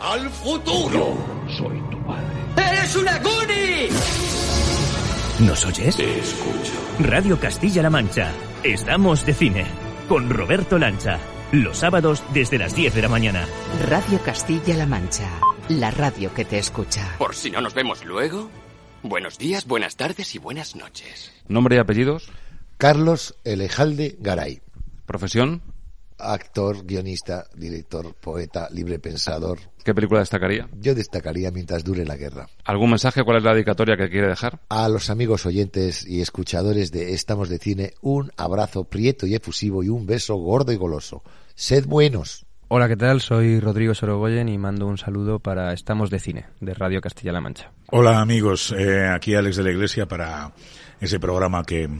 al 0.00 0.30
futuro! 0.30 1.16
soy 1.56 1.80
tu 1.90 2.02
padre. 2.04 2.26
¡Eres 2.56 2.96
una 2.96 3.18
Goonie! 3.18 3.88
¿Nos 5.40 5.64
oyes? 5.66 5.96
Te 5.96 6.18
escucho. 6.18 6.72
Radio 7.00 7.38
Castilla-La 7.38 7.90
Mancha. 7.90 8.30
Estamos 8.62 9.26
de 9.26 9.34
cine. 9.34 9.64
Con 10.08 10.30
Roberto 10.30 10.78
Lancha. 10.78 11.18
Los 11.52 11.78
sábados 11.78 12.22
desde 12.32 12.58
las 12.58 12.74
10 12.74 12.94
de 12.94 13.02
la 13.02 13.08
mañana. 13.08 13.46
Radio 13.88 14.20
Castilla-La 14.22 14.86
Mancha, 14.86 15.28
la 15.68 15.90
radio 15.90 16.32
que 16.32 16.44
te 16.44 16.58
escucha. 16.58 17.16
Por 17.18 17.34
si 17.34 17.50
no 17.50 17.60
nos 17.60 17.74
vemos 17.74 18.04
luego, 18.04 18.48
buenos 19.02 19.36
días, 19.36 19.66
buenas 19.66 19.96
tardes 19.96 20.34
y 20.34 20.38
buenas 20.38 20.76
noches. 20.76 21.30
¿Nombre 21.48 21.76
y 21.76 21.78
apellidos? 21.78 22.30
Carlos 22.78 23.36
Elejalde 23.44 24.16
Garay. 24.20 24.60
¿Profesión? 25.06 25.62
Actor, 26.18 26.84
guionista, 26.84 27.46
director, 27.54 28.14
poeta, 28.14 28.68
libre 28.70 28.98
pensador. 28.98 29.58
¿Qué 29.84 29.94
película 29.94 30.20
destacaría? 30.20 30.68
Yo 30.80 30.94
destacaría 30.94 31.50
mientras 31.50 31.82
dure 31.82 32.04
la 32.04 32.16
guerra. 32.16 32.46
¿Algún 32.64 32.90
mensaje? 32.90 33.24
¿Cuál 33.24 33.38
es 33.38 33.42
la 33.42 33.54
dedicatoria 33.54 33.96
que 33.96 34.08
quiere 34.08 34.28
dejar? 34.28 34.60
A 34.68 34.88
los 34.88 35.10
amigos 35.10 35.46
oyentes 35.46 36.06
y 36.06 36.20
escuchadores 36.20 36.92
de 36.92 37.14
Estamos 37.14 37.48
de 37.48 37.58
Cine, 37.58 37.94
un 38.00 38.30
abrazo 38.36 38.84
prieto 38.84 39.26
y 39.26 39.34
efusivo 39.34 39.82
y 39.82 39.88
un 39.88 40.06
beso 40.06 40.36
gordo 40.36 40.70
y 40.72 40.76
goloso. 40.76 41.22
Sed 41.54 41.86
buenos. 41.86 42.46
Hola, 42.68 42.88
¿qué 42.88 42.96
tal? 42.96 43.20
Soy 43.20 43.60
Rodrigo 43.60 43.92
Sorogoyen 43.92 44.48
y 44.48 44.56
mando 44.56 44.86
un 44.86 44.96
saludo 44.96 45.40
para 45.40 45.74
Estamos 45.74 46.08
de 46.08 46.20
Cine, 46.20 46.46
de 46.60 46.72
Radio 46.72 47.02
Castilla-La 47.02 47.40
Mancha. 47.40 47.70
Hola 47.90 48.20
amigos, 48.20 48.72
eh, 48.78 49.06
aquí 49.08 49.34
Alex 49.34 49.56
de 49.56 49.62
la 49.64 49.72
Iglesia 49.72 50.06
para 50.06 50.52
ese 50.98 51.20
programa 51.20 51.64
que, 51.64 51.90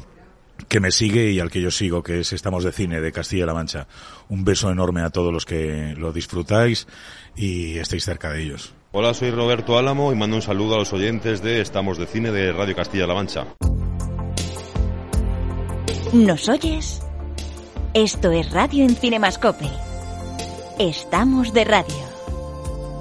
que 0.73 0.81
me 0.81 0.91
sigue 0.91 1.31
y 1.31 1.39
al 1.39 1.51
que 1.51 1.61
yo 1.61 1.71
sigo, 1.71 2.03
que 2.03 2.21
es 2.21 2.33
Estamos 2.33 2.65
de 2.65 2.73
Cine 2.73 3.03
de 3.03 3.13
Castilla-La 3.13 3.53
Mancha. 3.53 3.87
Un 4.31 4.43
beso 4.43 4.71
enorme 4.71 5.03
a 5.03 5.11
todos 5.11 5.31
los 5.31 5.45
que 5.45 5.95
lo 5.99 6.15
disfrutáis 6.15 6.87
y 7.37 7.77
estéis 7.77 8.07
cerca 8.07 8.31
de 8.31 8.43
ellos. 8.43 8.73
Hola, 8.91 9.13
soy 9.13 9.33
Roberto 9.33 9.77
Álamo 9.77 10.15
y 10.15 10.17
mando 10.17 10.37
un 10.37 10.41
saludo 10.41 10.77
a 10.77 10.79
los 10.79 10.95
oyentes 10.95 11.43
de 11.43 11.61
Estamos 11.61 11.99
de 11.99 12.07
Cine 12.07 12.31
de 12.31 12.55
Radio 12.55 12.75
Castilla-La 12.75 13.13
Mancha. 13.13 13.49
¿Nos 16.15 16.49
oyes? 16.49 17.03
Esto 17.93 18.31
es 18.31 18.51
Radio 18.51 18.85
en 18.85 18.97
Cinemascope. 18.97 19.69
Estamos 20.79 21.53
de 21.53 21.65
radio. 21.65 22.09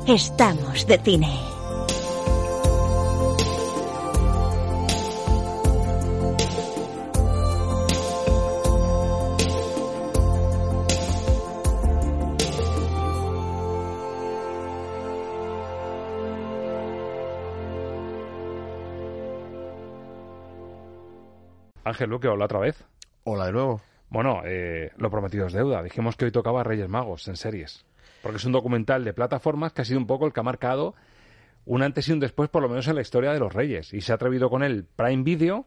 Estamos 0.07 0.85
de 0.87 0.97
cine. 0.97 1.50
Ángel 21.83 22.09
Luque, 22.11 22.27
hola 22.27 22.45
otra 22.45 22.59
vez. 22.59 22.83
Hola 23.23 23.47
de 23.47 23.53
nuevo. 23.53 23.81
Bueno, 24.09 24.41
eh, 24.45 24.91
lo 24.97 25.09
prometido 25.09 25.47
es 25.47 25.53
deuda. 25.53 25.81
Dijimos 25.81 26.15
que 26.15 26.25
hoy 26.25 26.31
tocaba 26.31 26.63
Reyes 26.63 26.87
Magos 26.87 27.27
en 27.27 27.35
series. 27.35 27.85
Porque 28.21 28.37
es 28.37 28.45
un 28.45 28.51
documental 28.51 29.03
de 29.03 29.13
plataformas 29.13 29.73
que 29.73 29.81
ha 29.81 29.85
sido 29.85 29.99
un 29.99 30.05
poco 30.05 30.27
el 30.27 30.33
que 30.33 30.39
ha 30.39 30.43
marcado 30.43 30.93
un 31.65 31.81
antes 31.81 32.07
y 32.07 32.11
un 32.11 32.19
después, 32.19 32.49
por 32.49 32.61
lo 32.61 32.69
menos 32.69 32.87
en 32.87 32.95
la 32.95 33.01
historia 33.01 33.33
de 33.33 33.39
los 33.39 33.53
Reyes. 33.53 33.93
Y 33.93 34.01
se 34.01 34.11
ha 34.11 34.15
atrevido 34.15 34.49
con 34.49 34.61
él 34.61 34.85
Prime 34.95 35.23
Video 35.23 35.65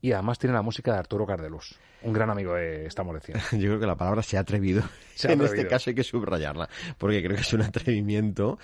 y 0.00 0.12
además 0.12 0.38
tiene 0.38 0.54
la 0.54 0.62
música 0.62 0.92
de 0.92 0.98
Arturo 0.98 1.26
Cardeluz, 1.26 1.78
un 2.02 2.12
gran 2.12 2.30
amigo 2.30 2.54
de 2.54 2.86
Estamos 2.86 3.14
de 3.14 3.20
Cine. 3.20 3.40
Yo 3.52 3.68
creo 3.68 3.80
que 3.80 3.86
la 3.86 3.96
palabra 3.96 4.22
se 4.22 4.36
ha 4.36 4.40
atrevido. 4.40 4.82
Se 5.14 5.26
ha 5.26 5.32
en 5.32 5.40
atrevido. 5.40 5.62
este 5.62 5.68
caso 5.68 5.90
hay 5.90 5.96
que 5.96 6.04
subrayarla, 6.04 6.68
porque 6.96 7.20
creo 7.22 7.34
que 7.34 7.42
es 7.42 7.52
un 7.52 7.62
atrevimiento 7.62 8.58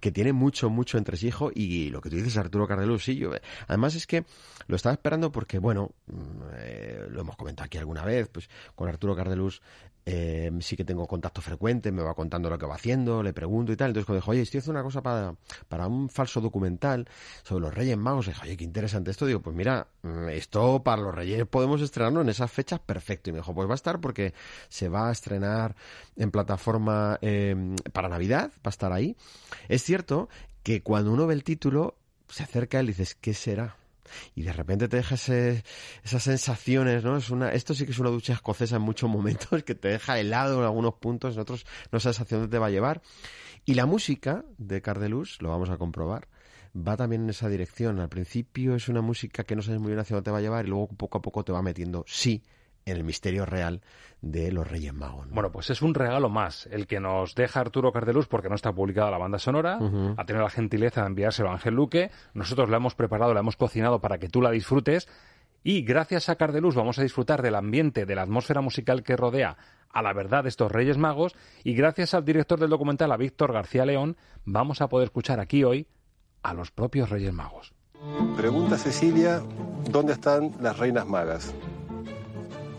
que 0.00 0.10
tiene 0.10 0.32
mucho, 0.32 0.68
mucho 0.68 0.98
entresijo 0.98 1.52
y 1.54 1.90
lo 1.90 2.00
que 2.00 2.10
tú 2.10 2.16
dices, 2.16 2.36
Arturo 2.36 2.66
Cardeluz, 2.66 3.04
sí, 3.04 3.16
yo, 3.16 3.30
además 3.68 3.94
es 3.94 4.08
que 4.08 4.24
lo 4.66 4.74
estaba 4.74 4.94
esperando 4.94 5.30
porque, 5.30 5.58
bueno, 5.58 5.92
mm, 6.06 6.42
eh, 6.56 7.06
lo 7.08 7.20
hemos 7.20 7.36
comentado 7.36 7.66
aquí 7.66 7.78
alguna 7.78 8.04
vez, 8.04 8.28
pues 8.28 8.50
con 8.74 8.88
Arturo 8.88 9.14
Cardeluz 9.14 9.62
eh, 10.06 10.50
sí 10.60 10.76
que 10.76 10.84
tengo 10.84 11.06
contacto 11.06 11.40
frecuente, 11.40 11.92
me 11.92 12.02
va 12.02 12.14
contando 12.14 12.50
lo 12.50 12.58
que 12.58 12.66
va 12.66 12.74
haciendo, 12.74 13.22
le 13.22 13.32
pregunto 13.32 13.72
y 13.72 13.76
tal, 13.76 13.88
entonces 13.88 14.06
cuando 14.06 14.20
dijo, 14.20 14.30
oye, 14.30 14.42
estoy 14.42 14.58
haciendo 14.58 14.80
una 14.80 14.84
cosa 14.84 15.02
para, 15.02 15.34
para 15.68 15.86
un 15.86 16.08
falso 16.08 16.40
documental 16.40 17.08
sobre 17.42 17.62
los 17.62 17.74
Reyes 17.74 17.96
Magos, 17.96 18.26
dije, 18.26 18.40
oye, 18.42 18.56
qué 18.56 18.64
interesante 18.64 19.10
esto, 19.10 19.26
digo, 19.26 19.40
pues 19.40 19.54
mira, 19.54 19.88
mm, 20.02 20.28
esto 20.30 20.82
para 20.82 21.02
los 21.02 21.14
Reyes 21.14 21.46
podemos 21.46 21.80
estrenarlo 21.80 22.20
en 22.22 22.28
esas 22.28 22.50
fechas, 22.50 22.80
perfecto, 22.80 23.30
y 23.30 23.32
me 23.32 23.38
dijo, 23.40 23.54
pues 23.54 23.68
va 23.68 23.72
a 23.72 23.76
estar 23.76 24.00
porque 24.00 24.34
se 24.68 24.88
va 24.88 25.08
a 25.08 25.12
estrenar 25.12 25.76
en 26.16 26.30
plataforma 26.30 27.18
eh, 27.22 27.74
para 27.92 28.08
Navidad, 28.08 28.50
va 28.56 28.60
a 28.64 28.70
estar 28.70 28.92
ahí. 28.92 29.16
Es 29.68 29.82
cierto 29.82 30.28
que 30.62 30.82
cuando 30.82 31.12
uno 31.12 31.26
ve 31.26 31.34
el 31.34 31.44
título, 31.44 31.96
se 32.28 32.44
acerca 32.44 32.80
él 32.80 32.86
y 32.86 32.88
dices, 32.88 33.14
¿qué 33.14 33.34
será? 33.34 33.76
Y 34.34 34.42
de 34.42 34.52
repente 34.52 34.88
te 34.88 34.96
deja 34.96 35.14
ese- 35.14 35.64
esas 36.04 36.22
sensaciones, 36.22 37.04
¿no? 37.04 37.16
Es 37.16 37.30
una, 37.30 37.52
esto 37.52 37.74
sí 37.74 37.84
que 37.84 37.92
es 37.92 37.98
una 37.98 38.10
ducha 38.10 38.32
escocesa 38.32 38.76
en 38.76 38.82
muchos 38.82 39.08
momentos, 39.10 39.62
que 39.64 39.74
te 39.74 39.88
deja 39.88 40.18
helado 40.18 40.58
en 40.58 40.64
algunos 40.64 40.94
puntos, 40.94 41.34
en 41.34 41.40
otros 41.40 41.66
no 41.92 42.00
sabes 42.00 42.20
hacia 42.20 42.38
dónde 42.38 42.50
te 42.50 42.58
va 42.58 42.66
a 42.66 42.70
llevar. 42.70 43.02
Y 43.64 43.74
la 43.74 43.86
música 43.86 44.44
de 44.58 44.82
Cardelus, 44.82 45.40
lo 45.42 45.50
vamos 45.50 45.70
a 45.70 45.76
comprobar, 45.76 46.28
va 46.76 46.96
también 46.96 47.22
en 47.24 47.30
esa 47.30 47.48
dirección. 47.48 48.00
Al 48.00 48.08
principio 48.08 48.74
es 48.74 48.88
una 48.88 49.00
música 49.02 49.44
que 49.44 49.56
no 49.56 49.62
sabes 49.62 49.80
muy 49.80 49.88
bien 49.90 49.98
hacia 50.00 50.16
dónde 50.16 50.24
te 50.26 50.30
va 50.32 50.38
a 50.38 50.42
llevar 50.42 50.64
y 50.66 50.68
luego 50.68 50.88
poco 50.88 51.18
a 51.18 51.22
poco 51.22 51.44
te 51.44 51.52
va 51.52 51.62
metiendo, 51.62 52.04
sí, 52.06 52.42
en 52.90 52.98
el 52.98 53.04
misterio 53.04 53.46
real 53.46 53.80
de 54.20 54.52
los 54.52 54.68
Reyes 54.68 54.92
Magos. 54.92 55.26
¿no? 55.28 55.34
Bueno, 55.34 55.50
pues 55.50 55.70
es 55.70 55.82
un 55.82 55.94
regalo 55.94 56.28
más 56.28 56.66
el 56.70 56.86
que 56.86 57.00
nos 57.00 57.34
deja 57.34 57.60
Arturo 57.60 57.92
Cardeluz 57.92 58.26
porque 58.28 58.48
no 58.48 58.54
está 58.54 58.72
publicada 58.72 59.10
la 59.10 59.18
banda 59.18 59.38
sonora. 59.38 59.78
Ujú. 59.78 60.14
Ha 60.16 60.24
tenido 60.24 60.44
la 60.44 60.50
gentileza 60.50 61.02
de 61.02 61.08
enviárselo 61.08 61.48
a 61.48 61.52
Ángel 61.52 61.74
Luque. 61.74 62.10
Nosotros 62.34 62.68
la 62.68 62.76
hemos 62.76 62.94
preparado, 62.94 63.32
la 63.34 63.40
hemos 63.40 63.56
cocinado 63.56 64.00
para 64.00 64.18
que 64.18 64.28
tú 64.28 64.42
la 64.42 64.50
disfrutes. 64.50 65.08
Y 65.62 65.82
gracias 65.82 66.28
a 66.28 66.36
Cardeluz 66.36 66.74
vamos 66.74 66.98
a 66.98 67.02
disfrutar 67.02 67.42
del 67.42 67.54
ambiente, 67.54 68.06
de 68.06 68.14
la 68.14 68.22
atmósfera 68.22 68.60
musical 68.60 69.02
que 69.02 69.16
rodea 69.16 69.56
a 69.90 70.02
la 70.02 70.12
verdad 70.12 70.44
de 70.44 70.48
estos 70.48 70.70
Reyes 70.72 70.96
Magos. 70.96 71.34
Y 71.64 71.74
gracias 71.74 72.14
al 72.14 72.24
director 72.24 72.58
del 72.58 72.70
documental, 72.70 73.12
a 73.12 73.16
Víctor 73.16 73.52
García 73.52 73.84
León, 73.84 74.16
vamos 74.44 74.80
a 74.80 74.88
poder 74.88 75.06
escuchar 75.06 75.40
aquí 75.40 75.64
hoy 75.64 75.86
a 76.42 76.54
los 76.54 76.70
propios 76.70 77.10
Reyes 77.10 77.32
Magos. 77.32 77.74
Pregunta 78.36 78.78
Cecilia, 78.78 79.42
¿dónde 79.90 80.14
están 80.14 80.52
las 80.60 80.78
reinas 80.78 81.06
magas? 81.06 81.54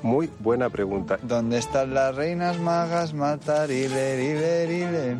Muy 0.04 0.30
buena 0.40 0.70
pregunta. 0.70 1.20
¿Dónde 1.22 1.58
están 1.58 1.94
las 1.94 2.16
reinas 2.16 2.58
magas? 2.60 3.14
Matarile, 3.14 4.16
rile, 4.18 4.66
rile. 4.66 5.18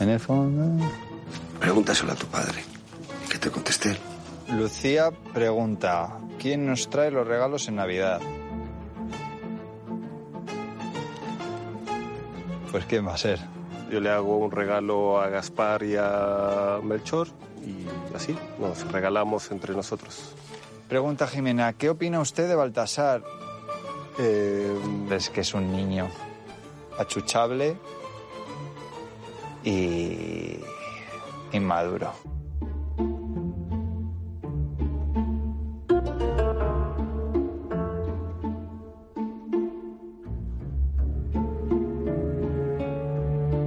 En 0.00 0.08
el 0.08 0.20
fondo. 0.20 0.86
Pregúntaselo 1.60 2.12
a 2.12 2.14
tu 2.14 2.26
padre. 2.26 2.64
Que 3.30 3.38
te 3.38 3.50
conteste 3.50 3.90
él. 3.90 3.98
Lucía 4.58 5.10
pregunta: 5.32 6.18
¿Quién 6.38 6.66
nos 6.66 6.88
trae 6.88 7.10
los 7.10 7.26
regalos 7.26 7.68
en 7.68 7.76
Navidad? 7.76 8.20
Pues 12.70 12.86
quién 12.86 13.06
va 13.06 13.14
a 13.14 13.18
ser. 13.18 13.38
Yo 13.90 14.00
le 14.00 14.10
hago 14.10 14.38
un 14.38 14.50
regalo 14.50 15.20
a 15.20 15.28
Gaspar 15.28 15.84
y 15.84 15.96
a 15.96 16.80
Melchor 16.82 17.28
y 17.64 17.86
así 18.16 18.36
nos 18.58 18.90
regalamos 18.90 19.50
entre 19.50 19.74
nosotros. 19.74 20.34
Pregunta 20.88 21.26
Jimena: 21.26 21.72
¿Qué 21.72 21.90
opina 21.90 22.20
usted 22.20 22.48
de 22.48 22.54
Baltasar? 22.54 23.22
Eh, 24.18 24.74
sientes 25.18 25.30
que 25.30 25.40
es 25.42 25.54
un 25.54 25.72
niño 25.72 26.08
achuchable 26.98 27.76
y 29.62 30.58
inmaduro. 31.52 32.12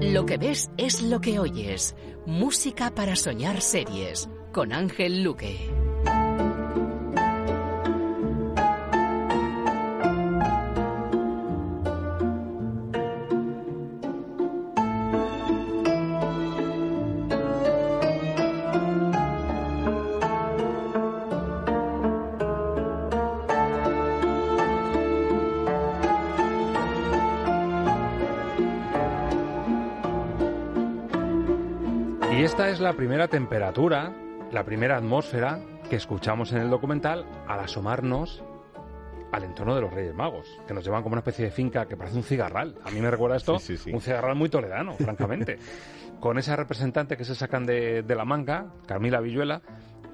Lo 0.01 0.25
que 0.25 0.37
ves 0.37 0.69
es 0.77 1.01
lo 1.01 1.21
que 1.21 1.39
oyes. 1.39 1.95
Música 2.25 2.91
para 2.93 3.15
soñar 3.15 3.61
series 3.61 4.29
con 4.51 4.73
Ángel 4.73 5.23
Luque. 5.23 5.86
La 32.87 32.93
primera 32.93 33.27
temperatura, 33.27 34.13
la 34.49 34.63
primera 34.63 34.95
atmósfera 34.95 35.59
que 35.89 35.97
escuchamos 35.97 36.53
en 36.53 36.59
el 36.59 36.69
documental 36.69 37.25
al 37.45 37.59
asomarnos 37.59 38.41
al 39.33 39.43
entorno 39.43 39.75
de 39.75 39.81
los 39.81 39.93
Reyes 39.93 40.15
Magos, 40.15 40.47
que 40.65 40.73
nos 40.73 40.85
llevan 40.85 41.03
como 41.03 41.11
una 41.11 41.19
especie 41.19 41.43
de 41.43 41.51
finca 41.51 41.85
que 41.85 41.97
parece 41.97 42.15
un 42.15 42.23
cigarral. 42.23 42.75
A 42.85 42.91
mí 42.91 43.01
me 43.01 43.11
recuerda 43.11 43.35
esto 43.35 43.59
Sí, 43.59 43.75
sí, 43.75 43.83
sí. 43.83 43.91
un 43.93 43.99
cigarral 43.99 44.37
muy 44.37 44.47
toledano, 44.47 44.93
francamente. 44.93 45.59
Con 46.21 46.37
esa 46.37 46.55
representante 46.55 47.17
que 47.17 47.25
se 47.25 47.35
sacan 47.35 47.65
de, 47.65 48.03
de 48.03 48.15
la 48.15 48.23
manga, 48.23 48.67
Carmila 48.85 49.19
Villuela, 49.19 49.61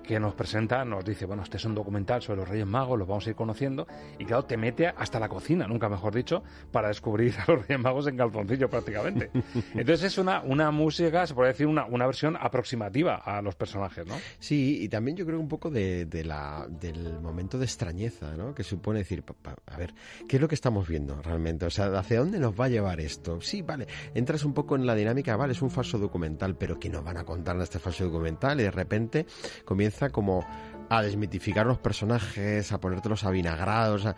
que 0.04 0.20
nos 0.20 0.36
presenta, 0.36 0.84
nos 0.86 1.04
dice, 1.04 1.26
bueno, 1.26 1.44
este 1.44 1.58
es 1.58 1.66
un 1.66 1.74
documental 1.74 2.22
sobre 2.22 2.42
los 2.42 2.50
Reyes 2.50 2.68
Magos, 2.68 3.00
los 3.00 3.08
vamos 3.08 3.26
a 3.26 3.30
ir 3.30 3.36
conociendo, 3.36 3.88
y 4.20 4.26
claro, 4.26 4.46
te 4.46 4.58
mete 4.58 4.88
hasta 4.88 5.20
la 5.20 5.30
cocina, 5.30 5.68
nunca 5.68 5.90
mejor 5.90 6.14
dicho, 6.14 6.44
para 6.72 6.90
descubrir 6.90 7.34
a 7.48 7.52
los 7.52 7.68
Reyes 7.68 7.82
Magos 7.82 8.08
en 8.08 8.18
calzoncillo 8.18 8.70
prácticamente. 8.70 9.32
Entonces 9.74 10.04
es 10.04 10.18
una, 10.18 10.42
una 10.42 10.72
música, 10.72 11.26
se 11.26 11.34
podría 11.34 11.54
decir, 11.54 11.68
una, 11.68 11.86
una 11.86 12.06
versión 12.06 12.38
aproximativa 12.40 13.16
a 13.16 13.42
los 13.42 13.56
personajes, 13.56 14.06
¿no? 14.06 14.16
Sí, 14.40 14.84
y 14.84 14.90
también 14.90 15.18
yo 15.18 15.26
creo 15.26 15.40
un 15.40 15.48
poco 15.48 15.70
de, 15.70 16.06
de 16.06 16.24
la, 16.24 16.68
del 16.70 17.20
momento 17.20 17.58
de 17.58 17.66
extrañeza, 17.66 18.36
¿no? 18.36 18.54
Que 18.54 18.64
supone 18.64 19.00
decir, 19.00 19.24
a 19.68 19.78
ver, 19.78 19.94
¿qué 20.28 20.38
es 20.38 20.42
lo 20.42 20.48
que 20.48 20.56
estamos 20.56 20.88
viendo 20.88 21.22
realmente? 21.22 21.66
O 21.66 21.70
sea, 21.70 21.86
¿hacia 21.98 22.20
dónde 22.20 22.40
nos 22.40 22.60
va 22.60 22.66
a 22.66 22.70
llevar 22.70 23.00
esto? 23.00 23.40
Sí, 23.42 23.62
vale, 23.62 23.88
entras 24.14 24.44
un 24.44 24.54
poco 24.54 24.76
en 24.76 24.86
la 24.86 24.96
dinámica, 24.96 25.36
vale, 25.36 25.54
es 25.54 25.62
un 25.62 25.72
falso 25.72 25.98
documental, 25.98 26.56
pero 26.56 26.80
¿qué 26.80 26.90
nos 26.90 27.04
van 27.04 27.18
a 27.18 27.24
contar 27.24 27.56
en 27.56 27.62
este 27.62 27.80
falso 27.80 28.06
documental? 28.06 28.60
Y 28.60 28.64
de 28.64 28.72
repente 28.72 29.26
comienza 29.66 29.93
como 30.12 30.46
a 30.90 31.02
desmitificar 31.02 31.66
los 31.66 31.78
personajes, 31.80 32.72
a 32.72 32.80
ponértelos 32.80 33.24
avinagrados. 33.24 34.06
a- 34.06 34.16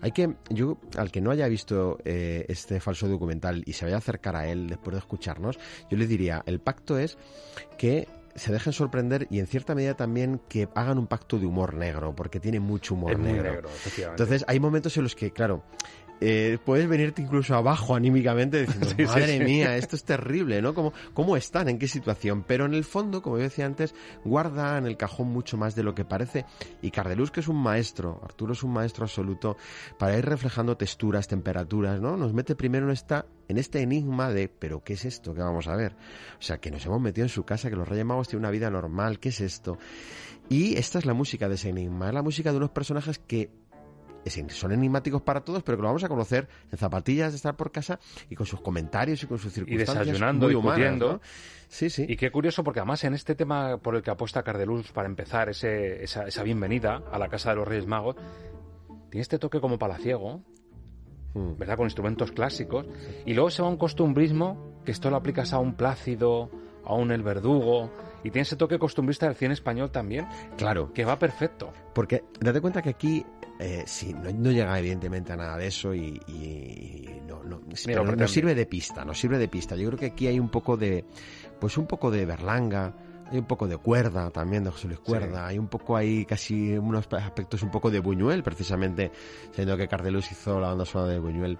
Hay 0.00 0.12
que, 0.12 0.34
yo, 0.50 0.78
al 0.96 1.10
que 1.10 1.20
no 1.20 1.30
haya 1.30 1.46
visto 1.48 1.98
eh, 2.04 2.44
este 2.48 2.80
falso 2.80 3.08
documental 3.08 3.62
y 3.66 3.72
se 3.72 3.84
vaya 3.84 3.96
a 3.96 3.98
acercar 3.98 4.36
a 4.36 4.46
él 4.48 4.68
después 4.68 4.94
de 4.94 4.98
escucharnos, 4.98 5.58
yo 5.90 5.96
le 5.96 6.06
diría, 6.06 6.42
el 6.46 6.60
pacto 6.60 6.98
es 6.98 7.16
que 7.78 8.08
se 8.34 8.52
dejen 8.52 8.72
sorprender 8.72 9.26
y 9.30 9.40
en 9.40 9.46
cierta 9.46 9.74
medida 9.74 9.94
también 9.94 10.40
que 10.48 10.68
hagan 10.74 10.98
un 10.98 11.06
pacto 11.08 11.38
de 11.38 11.46
humor 11.46 11.74
negro, 11.74 12.14
porque 12.14 12.38
tiene 12.40 12.60
mucho 12.60 12.94
humor 12.94 13.12
Es 13.12 13.18
negro. 13.18 13.50
negro. 13.52 13.68
Entonces 14.10 14.44
hay 14.46 14.60
momentos 14.60 14.96
en 14.96 15.02
los 15.04 15.14
que, 15.16 15.32
claro, 15.32 15.64
eh, 16.20 16.58
puedes 16.64 16.88
venirte 16.88 17.22
incluso 17.22 17.54
abajo 17.54 17.94
anímicamente 17.94 18.60
diciendo, 18.60 18.88
Sí, 18.96 19.04
madre 19.04 19.38
sí. 19.38 19.44
mía, 19.44 19.76
esto 19.76 19.96
es 19.96 20.04
terrible, 20.04 20.60
¿no? 20.60 20.74
¿Cómo, 20.74 20.92
¿Cómo 21.14 21.36
están? 21.36 21.68
¿En 21.68 21.78
qué 21.78 21.88
situación? 21.88 22.44
Pero 22.46 22.66
en 22.66 22.74
el 22.74 22.84
fondo, 22.84 23.22
como 23.22 23.36
yo 23.36 23.44
decía 23.44 23.66
antes, 23.66 23.94
guarda 24.24 24.78
en 24.78 24.86
el 24.86 24.96
cajón 24.96 25.28
mucho 25.28 25.56
más 25.56 25.74
de 25.74 25.82
lo 25.82 25.94
que 25.94 26.04
parece. 26.04 26.44
Y 26.82 26.90
Cardeluz, 26.90 27.30
que 27.30 27.40
es 27.40 27.48
un 27.48 27.62
maestro, 27.62 28.20
Arturo 28.24 28.52
es 28.52 28.62
un 28.62 28.72
maestro 28.72 29.04
absoluto, 29.04 29.56
para 29.98 30.18
ir 30.18 30.24
reflejando 30.24 30.76
texturas, 30.76 31.28
temperaturas, 31.28 32.00
¿no? 32.00 32.16
Nos 32.16 32.32
mete 32.32 32.54
primero 32.54 32.86
en 32.86 32.92
esta 32.92 33.26
en 33.48 33.56
este 33.56 33.80
enigma 33.80 34.30
de, 34.30 34.48
pero 34.48 34.84
¿qué 34.84 34.92
es 34.92 35.06
esto 35.06 35.34
que 35.34 35.40
vamos 35.40 35.68
a 35.68 35.76
ver? 35.76 35.96
O 36.38 36.42
sea, 36.42 36.58
que 36.58 36.70
nos 36.70 36.84
hemos 36.84 37.00
metido 37.00 37.24
en 37.24 37.30
su 37.30 37.44
casa, 37.44 37.70
que 37.70 37.76
los 37.76 37.88
Reyes 37.88 38.04
Magos 38.04 38.28
tienen 38.28 38.44
una 38.44 38.50
vida 38.50 38.70
normal, 38.70 39.18
¿qué 39.18 39.30
es 39.30 39.40
esto? 39.40 39.78
Y 40.50 40.76
esta 40.76 40.98
es 40.98 41.06
la 41.06 41.14
música 41.14 41.48
de 41.48 41.54
ese 41.54 41.70
enigma, 41.70 42.08
es 42.08 42.14
la 42.14 42.22
música 42.22 42.50
de 42.50 42.58
unos 42.58 42.70
personajes 42.70 43.18
que 43.18 43.50
son 44.48 44.72
enigmáticos 44.72 45.22
para 45.22 45.40
todos, 45.40 45.62
pero 45.62 45.76
que 45.78 45.82
lo 45.82 45.88
vamos 45.88 46.04
a 46.04 46.08
conocer 46.08 46.48
en 46.70 46.78
zapatillas 46.78 47.32
de 47.32 47.36
estar 47.36 47.56
por 47.56 47.70
casa 47.70 47.98
y 48.28 48.34
con 48.34 48.46
sus 48.46 48.60
comentarios 48.60 49.22
y 49.22 49.26
con 49.26 49.38
sus 49.38 49.52
y 49.52 49.54
circunstancias 49.54 50.06
desayunando, 50.06 50.46
muy 50.46 50.54
humanas, 50.54 50.76
discutiendo. 50.76 51.12
¿no? 51.14 51.20
Sí, 51.68 51.90
sí. 51.90 52.06
Y 52.08 52.16
qué 52.16 52.30
curioso, 52.30 52.62
porque 52.64 52.80
además 52.80 53.04
en 53.04 53.14
este 53.14 53.34
tema 53.34 53.78
por 53.78 53.96
el 53.96 54.02
que 54.02 54.10
apuesta 54.10 54.42
Cardeluz 54.42 54.92
para 54.92 55.08
empezar 55.08 55.48
ese, 55.48 56.02
esa, 56.02 56.26
esa 56.26 56.42
bienvenida 56.42 57.02
a 57.10 57.18
la 57.18 57.28
Casa 57.28 57.50
de 57.50 57.56
los 57.56 57.68
Reyes 57.68 57.86
Magos, 57.86 58.16
tiene 59.10 59.22
este 59.22 59.38
toque 59.38 59.60
como 59.60 59.78
palaciego, 59.78 60.42
Mm. 61.34 61.58
¿verdad? 61.58 61.76
Con 61.76 61.86
instrumentos 61.86 62.32
clásicos. 62.32 62.86
Y 63.26 63.34
luego 63.34 63.50
se 63.50 63.62
va 63.62 63.68
a 63.68 63.70
un 63.70 63.76
costumbrismo, 63.76 64.80
que 64.84 64.92
esto 64.92 65.10
lo 65.10 65.16
aplicas 65.16 65.52
a 65.52 65.58
un 65.58 65.74
Plácido, 65.74 66.50
a 66.84 66.94
un 66.94 67.12
El 67.12 67.22
Verdugo, 67.22 67.90
y 68.24 68.30
tiene 68.30 68.42
ese 68.42 68.56
toque 68.56 68.78
costumbrista 68.78 69.26
del 69.26 69.34
cine 69.36 69.54
español 69.54 69.90
también, 69.90 70.26
Claro. 70.56 70.92
que 70.92 71.04
va 71.04 71.18
perfecto. 71.18 71.72
Porque 71.94 72.24
date 72.40 72.60
cuenta 72.60 72.82
que 72.82 72.90
aquí 72.90 73.24
eh, 73.60 73.82
sí, 73.86 74.14
no, 74.14 74.30
no 74.32 74.50
llega 74.52 74.78
evidentemente 74.78 75.32
a 75.32 75.36
nada 75.36 75.56
de 75.56 75.66
eso 75.66 75.94
y, 75.94 76.20
no, 77.26 77.42
no, 77.44 77.60
pero 77.84 78.04
no- 78.04 78.28
sirve 78.28 78.54
de 78.54 78.66
pista, 78.66 79.04
nos 79.04 79.18
sirve 79.18 79.38
de 79.38 79.48
pista. 79.48 79.76
Yo 79.76 79.88
creo 79.88 79.98
que 79.98 80.06
aquí 80.06 80.26
hay 80.26 80.38
un 80.38 80.48
poco 80.48 80.76
de, 80.76 81.04
pues 81.60 81.76
un 81.78 81.86
poco 81.86 82.10
de 82.10 82.24
berlanga, 82.24 82.94
hay 83.30 83.38
un 83.38 83.46
poco 83.46 83.66
de 83.68 83.76
cuerda 83.76 84.30
también 84.30 84.64
de 84.64 84.70
José 84.70 84.86
Luis 84.88 85.00
Cuerda, 85.00 85.46
hay 85.46 85.58
un 85.58 85.68
poco 85.68 85.96
ahí 85.96 86.24
casi 86.24 86.76
unos 86.78 87.06
aspectos 87.12 87.62
un 87.62 87.70
poco 87.70 87.90
de 87.90 88.00
Buñuel, 88.00 88.42
precisamente, 88.42 89.10
siendo 89.52 89.76
que 89.76 89.86
Cardelus 89.88 90.30
hizo 90.32 90.58
la 90.60 90.68
banda 90.68 90.84
sonora 90.86 91.12
de 91.12 91.18
Buñuel 91.18 91.58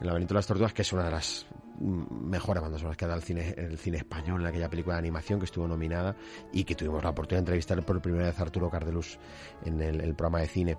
El 0.00 0.06
laberinto 0.06 0.34
de 0.34 0.38
las 0.38 0.46
tortugas, 0.46 0.72
que 0.72 0.82
es 0.82 0.92
una 0.92 1.04
de 1.04 1.10
las 1.10 1.46
mejores 1.82 2.62
bandas 2.62 2.80
sonoras 2.80 2.96
que 2.96 3.04
ha 3.04 3.08
dado 3.08 3.20
el 3.20 3.24
cine, 3.24 3.54
el 3.56 3.78
cine 3.78 3.98
español 3.98 4.40
en 4.40 4.46
aquella 4.46 4.70
película 4.70 4.94
de 4.94 5.00
animación 5.00 5.38
que 5.38 5.46
estuvo 5.46 5.66
nominada 5.66 6.16
y 6.52 6.64
que 6.64 6.74
tuvimos 6.74 7.02
la 7.02 7.10
oportunidad 7.10 7.38
de 7.38 7.42
entrevistar 7.42 7.82
por 7.84 8.00
primera 8.00 8.26
vez 8.26 8.38
a 8.38 8.42
Arturo 8.42 8.70
Cardelus 8.70 9.18
en 9.64 9.80
el, 9.80 10.00
el 10.00 10.14
programa 10.14 10.40
de 10.40 10.48
cine, 10.48 10.78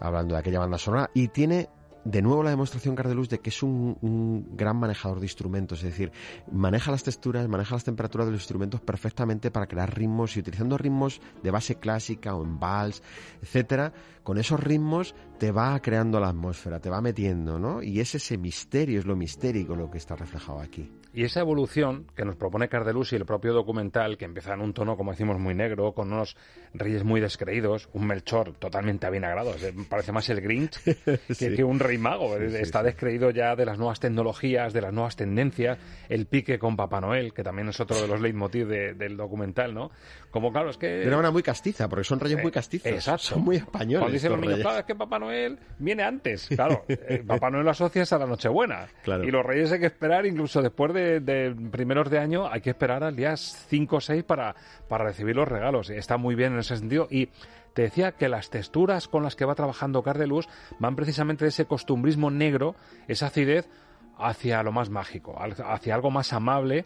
hablando 0.00 0.34
de 0.34 0.40
aquella 0.40 0.60
banda 0.60 0.78
sonora. 0.78 1.10
Y 1.14 1.28
tiene 1.28 1.68
de 2.06 2.22
nuevo 2.22 2.44
la 2.44 2.50
demostración 2.50 2.94
Cardelus 2.94 3.28
de 3.28 3.40
que 3.40 3.50
es 3.50 3.62
un, 3.62 3.98
un 4.00 4.56
gran 4.56 4.76
manejador 4.76 5.18
de 5.18 5.26
instrumentos, 5.26 5.80
es 5.80 5.90
decir, 5.90 6.12
maneja 6.52 6.92
las 6.92 7.02
texturas, 7.02 7.48
maneja 7.48 7.74
las 7.74 7.82
temperaturas 7.82 8.28
de 8.28 8.32
los 8.32 8.42
instrumentos 8.42 8.80
perfectamente 8.80 9.50
para 9.50 9.66
crear 9.66 9.92
ritmos 9.92 10.36
y 10.36 10.40
utilizando 10.40 10.78
ritmos 10.78 11.20
de 11.42 11.50
base 11.50 11.76
clásica 11.76 12.36
o 12.36 12.44
en 12.44 12.60
vals, 12.60 13.02
etcétera, 13.42 13.92
con 14.22 14.38
esos 14.38 14.60
ritmos 14.60 15.14
te 15.38 15.50
va 15.50 15.78
creando 15.80 16.20
la 16.20 16.28
atmósfera, 16.28 16.80
te 16.80 16.90
va 16.90 17.00
metiendo, 17.00 17.58
¿no? 17.58 17.82
Y 17.82 17.98
es 17.98 18.14
ese 18.14 18.38
misterio, 18.38 19.00
es 19.00 19.06
lo 19.06 19.16
mistérico 19.16 19.74
lo 19.74 19.90
que 19.90 19.98
está 19.98 20.14
reflejado 20.14 20.60
aquí. 20.60 20.90
Y 21.16 21.24
esa 21.24 21.40
evolución 21.40 22.04
que 22.14 22.26
nos 22.26 22.36
propone 22.36 22.68
Cardelus 22.68 23.14
y 23.14 23.16
el 23.16 23.24
propio 23.24 23.54
documental, 23.54 24.18
que 24.18 24.26
empieza 24.26 24.52
en 24.52 24.60
un 24.60 24.74
tono, 24.74 24.98
como 24.98 25.12
decimos, 25.12 25.38
muy 25.38 25.54
negro, 25.54 25.92
con 25.94 26.12
unos 26.12 26.36
reyes 26.74 27.04
muy 27.04 27.22
descreídos, 27.22 27.88
un 27.94 28.06
Melchor 28.06 28.52
totalmente 28.58 29.06
avinagrado, 29.06 29.54
parece 29.88 30.12
más 30.12 30.28
el 30.28 30.42
Grinch 30.42 30.78
que, 30.84 31.34
Sí. 31.34 31.56
que 31.56 31.64
un 31.64 31.78
rey 31.80 31.96
mago, 31.96 32.36
Sí, 32.38 32.50
sí, 32.50 32.56
está 32.56 32.82
descreído 32.82 33.30
ya 33.30 33.56
de 33.56 33.64
las 33.64 33.78
nuevas 33.78 33.98
tecnologías, 33.98 34.74
de 34.74 34.82
las 34.82 34.92
nuevas 34.92 35.16
tendencias, 35.16 35.78
el 36.10 36.26
pique 36.26 36.58
con 36.58 36.76
Papá 36.76 37.00
Noel, 37.00 37.32
que 37.32 37.42
también 37.42 37.70
es 37.70 37.80
otro 37.80 37.98
de 37.98 38.08
los 38.08 38.20
leitmotiv 38.20 38.66
de- 38.68 38.92
del 38.92 39.16
documental, 39.16 39.72
¿no? 39.72 39.90
Como 40.36 40.52
claro, 40.52 40.68
es 40.68 40.76
que... 40.76 40.86
De 40.86 41.06
una 41.06 41.16
manera 41.16 41.30
muy 41.30 41.42
castiza, 41.42 41.88
porque 41.88 42.04
son 42.04 42.20
reyes 42.20 42.42
muy 42.42 42.52
castizos. 42.52 42.92
Exacto. 42.92 43.22
Son 43.22 43.42
muy 43.42 43.56
españoles. 43.56 44.00
Cuando 44.00 44.12
dicen 44.12 44.32
los 44.32 44.40
niños, 44.42 44.58
claro, 44.58 44.80
es 44.80 44.84
que 44.84 44.94
Papá 44.94 45.18
Noel 45.18 45.58
viene 45.78 46.02
antes. 46.02 46.48
Claro, 46.56 46.84
eh, 46.88 47.24
Papá 47.26 47.50
Noel 47.50 47.64
lo 47.64 47.70
asocias 47.70 48.12
a 48.12 48.18
la 48.18 48.26
Nochebuena. 48.26 48.86
Claro. 49.02 49.24
Y 49.24 49.30
los 49.30 49.46
reyes 49.46 49.72
hay 49.72 49.80
que 49.80 49.86
esperar, 49.86 50.26
incluso 50.26 50.60
después 50.60 50.92
de, 50.92 51.20
de 51.20 51.54
primeros 51.70 52.10
de 52.10 52.18
año, 52.18 52.46
hay 52.46 52.60
que 52.60 52.68
esperar 52.68 53.02
al 53.02 53.16
día 53.16 53.34
5 53.34 53.96
o 53.96 54.00
6 54.02 54.24
para, 54.24 54.54
para 54.88 55.04
recibir 55.04 55.36
los 55.36 55.48
regalos. 55.48 55.88
Está 55.88 56.18
muy 56.18 56.34
bien 56.34 56.52
en 56.52 56.58
ese 56.58 56.76
sentido. 56.76 57.08
Y 57.10 57.30
te 57.72 57.80
decía 57.80 58.12
que 58.12 58.28
las 58.28 58.50
texturas 58.50 59.08
con 59.08 59.22
las 59.22 59.36
que 59.36 59.46
va 59.46 59.54
trabajando 59.54 60.02
Cardelus 60.02 60.50
van 60.78 60.96
precisamente 60.96 61.46
de 61.46 61.48
ese 61.48 61.64
costumbrismo 61.64 62.30
negro, 62.30 62.76
esa 63.08 63.28
acidez, 63.28 63.70
hacia 64.18 64.62
lo 64.62 64.72
más 64.72 64.90
mágico, 64.90 65.38
hacia 65.40 65.94
algo 65.94 66.10
más 66.10 66.34
amable, 66.34 66.84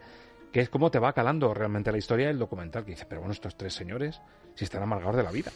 que 0.51 0.59
es 0.61 0.69
como 0.69 0.91
te 0.91 0.99
va 0.99 1.13
calando 1.13 1.53
realmente 1.53 1.91
la 1.91 1.97
historia 1.97 2.27
del 2.27 2.39
documental, 2.39 2.83
que 2.83 2.91
dice, 2.91 3.05
pero 3.07 3.21
bueno, 3.21 3.33
estos 3.33 3.55
tres 3.55 3.73
señores, 3.73 4.21
si 4.55 4.65
están 4.65 4.83
amargados 4.83 5.15
de 5.17 5.23
la 5.23 5.31
vida. 5.31 5.51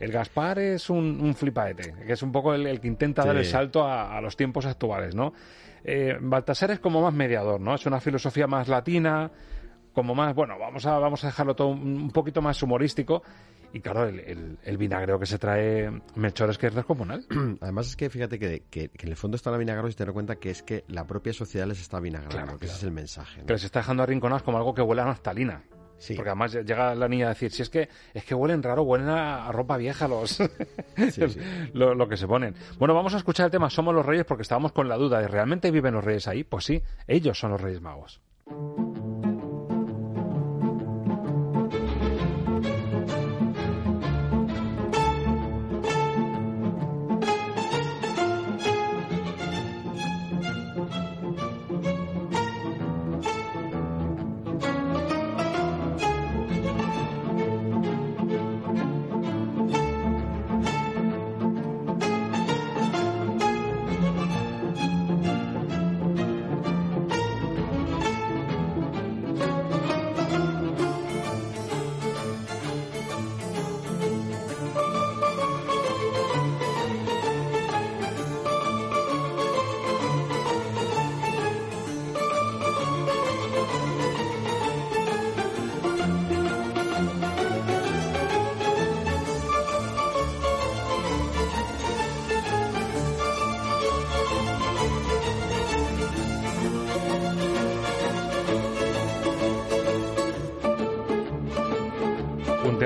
El 0.00 0.10
Gaspar 0.10 0.58
es 0.58 0.90
un, 0.90 1.20
un 1.20 1.34
flipaete, 1.34 1.94
que 2.06 2.12
es 2.12 2.22
un 2.22 2.32
poco 2.32 2.52
el, 2.54 2.66
el 2.66 2.80
que 2.80 2.88
intenta 2.88 3.22
Sí. 3.22 3.28
dar 3.28 3.36
el 3.36 3.44
salto 3.44 3.84
a, 3.84 4.16
a 4.16 4.20
los 4.20 4.36
tiempos 4.36 4.66
actuales, 4.66 5.14
¿no? 5.14 5.32
Eh, 5.84 6.16
Baltasar 6.20 6.70
es 6.72 6.80
como 6.80 7.00
más 7.02 7.14
mediador, 7.14 7.60
¿no? 7.60 7.74
Es 7.74 7.86
una 7.86 8.00
filosofía 8.00 8.46
más 8.46 8.68
latina, 8.68 9.30
como 9.94 10.14
más, 10.14 10.34
bueno, 10.34 10.58
vamos 10.58 10.84
a, 10.86 10.98
vamos 10.98 11.24
a 11.24 11.28
dejarlo 11.28 11.54
todo 11.54 11.68
un, 11.68 12.10
poquito 12.10 12.42
más 12.42 12.62
humorístico. 12.62 13.22
Y 13.72 13.80
claro, 13.80 14.06
el, 14.06 14.20
el, 14.20 14.58
el, 14.62 14.76
vinagreo 14.78 15.18
que 15.18 15.26
se 15.26 15.36
trae 15.38 15.90
Melchor 16.14 16.50
es 16.50 16.58
que 16.58 16.68
es 16.68 16.74
descomunal. 16.74 17.24
Además 17.60 17.88
es 17.88 17.96
que 17.96 18.08
fíjate 18.10 18.38
que, 18.38 18.64
que, 18.70 18.88
que 18.90 19.06
en 19.06 19.08
el 19.10 19.16
fondo 19.16 19.36
están 19.36 19.54
avinagrados 19.54 19.92
y 19.92 19.96
te 19.96 20.04
das 20.04 20.12
cuenta 20.12 20.36
que 20.36 20.50
es 20.50 20.62
que 20.62 20.84
la 20.88 21.06
propia 21.06 21.32
sociedad 21.32 21.66
les 21.66 21.80
está 21.80 21.98
vinagrando, 21.98 22.36
Claro, 22.36 22.58
que 22.58 22.66
ese 22.66 22.74
claro. 22.74 22.78
es 22.78 22.84
el 22.84 22.90
mensaje. 22.92 23.40
¿no? 23.40 23.46
Que 23.46 23.52
les 23.54 23.64
está 23.64 23.80
dejando 23.80 24.02
arrinconados 24.02 24.42
como 24.42 24.58
algo 24.58 24.74
que 24.74 24.82
huele 24.82 25.02
a 25.02 25.06
naftalina. 25.06 25.62
Sí. 25.96 26.14
Porque 26.14 26.28
además 26.30 26.52
llega 26.52 26.94
la 26.94 27.08
niña 27.08 27.26
a 27.26 27.28
decir, 27.30 27.50
si 27.50 27.62
es 27.62 27.70
que 27.70 27.88
es 28.12 28.24
que 28.24 28.34
huelen 28.34 28.62
raro, 28.62 28.82
huelen 28.82 29.08
a, 29.08 29.46
a 29.46 29.52
ropa 29.52 29.76
vieja 29.76 30.06
los 30.06 30.38
Lo, 31.72 31.94
lo 31.94 32.08
que 32.08 32.16
se 32.16 32.26
ponen. 32.26 32.54
Bueno, 32.78 32.94
vamos 32.94 33.14
a 33.14 33.16
escuchar 33.16 33.46
el 33.46 33.52
tema 33.52 33.70
Somos 33.70 33.94
los 33.94 34.04
Reyes 34.04 34.24
porque 34.26 34.42
estábamos 34.42 34.72
con 34.72 34.88
la 34.88 34.96
duda 34.96 35.20
de 35.20 35.28
¿realmente 35.28 35.70
viven 35.70 35.94
los 35.94 36.04
Reyes 36.04 36.28
ahí? 36.28 36.44
Pues 36.44 36.64
sí, 36.64 36.82
ellos 37.06 37.38
son 37.38 37.52
los 37.52 37.60
Reyes 37.60 37.80
Magos. 37.80 38.20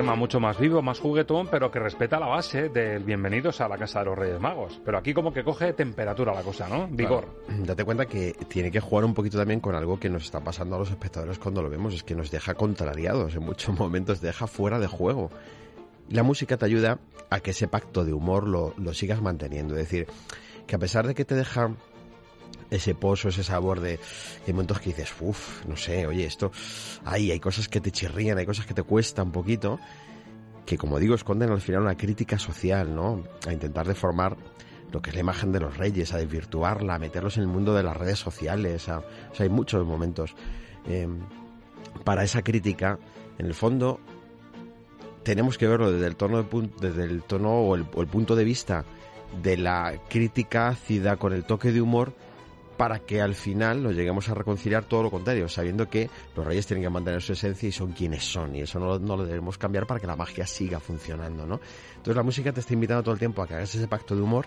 Tema 0.09 0.17
mucho 0.17 0.41
más 0.41 0.59
vivo, 0.59 0.81
más 0.81 1.01
juguetón, 1.01 1.49
pero 1.51 1.71
que 1.71 1.79
respeta 1.79 2.19
la 2.19 2.29
base 2.29 2.71
del 2.71 3.05
bienvenidos 3.05 3.61
a 3.61 3.69
la 3.69 3.77
Casa 3.77 3.99
de 3.99 4.07
los 4.07 4.17
Reyes 4.17 4.41
Magos. 4.41 4.81
Pero 4.83 4.97
aquí 4.97 5.13
como 5.13 5.35
que 5.35 5.45
coge 5.45 5.75
temperatura 5.75 6.33
la 6.33 6.41
cosa, 6.41 6.67
¿no? 6.67 6.89
Vigor. 6.89 7.27
Claro. 7.47 7.65
Date 7.67 7.85
cuenta 7.85 8.07
que 8.07 8.33
tiene 8.49 8.71
que 8.71 8.81
jugar 8.81 9.05
un 9.05 9.13
poquito 9.13 9.37
también 9.37 9.61
con 9.61 9.75
algo 9.75 10.01
que 10.01 10.09
nos 10.09 10.25
está 10.25 10.41
pasando 10.41 10.77
a 10.77 10.79
los 10.79 10.89
espectadores 10.89 11.39
cuando 11.39 11.63
lo 11.63 11.69
vemos, 11.69 11.93
es 11.93 12.05
que 12.05 12.15
nos 12.15 12.31
deja 12.31 12.55
contrariados, 12.55 13.35
en 13.35 13.43
muchos 13.43 13.79
momentos 13.79 14.23
deja 14.23 14.47
fuera 14.47 14.79
de 14.79 14.87
juego. 14.87 15.31
La 16.09 16.23
música 16.23 16.57
te 16.57 16.65
ayuda 16.65 17.01
a 17.29 17.41
que 17.41 17.51
ese 17.51 17.69
pacto 17.69 18.07
de 18.07 18.15
humor 18.15 18.49
lo, 18.49 18.73
lo 18.79 18.95
sigas 18.95 19.21
manteniendo, 19.21 19.75
es 19.75 19.81
decir, 19.81 20.07
que 20.67 20.77
a 20.77 20.79
pesar 20.79 21.07
de 21.07 21.15
que 21.15 21.27
te 21.27 21.35
deja 21.35 21.75
ese 22.71 22.95
pozo, 22.95 23.29
ese 23.29 23.43
sabor 23.43 23.81
de 23.81 23.99
hay 24.47 24.53
momentos 24.53 24.81
que 24.81 24.91
dices, 24.91 25.13
uff, 25.21 25.65
no 25.67 25.77
sé, 25.77 26.07
oye, 26.07 26.25
esto, 26.25 26.53
ahí 27.05 27.31
hay 27.31 27.41
cosas 27.41 27.69
que 27.69 27.81
te 27.81 27.91
chirrían, 27.91 28.39
hay 28.39 28.47
cosas 28.47 28.67
que 28.67 28.75
te 28.75 28.83
cuesta 28.83 29.23
un 29.23 29.33
poquito, 29.33 29.79
que 30.67 30.77
como 30.77 30.99
digo, 30.99 31.15
esconden 31.15 31.51
al 31.51 31.61
final 31.61 31.83
una 31.83 31.97
crítica 31.97 32.39
social, 32.39 32.95
¿no? 32.95 33.25
A 33.47 33.53
intentar 33.53 33.87
deformar 33.87 34.37
lo 34.93 35.01
que 35.03 35.11
es 35.11 35.15
la 35.15 35.21
imagen 35.21 35.53
de 35.53 35.61
los 35.61 35.77
reyes, 35.77 36.13
a 36.13 36.19
desvirtuarla, 36.19 36.95
a 36.95 36.99
meterlos 36.99 37.37
en 37.37 37.45
el 37.45 37.49
mundo 37.49 37.75
de 37.75 37.83
las 37.83 37.97
redes 37.97 38.19
sociales, 38.19 38.89
a, 38.89 38.99
o 38.99 39.35
sea, 39.35 39.45
hay 39.45 39.49
muchos 39.49 39.87
momentos. 39.87 40.35
Eh, 40.87 41.09
para 42.05 42.23
esa 42.23 42.43
crítica, 42.43 42.99
en 43.39 43.47
el 43.47 43.55
fondo, 43.55 44.01
tenemos 45.23 45.59
que 45.59 45.67
verlo 45.67 45.93
desde 45.93 46.07
el 46.07 46.17
tono, 46.17 46.43
de, 46.43 46.71
desde 46.81 47.05
el 47.05 47.23
tono 47.23 47.61
o 47.61 47.75
el, 47.75 47.87
o 47.95 48.03
el 48.03 48.09
punto 48.09 48.37
de 48.37 48.45
vista 48.45 48.85
de 49.43 49.57
la 49.57 50.01
crítica 50.09 50.69
ácida 50.69 51.17
con 51.17 51.33
el 51.33 51.45
toque 51.45 51.73
de 51.73 51.83
humor 51.83 52.15
para 52.79 53.01
que 53.01 53.21
al 53.21 53.35
final 53.35 53.83
nos 53.83 53.95
lleguemos 53.95 54.29
a 54.31 54.35
reconciliar 54.35 54.85
todo 54.85 55.03
lo 55.03 55.11
contrario, 55.11 55.49
sabiendo 55.49 55.91
que 55.91 56.09
los 56.35 56.47
reyes 56.47 56.67
tienen 56.67 56.85
que 56.85 56.89
mantener 56.91 57.21
su 57.21 57.33
esencia 57.35 57.69
y 57.69 57.73
son 57.73 57.93
quienes 57.93 58.25
son, 58.25 58.55
y 58.57 58.61
eso 58.63 58.79
no, 58.79 58.87
lo- 58.87 58.99
no 59.01 59.17
lo 59.17 59.27
debemos 59.27 59.59
cambiar 59.59 59.87
para 59.87 59.99
que 60.01 60.07
la 60.07 60.17
magia 60.17 60.47
siga 60.47 60.79
funcionando, 60.81 61.45
¿no? 61.45 61.61
Entonces 61.91 62.17
la 62.17 62.23
música 62.23 62.53
te 62.53 62.61
está 62.61 62.73
invitando 62.73 63.03
todo 63.03 63.13
el 63.13 63.19
tiempo 63.19 63.43
a 63.43 63.47
que 63.47 63.55
hagas 63.55 63.75
ese 63.75 63.89
pacto 63.89 64.15
de 64.17 64.23
humor, 64.23 64.47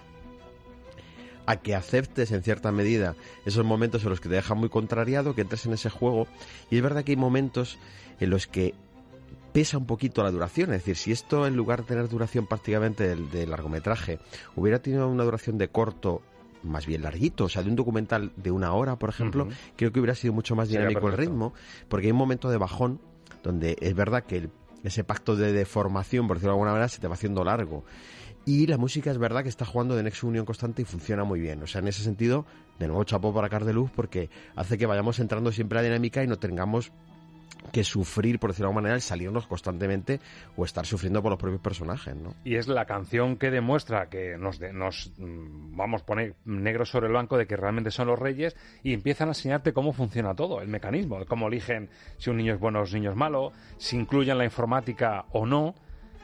a 1.45 1.57
que 1.57 1.75
aceptes 1.75 2.31
en 2.31 2.41
cierta 2.41 2.71
medida 2.71 3.15
esos 3.45 3.65
momentos 3.65 4.03
en 4.03 4.09
los 4.11 4.21
que 4.21 4.29
te 4.29 4.35
dejan 4.35 4.57
muy 4.57 4.69
contrariado, 4.69 5.35
que 5.35 5.41
entres 5.41 5.65
en 5.65 5.73
ese 5.73 5.89
juego, 5.89 6.25
y 6.69 6.77
es 6.77 6.81
verdad 6.81 7.03
que 7.03 7.11
hay 7.11 7.17
momentos 7.17 7.79
en 8.19 8.29
los 8.29 8.47
que 8.47 8.73
pesa 9.51 9.77
un 9.77 9.85
poquito 9.85 10.23
la 10.23 10.31
duración. 10.31 10.71
Es 10.71 10.79
decir, 10.85 10.95
si 10.95 11.11
esto 11.11 11.45
en 11.45 11.57
lugar 11.57 11.81
de 11.81 11.87
tener 11.87 12.07
duración 12.07 12.47
prácticamente 12.47 13.13
del 13.17 13.49
largometraje 13.49 14.19
hubiera 14.55 14.81
tenido 14.81 15.09
una 15.09 15.25
duración 15.25 15.57
de 15.57 15.67
corto 15.67 16.21
más 16.63 16.85
bien 16.85 17.01
larguito, 17.01 17.45
o 17.45 17.49
sea, 17.49 17.63
de 17.63 17.69
un 17.69 17.75
documental 17.75 18.31
de 18.35 18.51
una 18.51 18.73
hora, 18.73 18.97
por 18.97 19.09
ejemplo, 19.09 19.45
creo 19.75 19.91
que 19.91 19.99
hubiera 19.99 20.15
sido 20.15 20.33
mucho 20.33 20.55
más 20.55 20.69
dinámico 20.79 20.99
el 21.07 21.13
ritmo, 21.29 21.53
porque 21.89 22.07
hay 22.07 22.11
un 22.11 22.17
momento 22.17 22.49
de 22.49 22.57
bajón 22.57 22.99
donde 23.43 23.75
es 23.81 23.95
verdad 23.95 24.23
que 24.23 24.37
el- 24.37 24.49
ese 24.83 25.03
pacto 25.03 25.35
de 25.35 25.51
deformación, 25.53 26.27
por 26.27 26.37
decirlo 26.37 26.51
de 26.51 26.55
alguna 26.55 26.71
manera, 26.71 26.87
se 26.87 26.99
te 26.99 27.07
va 27.07 27.13
haciendo 27.15 27.43
largo. 27.43 27.83
Y 28.45 28.65
la 28.65 28.77
música 28.79 29.11
es 29.11 29.19
verdad 29.19 29.43
que 29.43 29.49
está 29.49 29.65
jugando 29.65 29.95
de 29.95 30.01
nexo 30.01 30.25
unión 30.27 30.45
constante 30.45 30.81
y 30.81 30.85
funciona 30.85 31.23
muy 31.23 31.39
bien. 31.39 31.61
O 31.61 31.67
sea, 31.67 31.79
en 31.81 31.87
ese 31.87 32.01
sentido, 32.03 32.45
de 32.79 32.87
nuevo 32.87 33.03
chapo 33.03 33.31
para 33.33 33.49
Cardeluz 33.49 33.91
porque 33.91 34.31
hace 34.55 34.79
que 34.79 34.87
vayamos 34.87 35.19
entrando 35.19 35.51
siempre 35.51 35.77
a 35.77 35.81
la 35.83 35.87
dinámica 35.89 36.23
y 36.23 36.27
no 36.27 36.37
tengamos 36.39 36.91
que 37.71 37.83
sufrir, 37.83 38.39
por 38.39 38.49
decirlo 38.49 38.67
de 38.67 38.69
alguna 38.71 38.81
manera, 38.81 38.95
el 38.95 39.01
salirnos 39.01 39.47
constantemente 39.47 40.19
o 40.57 40.65
estar 40.65 40.85
sufriendo 40.85 41.21
por 41.21 41.31
los 41.31 41.39
propios 41.39 41.61
personajes, 41.61 42.15
¿no? 42.15 42.33
Y 42.43 42.55
es 42.55 42.67
la 42.67 42.85
canción 42.85 43.37
que 43.37 43.51
demuestra 43.51 44.09
que 44.09 44.37
nos, 44.37 44.59
de- 44.59 44.73
nos 44.73 45.13
mm, 45.17 45.75
vamos 45.77 46.01
a 46.01 46.05
poner 46.05 46.35
negro 46.45 46.85
sobre 46.85 47.07
el 47.07 47.13
banco 47.13 47.37
de 47.37 47.47
que 47.47 47.55
realmente 47.55 47.91
son 47.91 48.07
los 48.07 48.19
reyes 48.19 48.55
y 48.83 48.93
empiezan 48.93 49.29
a 49.29 49.31
enseñarte 49.31 49.73
cómo 49.73 49.93
funciona 49.93 50.35
todo, 50.35 50.61
el 50.61 50.67
mecanismo, 50.67 51.19
cómo 51.27 51.47
eligen 51.47 51.89
si 52.17 52.29
un 52.29 52.37
niño 52.37 52.53
es 52.53 52.59
bueno 52.59 52.79
o 52.79 52.83
un 52.83 52.91
niño 52.91 53.11
es 53.11 53.15
malo, 53.17 53.51
si 53.77 53.95
incluyen 53.97 54.37
la 54.37 54.45
informática 54.45 55.25
o 55.31 55.45
no. 55.45 55.75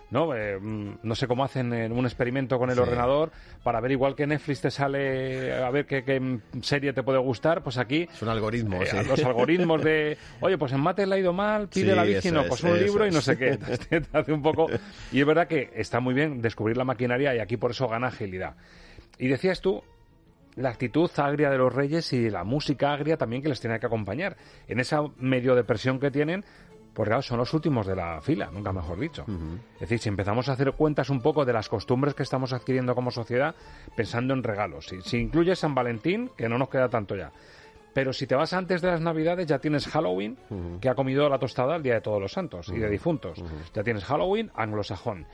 ¿No? 0.09 0.35
Eh, 0.35 0.57
mm, 0.59 0.99
no 1.03 1.15
sé 1.15 1.27
cómo 1.27 1.43
hacen 1.43 1.73
en 1.73 1.91
un 1.91 2.05
experimento 2.05 2.57
con 2.57 2.69
el 2.69 2.75
Sí. 2.75 2.81
ordenador 2.81 3.31
para 3.63 3.79
ver 3.81 3.91
igual 3.91 4.15
que 4.15 4.25
Netflix 4.27 4.61
te 4.61 4.71
sale 4.71 5.53
a 5.53 5.69
ver 5.69 5.85
qué, 5.85 6.03
qué, 6.03 6.39
serie 6.61 6.93
te 6.93 7.03
puede 7.03 7.19
gustar, 7.19 7.63
pues 7.63 7.77
aquí 7.77 8.07
Es 8.13 8.21
un 8.21 8.29
algoritmo, 8.29 8.81
eh, 8.81 8.85
sí. 8.87 8.97
los 9.07 9.23
algoritmos 9.23 9.83
de, 9.83 10.17
oye, 10.41 10.57
pues 10.57 10.71
en 10.71 10.79
mate 10.79 11.05
le 11.05 11.15
ha 11.15 11.19
ido 11.19 11.33
mal, 11.33 11.67
pide 11.67 11.89
Sí, 11.89 11.95
la 11.95 12.03
bici, 12.03 12.31
no, 12.31 12.41
es, 12.41 12.47
pues 12.47 12.63
un 12.63 12.79
libro 12.79 13.05
y 13.05 13.11
no 13.11 13.21
sé 13.21 13.37
qué. 13.37 13.57
Te 13.89 14.01
hace 14.13 14.31
un 14.31 14.41
poco... 14.41 14.67
Y 15.11 15.19
es 15.19 15.25
verdad 15.25 15.47
que 15.47 15.71
está 15.75 15.99
muy 15.99 16.13
bien 16.13 16.41
descubrir 16.41 16.77
la 16.77 16.83
maquinaria 16.85 17.35
y 17.35 17.39
aquí 17.39 17.57
por 17.57 17.71
eso 17.71 17.87
gana 17.87 18.07
agilidad. 18.07 18.55
Y 19.19 19.27
decías 19.27 19.61
tú, 19.61 19.83
la 20.55 20.69
actitud 20.69 21.09
agria 21.17 21.49
de 21.49 21.57
los 21.57 21.73
reyes 21.73 22.11
y 22.13 22.29
la 22.29 22.43
música 22.43 22.91
agria 22.91 23.15
también 23.17 23.41
que 23.43 23.49
les 23.49 23.59
tiene 23.59 23.79
que 23.79 23.85
acompañar. 23.85 24.37
En 24.67 24.79
esa 24.79 25.01
medio 25.17 25.55
depresión 25.55 25.99
que 25.99 26.09
tienen, 26.11 26.43
pues 26.97 27.09
claro, 27.09 27.21
son 27.21 27.37
los 27.37 27.53
últimos 27.53 27.85
de 27.85 27.95
la 27.95 28.19
fila, 28.21 28.49
nunca 28.51 28.73
mejor 28.73 28.99
dicho. 28.99 29.23
Es 29.75 29.81
decir, 29.81 29.99
si 29.99 30.09
empezamos 30.09 30.49
a 30.49 30.53
hacer 30.53 30.71
cuentas 30.71 31.11
un 31.11 31.21
poco 31.21 31.45
de 31.45 31.53
las 31.53 31.69
costumbres 31.69 32.15
que 32.15 32.23
estamos 32.23 32.53
adquiriendo 32.53 32.95
como 32.95 33.11
sociedad, 33.11 33.53
pensando 33.95 34.33
en 34.33 34.41
regalos. 34.41 34.87
Si, 34.87 34.99
si 35.03 35.17
incluyes 35.17 35.59
San 35.59 35.75
Valentín, 35.75 36.31
que 36.35 36.49
no 36.49 36.57
nos 36.57 36.69
queda 36.69 36.89
tanto 36.89 37.15
ya. 37.15 37.31
Pero 37.93 38.13
si 38.13 38.25
te 38.25 38.33
vas 38.33 38.51
antes 38.51 38.81
de 38.81 38.87
las 38.87 38.99
Navidades, 38.99 39.45
ya 39.45 39.59
tienes 39.59 39.85
Halloween, 39.85 40.39
que 40.81 40.89
ha 40.89 40.95
comido 40.95 41.29
la 41.29 41.37
tostada 41.37 41.75
el 41.75 41.83
Día 41.83 41.93
de 41.93 42.01
Todos 42.01 42.19
los 42.19 42.31
Santos 42.31 42.67
y 42.69 42.79
de 42.79 42.89
difuntos. 42.89 43.43
Ya 43.75 43.83
tienes 43.83 44.03
Halloween 44.03 44.49
anglosajón. 44.55 45.27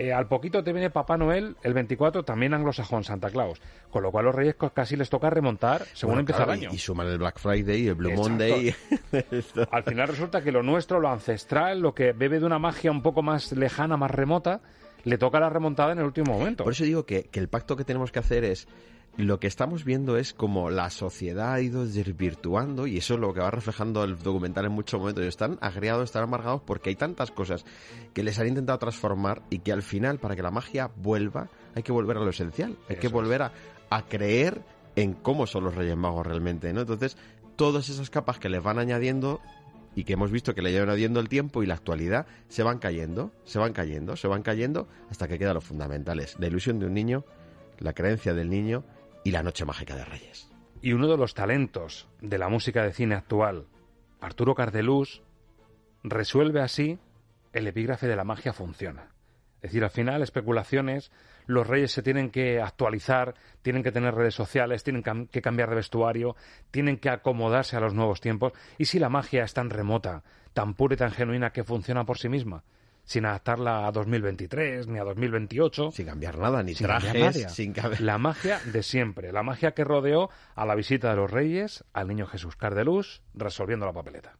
Eh, 0.00 0.12
al 0.12 0.28
poquito 0.28 0.62
te 0.62 0.72
viene 0.72 0.90
Papá 0.90 1.16
Noel, 1.16 1.56
el 1.64 1.74
24, 1.74 2.22
también 2.22 2.54
anglosajón, 2.54 3.02
Santa 3.02 3.30
Claus. 3.30 3.60
Con 3.90 4.04
lo 4.04 4.12
cual 4.12 4.26
los 4.26 4.34
reyes 4.34 4.54
casi 4.72 4.94
les 4.94 5.10
toca 5.10 5.28
remontar 5.28 5.86
según 5.92 6.12
Bueno, 6.12 6.20
empieza 6.20 6.44
claro, 6.44 6.52
el 6.52 6.58
año. 6.60 6.70
Y, 6.70 6.76
y 6.76 6.78
suman 6.78 7.08
el 7.08 7.18
Black 7.18 7.40
Friday, 7.40 7.88
el 7.88 7.94
Blue 7.96 8.10
Exacto. 8.10 8.30
Monday. 8.30 8.74
Al 9.72 9.82
final 9.82 10.06
resulta 10.06 10.40
que 10.40 10.52
lo 10.52 10.62
nuestro, 10.62 11.00
lo 11.00 11.08
ancestral, 11.08 11.80
lo 11.80 11.94
que 11.94 12.12
bebe 12.12 12.38
de 12.38 12.46
una 12.46 12.60
magia 12.60 12.92
un 12.92 13.02
poco 13.02 13.22
más 13.22 13.50
lejana, 13.50 13.96
más 13.96 14.12
remota, 14.12 14.60
le 15.02 15.18
toca 15.18 15.40
la 15.40 15.50
remontada 15.50 15.92
en 15.92 15.98
el 15.98 16.04
último 16.04 16.38
momento. 16.38 16.62
Por 16.62 16.74
eso 16.74 16.84
digo 16.84 17.04
que, 17.04 17.24
que 17.24 17.40
el 17.40 17.48
pacto 17.48 17.74
que 17.74 17.82
tenemos 17.82 18.12
que 18.12 18.20
hacer 18.20 18.44
es 18.44 18.68
lo 19.18 19.40
que 19.40 19.48
estamos 19.48 19.84
viendo 19.84 20.16
es 20.16 20.32
como 20.32 20.70
la 20.70 20.90
sociedad 20.90 21.52
ha 21.52 21.60
ido 21.60 21.84
desvirtuando 21.84 22.86
y 22.86 22.98
eso 22.98 23.14
es 23.14 23.20
lo 23.20 23.34
que 23.34 23.40
va 23.40 23.50
reflejando 23.50 24.04
el 24.04 24.16
documental 24.16 24.66
en 24.66 24.70
muchos 24.70 25.00
momentos. 25.00 25.24
Están 25.24 25.58
agriados, 25.60 26.04
están 26.04 26.22
amargados 26.22 26.62
porque 26.64 26.90
hay 26.90 26.94
tantas 26.94 27.32
cosas 27.32 27.64
que 28.14 28.22
les 28.22 28.38
han 28.38 28.46
intentado 28.46 28.78
transformar 28.78 29.42
y 29.50 29.58
que 29.58 29.72
al 29.72 29.82
final 29.82 30.20
para 30.20 30.36
que 30.36 30.42
la 30.42 30.52
magia 30.52 30.92
vuelva 30.94 31.50
hay 31.74 31.82
que 31.82 31.90
volver 31.90 32.16
a 32.16 32.20
lo 32.20 32.30
esencial, 32.30 32.78
hay 32.88 32.94
que 32.94 33.08
Eso 33.08 33.16
volver 33.16 33.42
a, 33.42 33.52
a 33.90 34.06
creer 34.06 34.62
en 34.94 35.14
cómo 35.14 35.48
son 35.48 35.64
los 35.64 35.74
Reyes 35.74 35.96
Magos 35.96 36.24
realmente, 36.24 36.72
¿no? 36.72 36.82
Entonces 36.82 37.16
todas 37.56 37.88
esas 37.88 38.10
capas 38.10 38.38
que 38.38 38.48
les 38.48 38.62
van 38.62 38.78
añadiendo 38.78 39.40
y 39.96 40.04
que 40.04 40.12
hemos 40.12 40.30
visto 40.30 40.54
que 40.54 40.62
le 40.62 40.70
llevan 40.70 40.90
adiendo 40.90 41.18
el 41.18 41.28
tiempo 41.28 41.64
y 41.64 41.66
la 41.66 41.74
actualidad 41.74 42.28
se 42.46 42.62
van 42.62 42.78
cayendo, 42.78 43.32
se 43.42 43.58
van 43.58 43.72
cayendo, 43.72 44.14
se 44.14 44.28
van 44.28 44.42
cayendo 44.42 44.86
hasta 45.10 45.26
que 45.26 45.40
quedan 45.40 45.54
los 45.54 45.64
fundamentales. 45.64 46.36
La 46.38 46.46
ilusión 46.46 46.78
de 46.78 46.86
un 46.86 46.94
niño, 46.94 47.24
la 47.80 47.94
creencia 47.94 48.32
del 48.32 48.48
niño 48.48 48.84
y 49.28 49.30
la 49.30 49.42
noche 49.42 49.66
mágica 49.66 49.94
de 49.94 50.06
Reyes. 50.06 50.50
Y 50.80 50.94
uno 50.94 51.06
de 51.06 51.18
los 51.18 51.34
talentos 51.34 52.08
de 52.22 52.38
la 52.38 52.48
música 52.48 52.82
de 52.82 52.94
cine 52.94 53.14
actual, 53.14 53.66
Arturo 54.22 54.54
Cardelús, 54.54 55.22
resuelve 56.02 56.62
así 56.62 56.98
el 57.52 57.66
epígrafe 57.66 58.06
de 58.06 58.16
la 58.16 58.24
magia 58.24 58.54
funciona. 58.54 59.12
Es 59.56 59.72
decir, 59.72 59.84
al 59.84 59.90
final, 59.90 60.22
especulaciones, 60.22 61.12
los 61.44 61.66
reyes 61.66 61.92
se 61.92 62.02
tienen 62.02 62.30
que 62.30 62.62
actualizar, 62.62 63.34
tienen 63.60 63.82
que 63.82 63.92
tener 63.92 64.14
redes 64.14 64.34
sociales, 64.34 64.82
tienen 64.82 65.02
que 65.30 65.42
cambiar 65.42 65.68
de 65.68 65.76
vestuario, 65.76 66.34
tienen 66.70 66.96
que 66.96 67.10
acomodarse 67.10 67.76
a 67.76 67.80
los 67.80 67.92
nuevos 67.92 68.22
tiempos. 68.22 68.54
¿Y 68.78 68.86
si 68.86 68.98
la 68.98 69.10
magia 69.10 69.44
es 69.44 69.52
tan 69.52 69.68
remota, 69.68 70.22
tan 70.54 70.72
pura 70.72 70.94
y 70.94 70.96
tan 70.96 71.10
genuina 71.10 71.50
que 71.50 71.64
funciona 71.64 72.06
por 72.06 72.16
sí 72.16 72.30
misma? 72.30 72.64
Sin 73.08 73.24
adaptarla 73.24 73.86
a 73.86 73.90
2023 73.90 74.86
ni 74.86 74.98
a 74.98 75.04
2028. 75.04 75.92
Sin 75.92 76.04
cambiar 76.04 76.36
nada, 76.36 76.62
ni 76.62 76.74
trajes, 76.74 77.50
sin 77.54 77.74
La 78.00 78.18
magia 78.18 78.60
de 78.66 78.82
siempre, 78.82 79.32
la 79.32 79.42
magia 79.42 79.72
que 79.72 79.82
rodeó 79.82 80.28
a 80.54 80.66
la 80.66 80.74
visita 80.74 81.08
de 81.08 81.16
los 81.16 81.30
reyes, 81.30 81.84
al 81.94 82.08
niño 82.08 82.26
Jesús 82.26 82.56
Cardelús, 82.56 83.22
resolviendo 83.32 83.86
la 83.86 83.94
papeleta. 83.94 84.36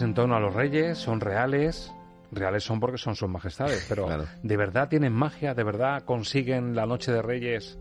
En 0.00 0.14
torno 0.14 0.36
a 0.36 0.40
los 0.40 0.54
reyes 0.54 0.98
son 0.98 1.20
reales. 1.20 1.92
Reales 2.30 2.64
son 2.64 2.80
porque 2.80 2.96
son 2.96 3.14
sus 3.14 3.28
majestades, 3.28 3.84
pero 3.88 4.08
¿de 4.42 4.56
verdad 4.56 4.88
tienen 4.88 5.12
magia? 5.12 5.52
¿De 5.52 5.64
verdad 5.64 6.02
consiguen 6.04 6.74
la 6.74 6.86
noche 6.86 7.12
de 7.12 7.20
reyes 7.20 7.78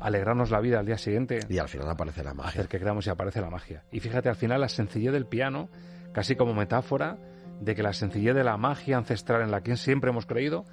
alegrarnos 0.00 0.50
la 0.50 0.58
vida 0.58 0.80
al 0.80 0.86
día 0.86 0.98
siguiente? 0.98 1.38
Y 1.48 1.58
al 1.58 1.68
final 1.68 1.88
aparece 1.88 2.24
la 2.24 2.34
magia. 2.34 2.50
Hacer 2.50 2.68
que 2.68 2.80
creamos 2.80 3.06
y 3.06 3.10
aparece 3.10 3.40
la 3.40 3.48
magia. 3.48 3.84
Y 3.92 4.00
fíjate, 4.00 4.28
al 4.28 4.34
final 4.34 4.60
la 4.60 4.68
sencillez 4.68 5.12
del 5.12 5.26
piano, 5.26 5.68
casi 6.12 6.34
como 6.34 6.52
metáfora 6.52 7.16
de 7.60 7.76
que 7.76 7.84
la 7.84 7.92
sencillez 7.92 8.34
de 8.34 8.42
la 8.42 8.56
magia 8.56 8.96
ancestral 8.96 9.42
en 9.42 9.52
la 9.52 9.60
que 9.62 9.76
siempre 9.76 10.10
hemos 10.10 10.26
creído 10.26 10.64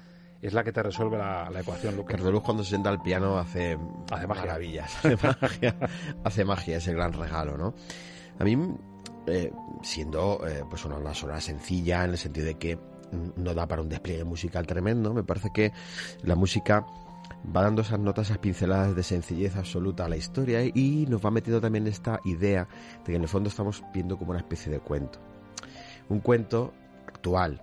es 0.42 0.52
la 0.52 0.64
que 0.64 0.72
te 0.72 0.82
resuelve 0.82 1.18
la, 1.18 1.50
ecuación, 1.60 1.96
Lucas. 1.96 2.20
Luz 2.20 2.42
cuando 2.42 2.62
se 2.62 2.70
sienta 2.70 2.90
al 2.90 3.02
piano 3.02 3.38
hace, 3.38 3.78
hace 4.10 4.26
magia. 4.26 4.44
maravillas, 4.44 4.96
hace 5.04 5.16
magia, 5.16 5.76
hace 6.24 6.44
magia, 6.44 6.76
ese 6.78 6.92
gran 6.92 7.12
regalo, 7.12 7.56
¿no? 7.56 7.74
A 8.38 8.44
mí 8.44 8.56
eh, 9.28 9.52
siendo 9.82 10.46
eh, 10.46 10.64
pues 10.68 10.84
una, 10.84 10.96
una 10.96 11.40
sencilla 11.40 12.04
en 12.04 12.10
el 12.12 12.18
sentido 12.18 12.46
de 12.46 12.54
que 12.54 12.78
no 13.36 13.54
da 13.54 13.66
para 13.66 13.82
un 13.82 13.88
despliegue 13.88 14.24
musical 14.24 14.66
tremendo. 14.66 15.14
Me 15.14 15.24
parece 15.24 15.50
que 15.52 15.72
la 16.22 16.34
música 16.34 16.86
va 17.54 17.62
dando 17.62 17.82
esas 17.82 17.98
notas, 17.98 18.26
esas 18.26 18.38
pinceladas 18.38 18.94
de 18.94 19.02
sencillez 19.02 19.56
absoluta 19.56 20.04
a 20.04 20.08
la 20.08 20.16
historia 20.16 20.62
y 20.62 21.06
nos 21.08 21.24
va 21.24 21.30
metiendo 21.30 21.60
también 21.60 21.86
esta 21.86 22.20
idea 22.24 22.68
de 22.98 23.12
que 23.12 23.16
en 23.16 23.22
el 23.22 23.28
fondo 23.28 23.48
estamos 23.48 23.82
viendo 23.92 24.18
como 24.18 24.30
una 24.30 24.40
especie 24.40 24.70
de 24.72 24.80
cuento. 24.80 25.18
Un 26.08 26.20
cuento 26.20 26.72
actual, 27.06 27.62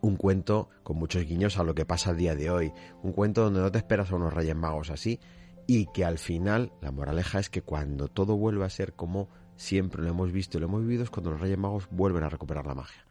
un 0.00 0.16
cuento 0.16 0.68
con 0.82 0.96
muchos 0.96 1.24
guiños 1.24 1.58
a 1.58 1.64
lo 1.64 1.74
que 1.74 1.84
pasa 1.84 2.10
a 2.10 2.14
día 2.14 2.34
de 2.34 2.50
hoy, 2.50 2.72
un 3.02 3.12
cuento 3.12 3.42
donde 3.42 3.60
no 3.60 3.72
te 3.72 3.78
esperas 3.78 4.10
a 4.10 4.16
unos 4.16 4.32
reyes 4.32 4.56
magos 4.56 4.90
así 4.90 5.20
y 5.66 5.86
que 5.86 6.04
al 6.04 6.18
final 6.18 6.72
la 6.80 6.90
moraleja 6.90 7.38
es 7.38 7.50
que 7.50 7.62
cuando 7.62 8.08
todo 8.08 8.36
vuelve 8.36 8.64
a 8.64 8.70
ser 8.70 8.92
como 8.92 9.28
siempre 9.56 10.02
lo 10.02 10.08
hemos 10.08 10.32
visto 10.32 10.58
y 10.58 10.60
lo 10.60 10.66
hemos 10.66 10.82
vivido 10.82 11.04
es 11.04 11.10
cuando 11.10 11.30
los 11.30 11.40
Reyes 11.40 11.58
Magos 11.58 11.88
vuelven 11.90 12.24
a 12.24 12.28
recuperar 12.28 12.66
la 12.66 12.74
magia. 12.74 13.04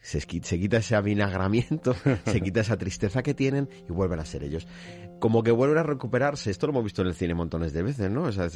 Se, 0.00 0.20
quita 0.20 0.76
ese 0.76 0.94
avinagramiento, 0.94 1.96
se 2.26 2.40
quita 2.40 2.60
esa 2.60 2.76
tristeza 2.76 3.24
que 3.24 3.34
tienen 3.34 3.68
y 3.88 3.92
vuelven 3.92 4.20
a 4.20 4.24
ser 4.24 4.44
ellos. 4.44 4.68
Como 5.18 5.42
que 5.42 5.50
vuelven 5.50 5.78
a 5.78 5.82
recuperarse, 5.82 6.50
esto 6.50 6.68
lo 6.68 6.72
hemos 6.72 6.84
visto 6.84 7.02
en 7.02 7.08
el 7.08 7.14
cine 7.14 7.34
montones 7.34 7.72
de 7.72 7.82
veces, 7.82 8.08
¿no? 8.08 8.22
O 8.22 8.32
sea, 8.32 8.48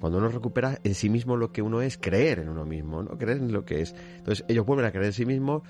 cuando 0.00 0.18
uno 0.18 0.28
recupera 0.28 0.80
en 0.82 0.94
sí 0.94 1.08
mismo 1.08 1.36
lo 1.36 1.52
que 1.52 1.62
uno 1.62 1.80
es, 1.80 1.96
creer 1.96 2.40
en 2.40 2.48
uno 2.48 2.64
mismo, 2.64 3.04
¿no? 3.04 3.16
Creer 3.18 3.38
en 3.38 3.52
lo 3.52 3.64
que 3.64 3.82
es. 3.82 3.94
Entonces 4.16 4.44
ellos 4.48 4.66
vuelven 4.66 4.86
a 4.86 4.90
creer 4.90 5.06
en 5.06 5.12
sí 5.12 5.26
mismos, 5.26 5.62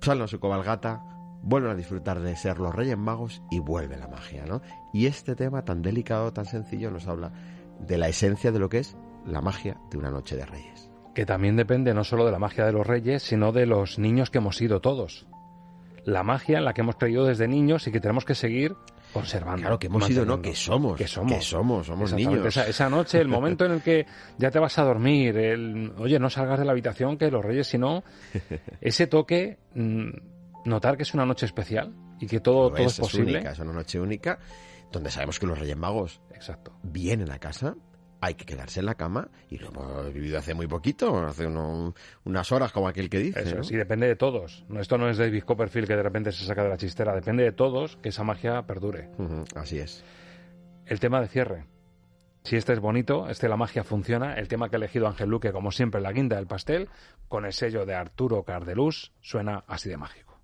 salen 0.00 0.22
a 0.22 0.26
su 0.26 0.40
cabalgata, 0.40 1.02
vuelven 1.42 1.72
a 1.72 1.74
disfrutar 1.74 2.20
de 2.20 2.34
ser 2.36 2.58
los 2.58 2.74
Reyes 2.74 2.96
Magos 2.96 3.42
y 3.50 3.58
vuelve 3.58 3.98
la 3.98 4.08
magia, 4.08 4.46
¿no? 4.46 4.62
Y 4.94 5.04
este 5.04 5.36
tema 5.36 5.66
tan 5.66 5.82
delicado, 5.82 6.32
tan 6.32 6.46
sencillo, 6.46 6.90
nos 6.90 7.06
habla 7.08 7.30
de 7.78 7.98
la 7.98 8.08
esencia 8.08 8.52
de 8.52 8.58
lo 8.58 8.70
que 8.70 8.78
es 8.78 8.96
la 9.26 9.40
magia 9.40 9.76
de 9.90 9.98
una 9.98 10.10
noche 10.10 10.36
de 10.36 10.46
reyes. 10.46 10.90
Que 11.14 11.26
también 11.26 11.56
depende 11.56 11.94
no 11.94 12.04
solo 12.04 12.24
de 12.24 12.32
la 12.32 12.38
magia 12.38 12.64
de 12.66 12.72
los 12.72 12.86
reyes, 12.86 13.22
sino 13.22 13.52
de 13.52 13.66
los 13.66 13.98
niños 13.98 14.30
que 14.30 14.38
hemos 14.38 14.56
sido 14.56 14.80
todos. 14.80 15.26
La 16.04 16.22
magia 16.22 16.58
en 16.58 16.64
la 16.64 16.72
que 16.72 16.82
hemos 16.82 16.96
creído 16.96 17.24
desde 17.24 17.48
niños 17.48 17.86
y 17.86 17.90
que 17.90 18.00
tenemos 18.00 18.24
que 18.24 18.34
seguir 18.34 18.76
conservando. 19.12 19.62
Claro, 19.62 19.78
que 19.78 19.86
hemos 19.86 20.04
sido, 20.04 20.24
no, 20.24 20.40
que 20.40 20.54
somos. 20.54 20.96
Que 20.96 21.08
somos. 21.08 21.32
Que 21.32 21.40
somos, 21.40 21.86
somos 21.86 22.12
niños. 22.12 22.56
Esa, 22.56 22.88
noche, 22.88 23.20
el 23.20 23.28
momento 23.28 23.64
en 23.64 23.72
el 23.72 23.82
que 23.82 24.06
ya 24.38 24.50
te 24.50 24.58
vas 24.58 24.78
a 24.78 24.84
dormir, 24.84 25.36
el, 25.36 25.92
oye, 25.98 26.18
no 26.18 26.30
salgas 26.30 26.58
de 26.58 26.64
la 26.64 26.72
habitación, 26.72 27.16
que 27.16 27.30
los 27.30 27.44
reyes, 27.44 27.66
si 27.66 27.78
no, 27.78 28.04
ese 28.80 29.06
toque, 29.06 29.58
mm, 29.74 30.10
notar 30.66 30.96
que 30.96 31.02
es 31.02 31.14
una 31.14 31.26
noche 31.26 31.46
especial 31.46 31.92
y 32.20 32.26
que 32.26 32.40
todo, 32.40 32.70
todo 32.70 32.86
es, 32.86 33.00
posible. 33.00 33.38
Es, 33.40 33.46
es 33.46 33.58
una 33.58 33.72
noche 33.72 33.98
única 33.98 34.38
donde 34.92 35.10
sabemos 35.10 35.38
que 35.38 35.46
los 35.46 35.58
reyes 35.58 35.76
magos 35.76 36.20
Exacto. 36.34 36.72
vienen 36.82 37.30
a 37.30 37.38
casa 37.38 37.74
hay 38.20 38.34
que 38.34 38.44
quedarse 38.44 38.80
en 38.80 38.86
la 38.86 38.94
cama 38.94 39.28
y 39.50 39.58
lo 39.58 39.68
hemos 39.68 40.12
vivido 40.12 40.38
hace 40.38 40.54
muy 40.54 40.66
poquito, 40.66 41.16
hace 41.26 41.46
unas 41.46 42.52
horas 42.52 42.72
como 42.72 42.88
aquel 42.88 43.10
que 43.10 43.18
dice. 43.18 43.40
Eso 43.40 43.62
sí, 43.62 43.76
depende 43.76 44.06
de 44.06 44.16
todos. 44.16 44.64
esto 44.78 44.98
no 44.98 45.08
es 45.08 45.18
David 45.18 45.44
Copperfield 45.44 45.86
que 45.86 45.96
de 45.96 46.02
repente 46.02 46.32
se 46.32 46.44
saca 46.44 46.62
de 46.62 46.68
la 46.68 46.76
chistera, 46.76 47.14
depende 47.14 47.44
de 47.44 47.52
todos 47.52 47.96
que 47.96 48.08
esa 48.10 48.24
magia 48.24 48.62
perdure. 48.62 49.10
así 49.54 49.78
es. 49.78 50.04
El 50.86 51.00
tema 51.00 51.20
de 51.20 51.28
cierre. 51.28 51.64
Si 52.44 52.54
este 52.54 52.72
es 52.72 52.78
bonito, 52.78 53.28
este 53.28 53.48
la 53.48 53.56
magia 53.56 53.82
funciona, 53.82 54.34
el 54.34 54.46
tema 54.46 54.68
que 54.68 54.76
ha 54.76 54.78
elegido 54.78 55.08
Ángel 55.08 55.28
Luque, 55.28 55.50
como 55.50 55.72
siempre, 55.72 56.00
la 56.00 56.12
guinda 56.12 56.36
del 56.36 56.46
pastel, 56.46 56.88
con 57.26 57.44
el 57.44 57.52
sello 57.52 57.84
de 57.86 57.96
Arturo 57.96 58.44
Cardelús, 58.44 59.12
suena 59.20 59.64
así 59.66 59.88
de 59.88 59.96
mágico. 59.96 60.38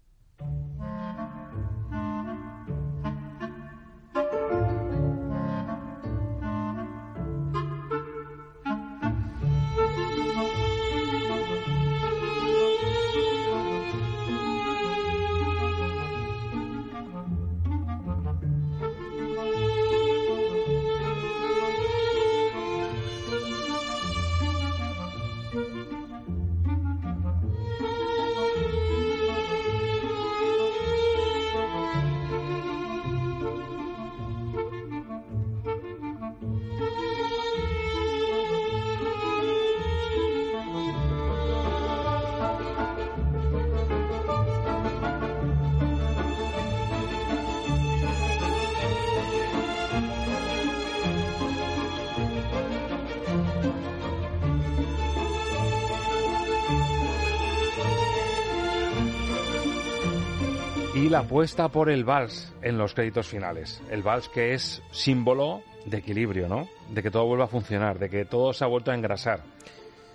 La 61.13 61.21
apuesta 61.21 61.69
por 61.69 61.91
el 61.91 62.05
vals 62.05 62.53
en 62.63 62.79
los 62.79 62.95
créditos 62.95 63.29
finales. 63.29 63.83
El 63.91 64.03
vals 64.03 64.29
que 64.31 64.55
es 64.55 64.83
símbolo 64.93 65.63
de 65.85 65.99
equilibrio, 65.99 66.49
¿no? 66.49 66.69
De 66.91 67.03
que 67.03 67.11
todo 67.11 67.27
vuelva 67.27 67.45
a 67.45 67.49
funcionar, 67.49 67.99
de 67.99 68.09
que 68.09 68.25
todo 68.25 68.53
se 68.55 68.65
ha 68.65 68.67
vuelto 68.67 68.91
a 68.91 68.95
engrasar. 68.95 69.43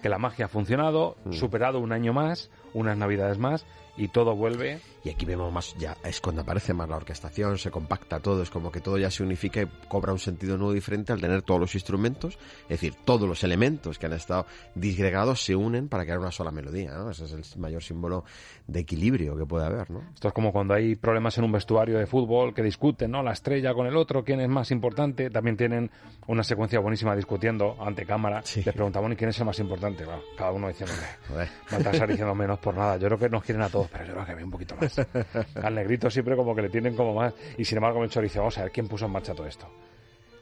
Que 0.01 0.09
la 0.09 0.17
magia 0.17 0.45
ha 0.45 0.47
funcionado, 0.47 1.15
Mm. 1.25 1.33
superado 1.33 1.79
un 1.79 1.91
año 1.91 2.13
más, 2.13 2.49
unas 2.73 2.97
navidades 2.97 3.37
más, 3.37 3.65
y 3.97 4.07
todo 4.09 4.35
vuelve 4.35 4.79
Y 5.03 5.09
aquí 5.09 5.25
vemos 5.25 5.51
más, 5.51 5.75
ya 5.77 5.97
es 6.03 6.21
cuando 6.21 6.41
aparece 6.41 6.73
más 6.73 6.87
la 6.87 6.97
orquestación, 6.97 7.57
se 7.57 7.71
compacta 7.71 8.19
todo, 8.19 8.43
es 8.43 8.49
como 8.49 8.71
que 8.71 8.81
todo 8.81 8.97
ya 8.97 9.09
se 9.09 9.23
unifica 9.23 9.61
y 9.61 9.67
cobra 9.87 10.11
un 10.13 10.19
sentido 10.19 10.57
nuevo 10.57 10.73
diferente 10.73 11.13
al 11.13 11.21
tener 11.21 11.41
todos 11.41 11.59
los 11.59 11.73
instrumentos, 11.75 12.37
es 12.63 12.69
decir, 12.69 12.95
todos 13.05 13.27
los 13.27 13.43
elementos 13.43 13.97
que 13.97 14.05
han 14.05 14.13
estado 14.13 14.45
disgregados 14.75 15.43
se 15.43 15.55
unen 15.55 15.87
para 15.89 16.03
crear 16.03 16.19
una 16.19 16.31
sola 16.31 16.51
melodía, 16.51 16.93
¿no? 16.93 17.09
Ese 17.11 17.25
es 17.25 17.31
el 17.33 17.59
mayor 17.59 17.83
símbolo 17.83 18.25
de 18.67 18.79
equilibrio 18.81 19.37
que 19.37 19.45
puede 19.45 19.65
haber, 19.65 19.89
¿no? 19.89 20.03
Esto 20.13 20.27
es 20.27 20.33
como 20.33 20.51
cuando 20.51 20.73
hay 20.73 20.95
problemas 20.95 21.37
en 21.37 21.45
un 21.45 21.51
vestuario 21.51 21.97
de 21.97 22.05
fútbol 22.05 22.53
que 22.53 22.61
discuten, 22.61 23.11
¿no? 23.11 23.23
La 23.23 23.31
estrella 23.31 23.73
con 23.73 23.87
el 23.87 23.95
otro, 23.95 24.23
quién 24.23 24.41
es 24.41 24.49
más 24.49 24.71
importante. 24.71 25.29
También 25.29 25.57
tienen 25.57 25.89
una 26.27 26.43
secuencia 26.43 26.79
buenísima 26.79 27.15
discutiendo 27.15 27.77
ante 27.79 28.05
cámara. 28.05 28.43
Les 28.55 28.73
preguntamos, 28.73 29.11
¿y 29.11 29.15
quién 29.15 29.29
es 29.29 29.39
el 29.39 29.45
más 29.45 29.59
importante? 29.59 30.05
Bueno, 30.05 30.21
cada 30.37 30.51
uno 30.51 30.67
hombre, 30.67 31.49
Baltasar 31.71 32.09
diciendo 32.09 32.35
menos 32.35 32.59
por 32.59 32.75
nada. 32.75 32.97
Yo 32.97 33.07
creo 33.07 33.19
que 33.19 33.29
nos 33.29 33.43
quieren 33.43 33.63
a 33.63 33.69
todos, 33.69 33.86
pero 33.91 34.05
yo 34.05 34.13
creo 34.13 34.25
que 34.25 34.31
a 34.31 34.35
mí 34.35 34.43
un 34.43 34.51
poquito 34.51 34.75
más. 34.79 34.99
Al 35.63 35.75
negrito 35.75 36.09
siempre 36.09 36.35
como 36.35 36.55
que 36.55 36.63
le 36.63 36.69
tienen 36.69 36.95
como 36.95 37.13
más. 37.13 37.33
Y 37.57 37.65
sin 37.65 37.77
embargo, 37.77 37.99
Melchor 37.99 38.23
dice, 38.23 38.39
vamos 38.39 38.57
a 38.57 38.63
ver, 38.63 38.71
¿quién 38.71 38.87
puso 38.87 39.05
en 39.05 39.11
marcha 39.11 39.33
todo 39.33 39.47
esto? 39.47 39.67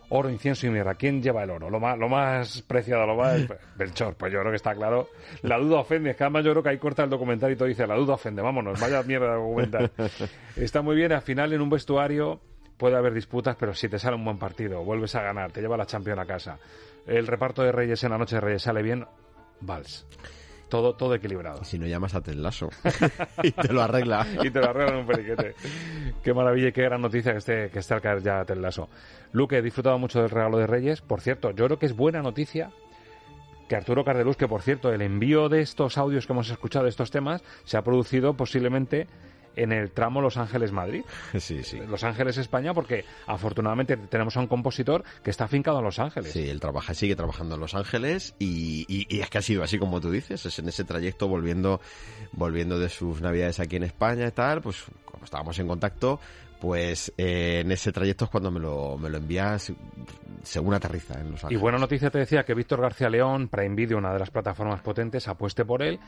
Oro, 0.10 0.30
incienso 0.30 0.68
y 0.68 0.70
mirra. 0.70 0.94
¿Quién 0.96 1.22
lleva 1.22 1.44
el 1.44 1.50
oro? 1.50 1.70
Lo 1.70 1.80
más, 1.80 1.98
lo 1.98 2.08
más 2.08 2.62
preciado, 2.62 3.08
lo 3.08 3.16
más... 3.16 3.42
Belchor, 3.76 4.16
pues 4.16 4.32
yo 4.32 4.40
creo 4.40 4.52
que 4.52 4.58
está 4.58 4.76
claro. 4.76 5.10
La 5.42 5.58
duda 5.58 5.80
ofende. 5.80 6.12
Es 6.12 6.16
que 6.16 6.24
además 6.24 6.46
yo 6.46 6.52
creo 6.52 6.64
que 6.64 6.70
ahí 6.70 6.78
corta 6.78 7.04
el 7.04 7.10
documental 7.10 7.52
y 7.52 7.56
todo 7.56 7.68
dice, 7.68 7.88
la 7.88 7.96
duda 7.96 8.14
ofende. 8.14 8.42
Vámonos, 8.42 8.80
vaya 8.80 9.02
mierda 9.04 9.32
de 9.32 9.36
documental. 9.36 9.92
Está 10.56 10.82
muy 10.82 10.96
bien. 10.96 11.12
Al 11.12 11.22
final, 11.22 11.54
en 11.54 11.62
un 11.62 11.70
vestuario 11.70 12.40
puede 12.78 12.96
haber 12.98 13.14
disputas, 13.14 13.56
pero 13.56 13.74
si 13.74 13.90
te 13.90 13.98
sale 13.98 14.16
un 14.16 14.26
buen 14.26 14.38
partido, 14.38 14.84
vuelves 14.84 15.16
a 15.16 15.22
ganar, 15.22 15.52
te 15.52 15.62
lleva 15.62 15.78
la 15.78 15.86
Champions 15.86 16.20
a 16.20 16.26
casa. 16.26 16.60
El 17.08 17.28
reparto 17.28 17.64
de 17.64 17.72
Reyes 17.72 18.04
en 18.04 18.12
la 18.12 18.18
noche 18.18 18.36
de 18.36 18.42
Reyes 18.42 18.64
sale 18.64 18.82
bien, 18.82 19.06
vals. 19.62 20.06
Todo, 20.70 20.96
todo 20.96 21.14
equilibrado. 21.14 21.64
Si 21.64 21.78
no 21.78 21.86
llamas 21.86 22.16
a 22.16 22.22
Ted 22.22 22.34
Lasso 22.34 22.70
y 23.44 23.52
te 23.52 23.72
lo 23.72 23.82
arregla. 23.82 24.26
y 24.44 24.50
te 24.50 24.60
lo 24.60 24.70
arreglan 24.70 24.98
un 24.98 25.06
periquete. 25.06 25.56
Qué 26.24 26.34
maravilla 26.34 26.70
y 26.70 26.72
qué 26.72 26.82
gran 26.82 27.02
noticia 27.02 27.34
que 27.34 27.38
esté, 27.38 27.70
que 27.70 27.80
esté 27.80 27.94
al 27.94 28.02
caer 28.02 28.24
ya 28.24 28.44
Ted 28.46 28.58
Lasso. 28.58 28.90
Luque, 29.32 29.58
he 29.58 29.62
disfrutado 29.62 30.00
mucho 30.00 30.22
del 30.22 30.30
regalo 30.30 30.58
de 30.58 30.68
Reyes. 30.68 31.02
Por 31.02 31.22
cierto, 31.22 31.52
yo 31.52 31.66
creo 31.66 31.78
que 31.78 31.86
es 31.86 31.96
buena 31.96 32.22
noticia 32.22 32.72
que 33.68 33.76
Arturo 33.76 34.04
Cardeluz, 34.04 34.38
que 34.38 34.48
por 34.48 34.62
cierto, 34.62 34.92
el 34.94 35.02
envío 35.02 35.50
de 35.50 35.62
estos 35.62 35.98
audios 35.98 36.28
que 36.28 36.34
hemos 36.34 36.50
escuchado, 36.50 36.86
de 36.86 36.90
estos 36.90 37.12
temas, 37.12 37.44
se 37.64 37.78
ha 37.78 37.84
producido 37.84 38.36
posiblemente 38.36 39.08
en 39.56 39.72
el 39.72 39.92
tramo 39.92 40.22
Los 40.22 40.38
Ángeles-Madrid. 40.38 41.04
Sí, 41.40 41.64
sí. 41.64 41.80
Los 41.88 42.04
Ángeles-España, 42.04 42.74
porque 42.74 43.06
afortunadamente 43.28 43.98
tenemos 43.98 44.36
a 44.38 44.40
un 44.40 44.48
compositor 44.48 45.04
que 45.24 45.30
está 45.32 45.46
afincado 45.46 45.80
en 45.80 45.86
Los 45.86 46.00
Ángeles. 46.00 46.32
Sí, 46.32 46.50
él 46.50 46.60
trabaja, 46.60 46.94
sigue 46.94 47.16
trabajando 47.16 47.56
en 47.56 47.62
Los 47.62 47.76
Ángeles 47.76 48.36
y, 48.40 48.86
y- 48.88 49.06
y 49.16 49.22
es 49.22 49.30
que 49.30 49.38
ha 49.38 49.42
sido 49.42 49.64
así 49.64 49.78
como 49.80 50.00
tú 50.02 50.12
dices, 50.12 50.46
es 50.46 50.60
en 50.60 50.68
ese 50.70 50.84
trayecto 50.84 51.28
volviendo, 51.28 51.82
volviendo 52.32 52.80
de 52.80 52.90
sus 52.90 53.22
navidades 53.22 53.60
aquí 53.60 53.76
en 53.76 53.84
España 53.84 54.28
y 54.28 54.32
tal, 54.32 54.62
pues 54.62 54.84
como 55.06 55.26
estábamos 55.26 55.58
en 55.60 55.68
contacto, 55.68 56.20
pues 56.60 57.14
eh, 57.18 57.60
en 57.64 57.72
ese 57.72 57.92
trayecto 57.92 58.26
es 58.26 58.32
cuando 58.32 58.50
me 58.50 58.60
lo, 58.60 58.98
me 58.98 59.10
lo 59.10 59.18
envías 59.18 59.72
según 60.44 60.74
aterriza 60.74 61.20
en 61.20 61.32
Los 61.32 61.42
Y 61.44 61.46
Ángeles. 61.48 61.62
buena 61.62 61.78
noticia 61.78 62.10
te 62.10 62.20
decía 62.20 62.44
que 62.44 62.54
Víctor 62.54 62.82
García 62.82 63.10
León, 63.10 63.48
Prime 63.50 63.76
Video, 63.76 63.98
una 63.98 64.14
de 64.14 64.20
las 64.20 64.30
plataformas 64.32 64.82
potentes, 64.82 65.28
apueste 65.28 65.66
por 65.66 65.84
él 65.84 66.00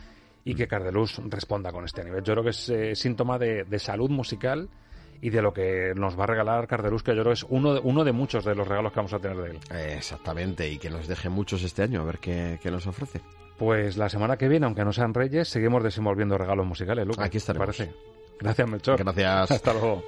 y 0.47 0.55
que 0.55 0.67
Cardeluz 0.67 1.19
responda 1.25 1.73
con 1.73 1.83
este 1.83 2.05
nivel. 2.05 2.23
Yo 2.23 2.33
creo 2.33 2.43
que 2.43 2.51
es 2.51 2.69
eh, 2.69 2.95
síntoma 2.95 3.37
de, 3.37 3.65
de 3.65 3.79
salud 3.79 4.09
musical 4.09 4.69
y 5.21 5.29
de 5.29 5.41
lo 5.41 5.51
que 5.51 5.93
nos 5.93 6.17
va 6.17 6.23
a 6.23 6.27
regalar 6.27 6.67
Cardeluz, 6.67 7.03
que 7.03 7.13
yo 7.13 7.21
creo 7.23 7.33
que 7.33 7.39
es 7.39 7.45
uno 7.49 7.73
de, 7.73 7.81
uno 7.83 8.05
de 8.05 8.13
muchos 8.13 8.45
de 8.45 8.55
los 8.55 8.65
regalos 8.65 8.93
que 8.93 8.99
vamos 8.99 9.13
a 9.13 9.19
tener 9.19 9.37
de 9.37 9.49
él. 9.51 9.59
Exactamente, 9.97 10.69
y 10.69 10.77
que 10.77 10.89
nos 10.89 11.07
deje 11.07 11.27
muchos 11.27 11.63
este 11.63 11.83
año, 11.83 12.01
a 12.01 12.05
ver 12.05 12.19
qué, 12.19 12.59
qué 12.63 12.71
nos 12.71 12.87
ofrece. 12.87 13.19
Pues 13.57 13.97
la 13.97 14.07
semana 14.07 14.37
que 14.37 14.47
viene, 14.47 14.67
aunque 14.67 14.85
no 14.85 14.93
sean 14.93 15.13
reyes, 15.13 15.49
seguimos 15.49 15.83
desenvolviendo 15.83 16.37
regalos 16.37 16.65
musicales, 16.65 17.05
Lucas. 17.05 17.25
Aquí 17.25 17.37
estaremos. 17.37 17.75
¿te 17.75 17.83
parece? 17.83 17.97
Gracias, 18.39 18.69
Melchor. 18.69 18.97
Gracias. 18.99 19.51
Hasta 19.51 19.73
luego. 19.73 20.03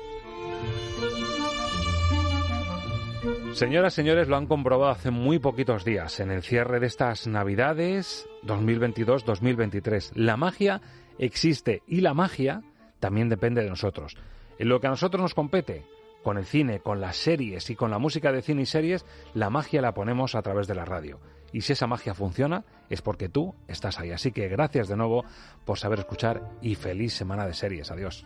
Señoras, 3.53 3.93
señores, 3.93 4.27
lo 4.27 4.37
han 4.37 4.45
comprobado 4.45 4.91
hace 4.91 5.11
muy 5.11 5.39
poquitos 5.39 5.83
días 5.83 6.19
en 6.19 6.31
el 6.31 6.43
cierre 6.43 6.79
de 6.79 6.87
estas 6.87 7.27
Navidades 7.27 8.27
2022-2023. 8.43 10.11
La 10.15 10.37
magia 10.37 10.81
existe 11.17 11.83
y 11.87 12.01
la 12.01 12.13
magia 12.13 12.61
también 12.99 13.27
depende 13.27 13.61
de 13.61 13.69
nosotros. 13.69 14.15
En 14.59 14.69
lo 14.69 14.79
que 14.79 14.87
a 14.87 14.91
nosotros 14.91 15.21
nos 15.21 15.33
compete, 15.33 15.85
con 16.23 16.37
el 16.37 16.45
cine, 16.45 16.79
con 16.79 17.01
las 17.01 17.17
series 17.17 17.69
y 17.69 17.75
con 17.75 17.91
la 17.91 17.97
música 17.97 18.31
de 18.31 18.41
cine 18.41 18.61
y 18.61 18.65
series, 18.65 19.05
la 19.33 19.49
magia 19.49 19.81
la 19.81 19.93
ponemos 19.93 20.35
a 20.35 20.41
través 20.41 20.67
de 20.67 20.75
la 20.75 20.85
radio. 20.85 21.19
Y 21.51 21.61
si 21.61 21.73
esa 21.73 21.87
magia 21.87 22.13
funciona, 22.13 22.63
es 22.89 23.01
porque 23.01 23.29
tú 23.29 23.55
estás 23.67 23.99
ahí. 23.99 24.11
Así 24.11 24.31
que 24.31 24.47
gracias 24.47 24.87
de 24.87 24.95
nuevo 24.95 25.25
por 25.65 25.79
saber 25.79 25.99
escuchar 25.99 26.43
y 26.61 26.75
feliz 26.75 27.13
semana 27.13 27.47
de 27.47 27.53
series. 27.53 27.91
Adiós. 27.91 28.25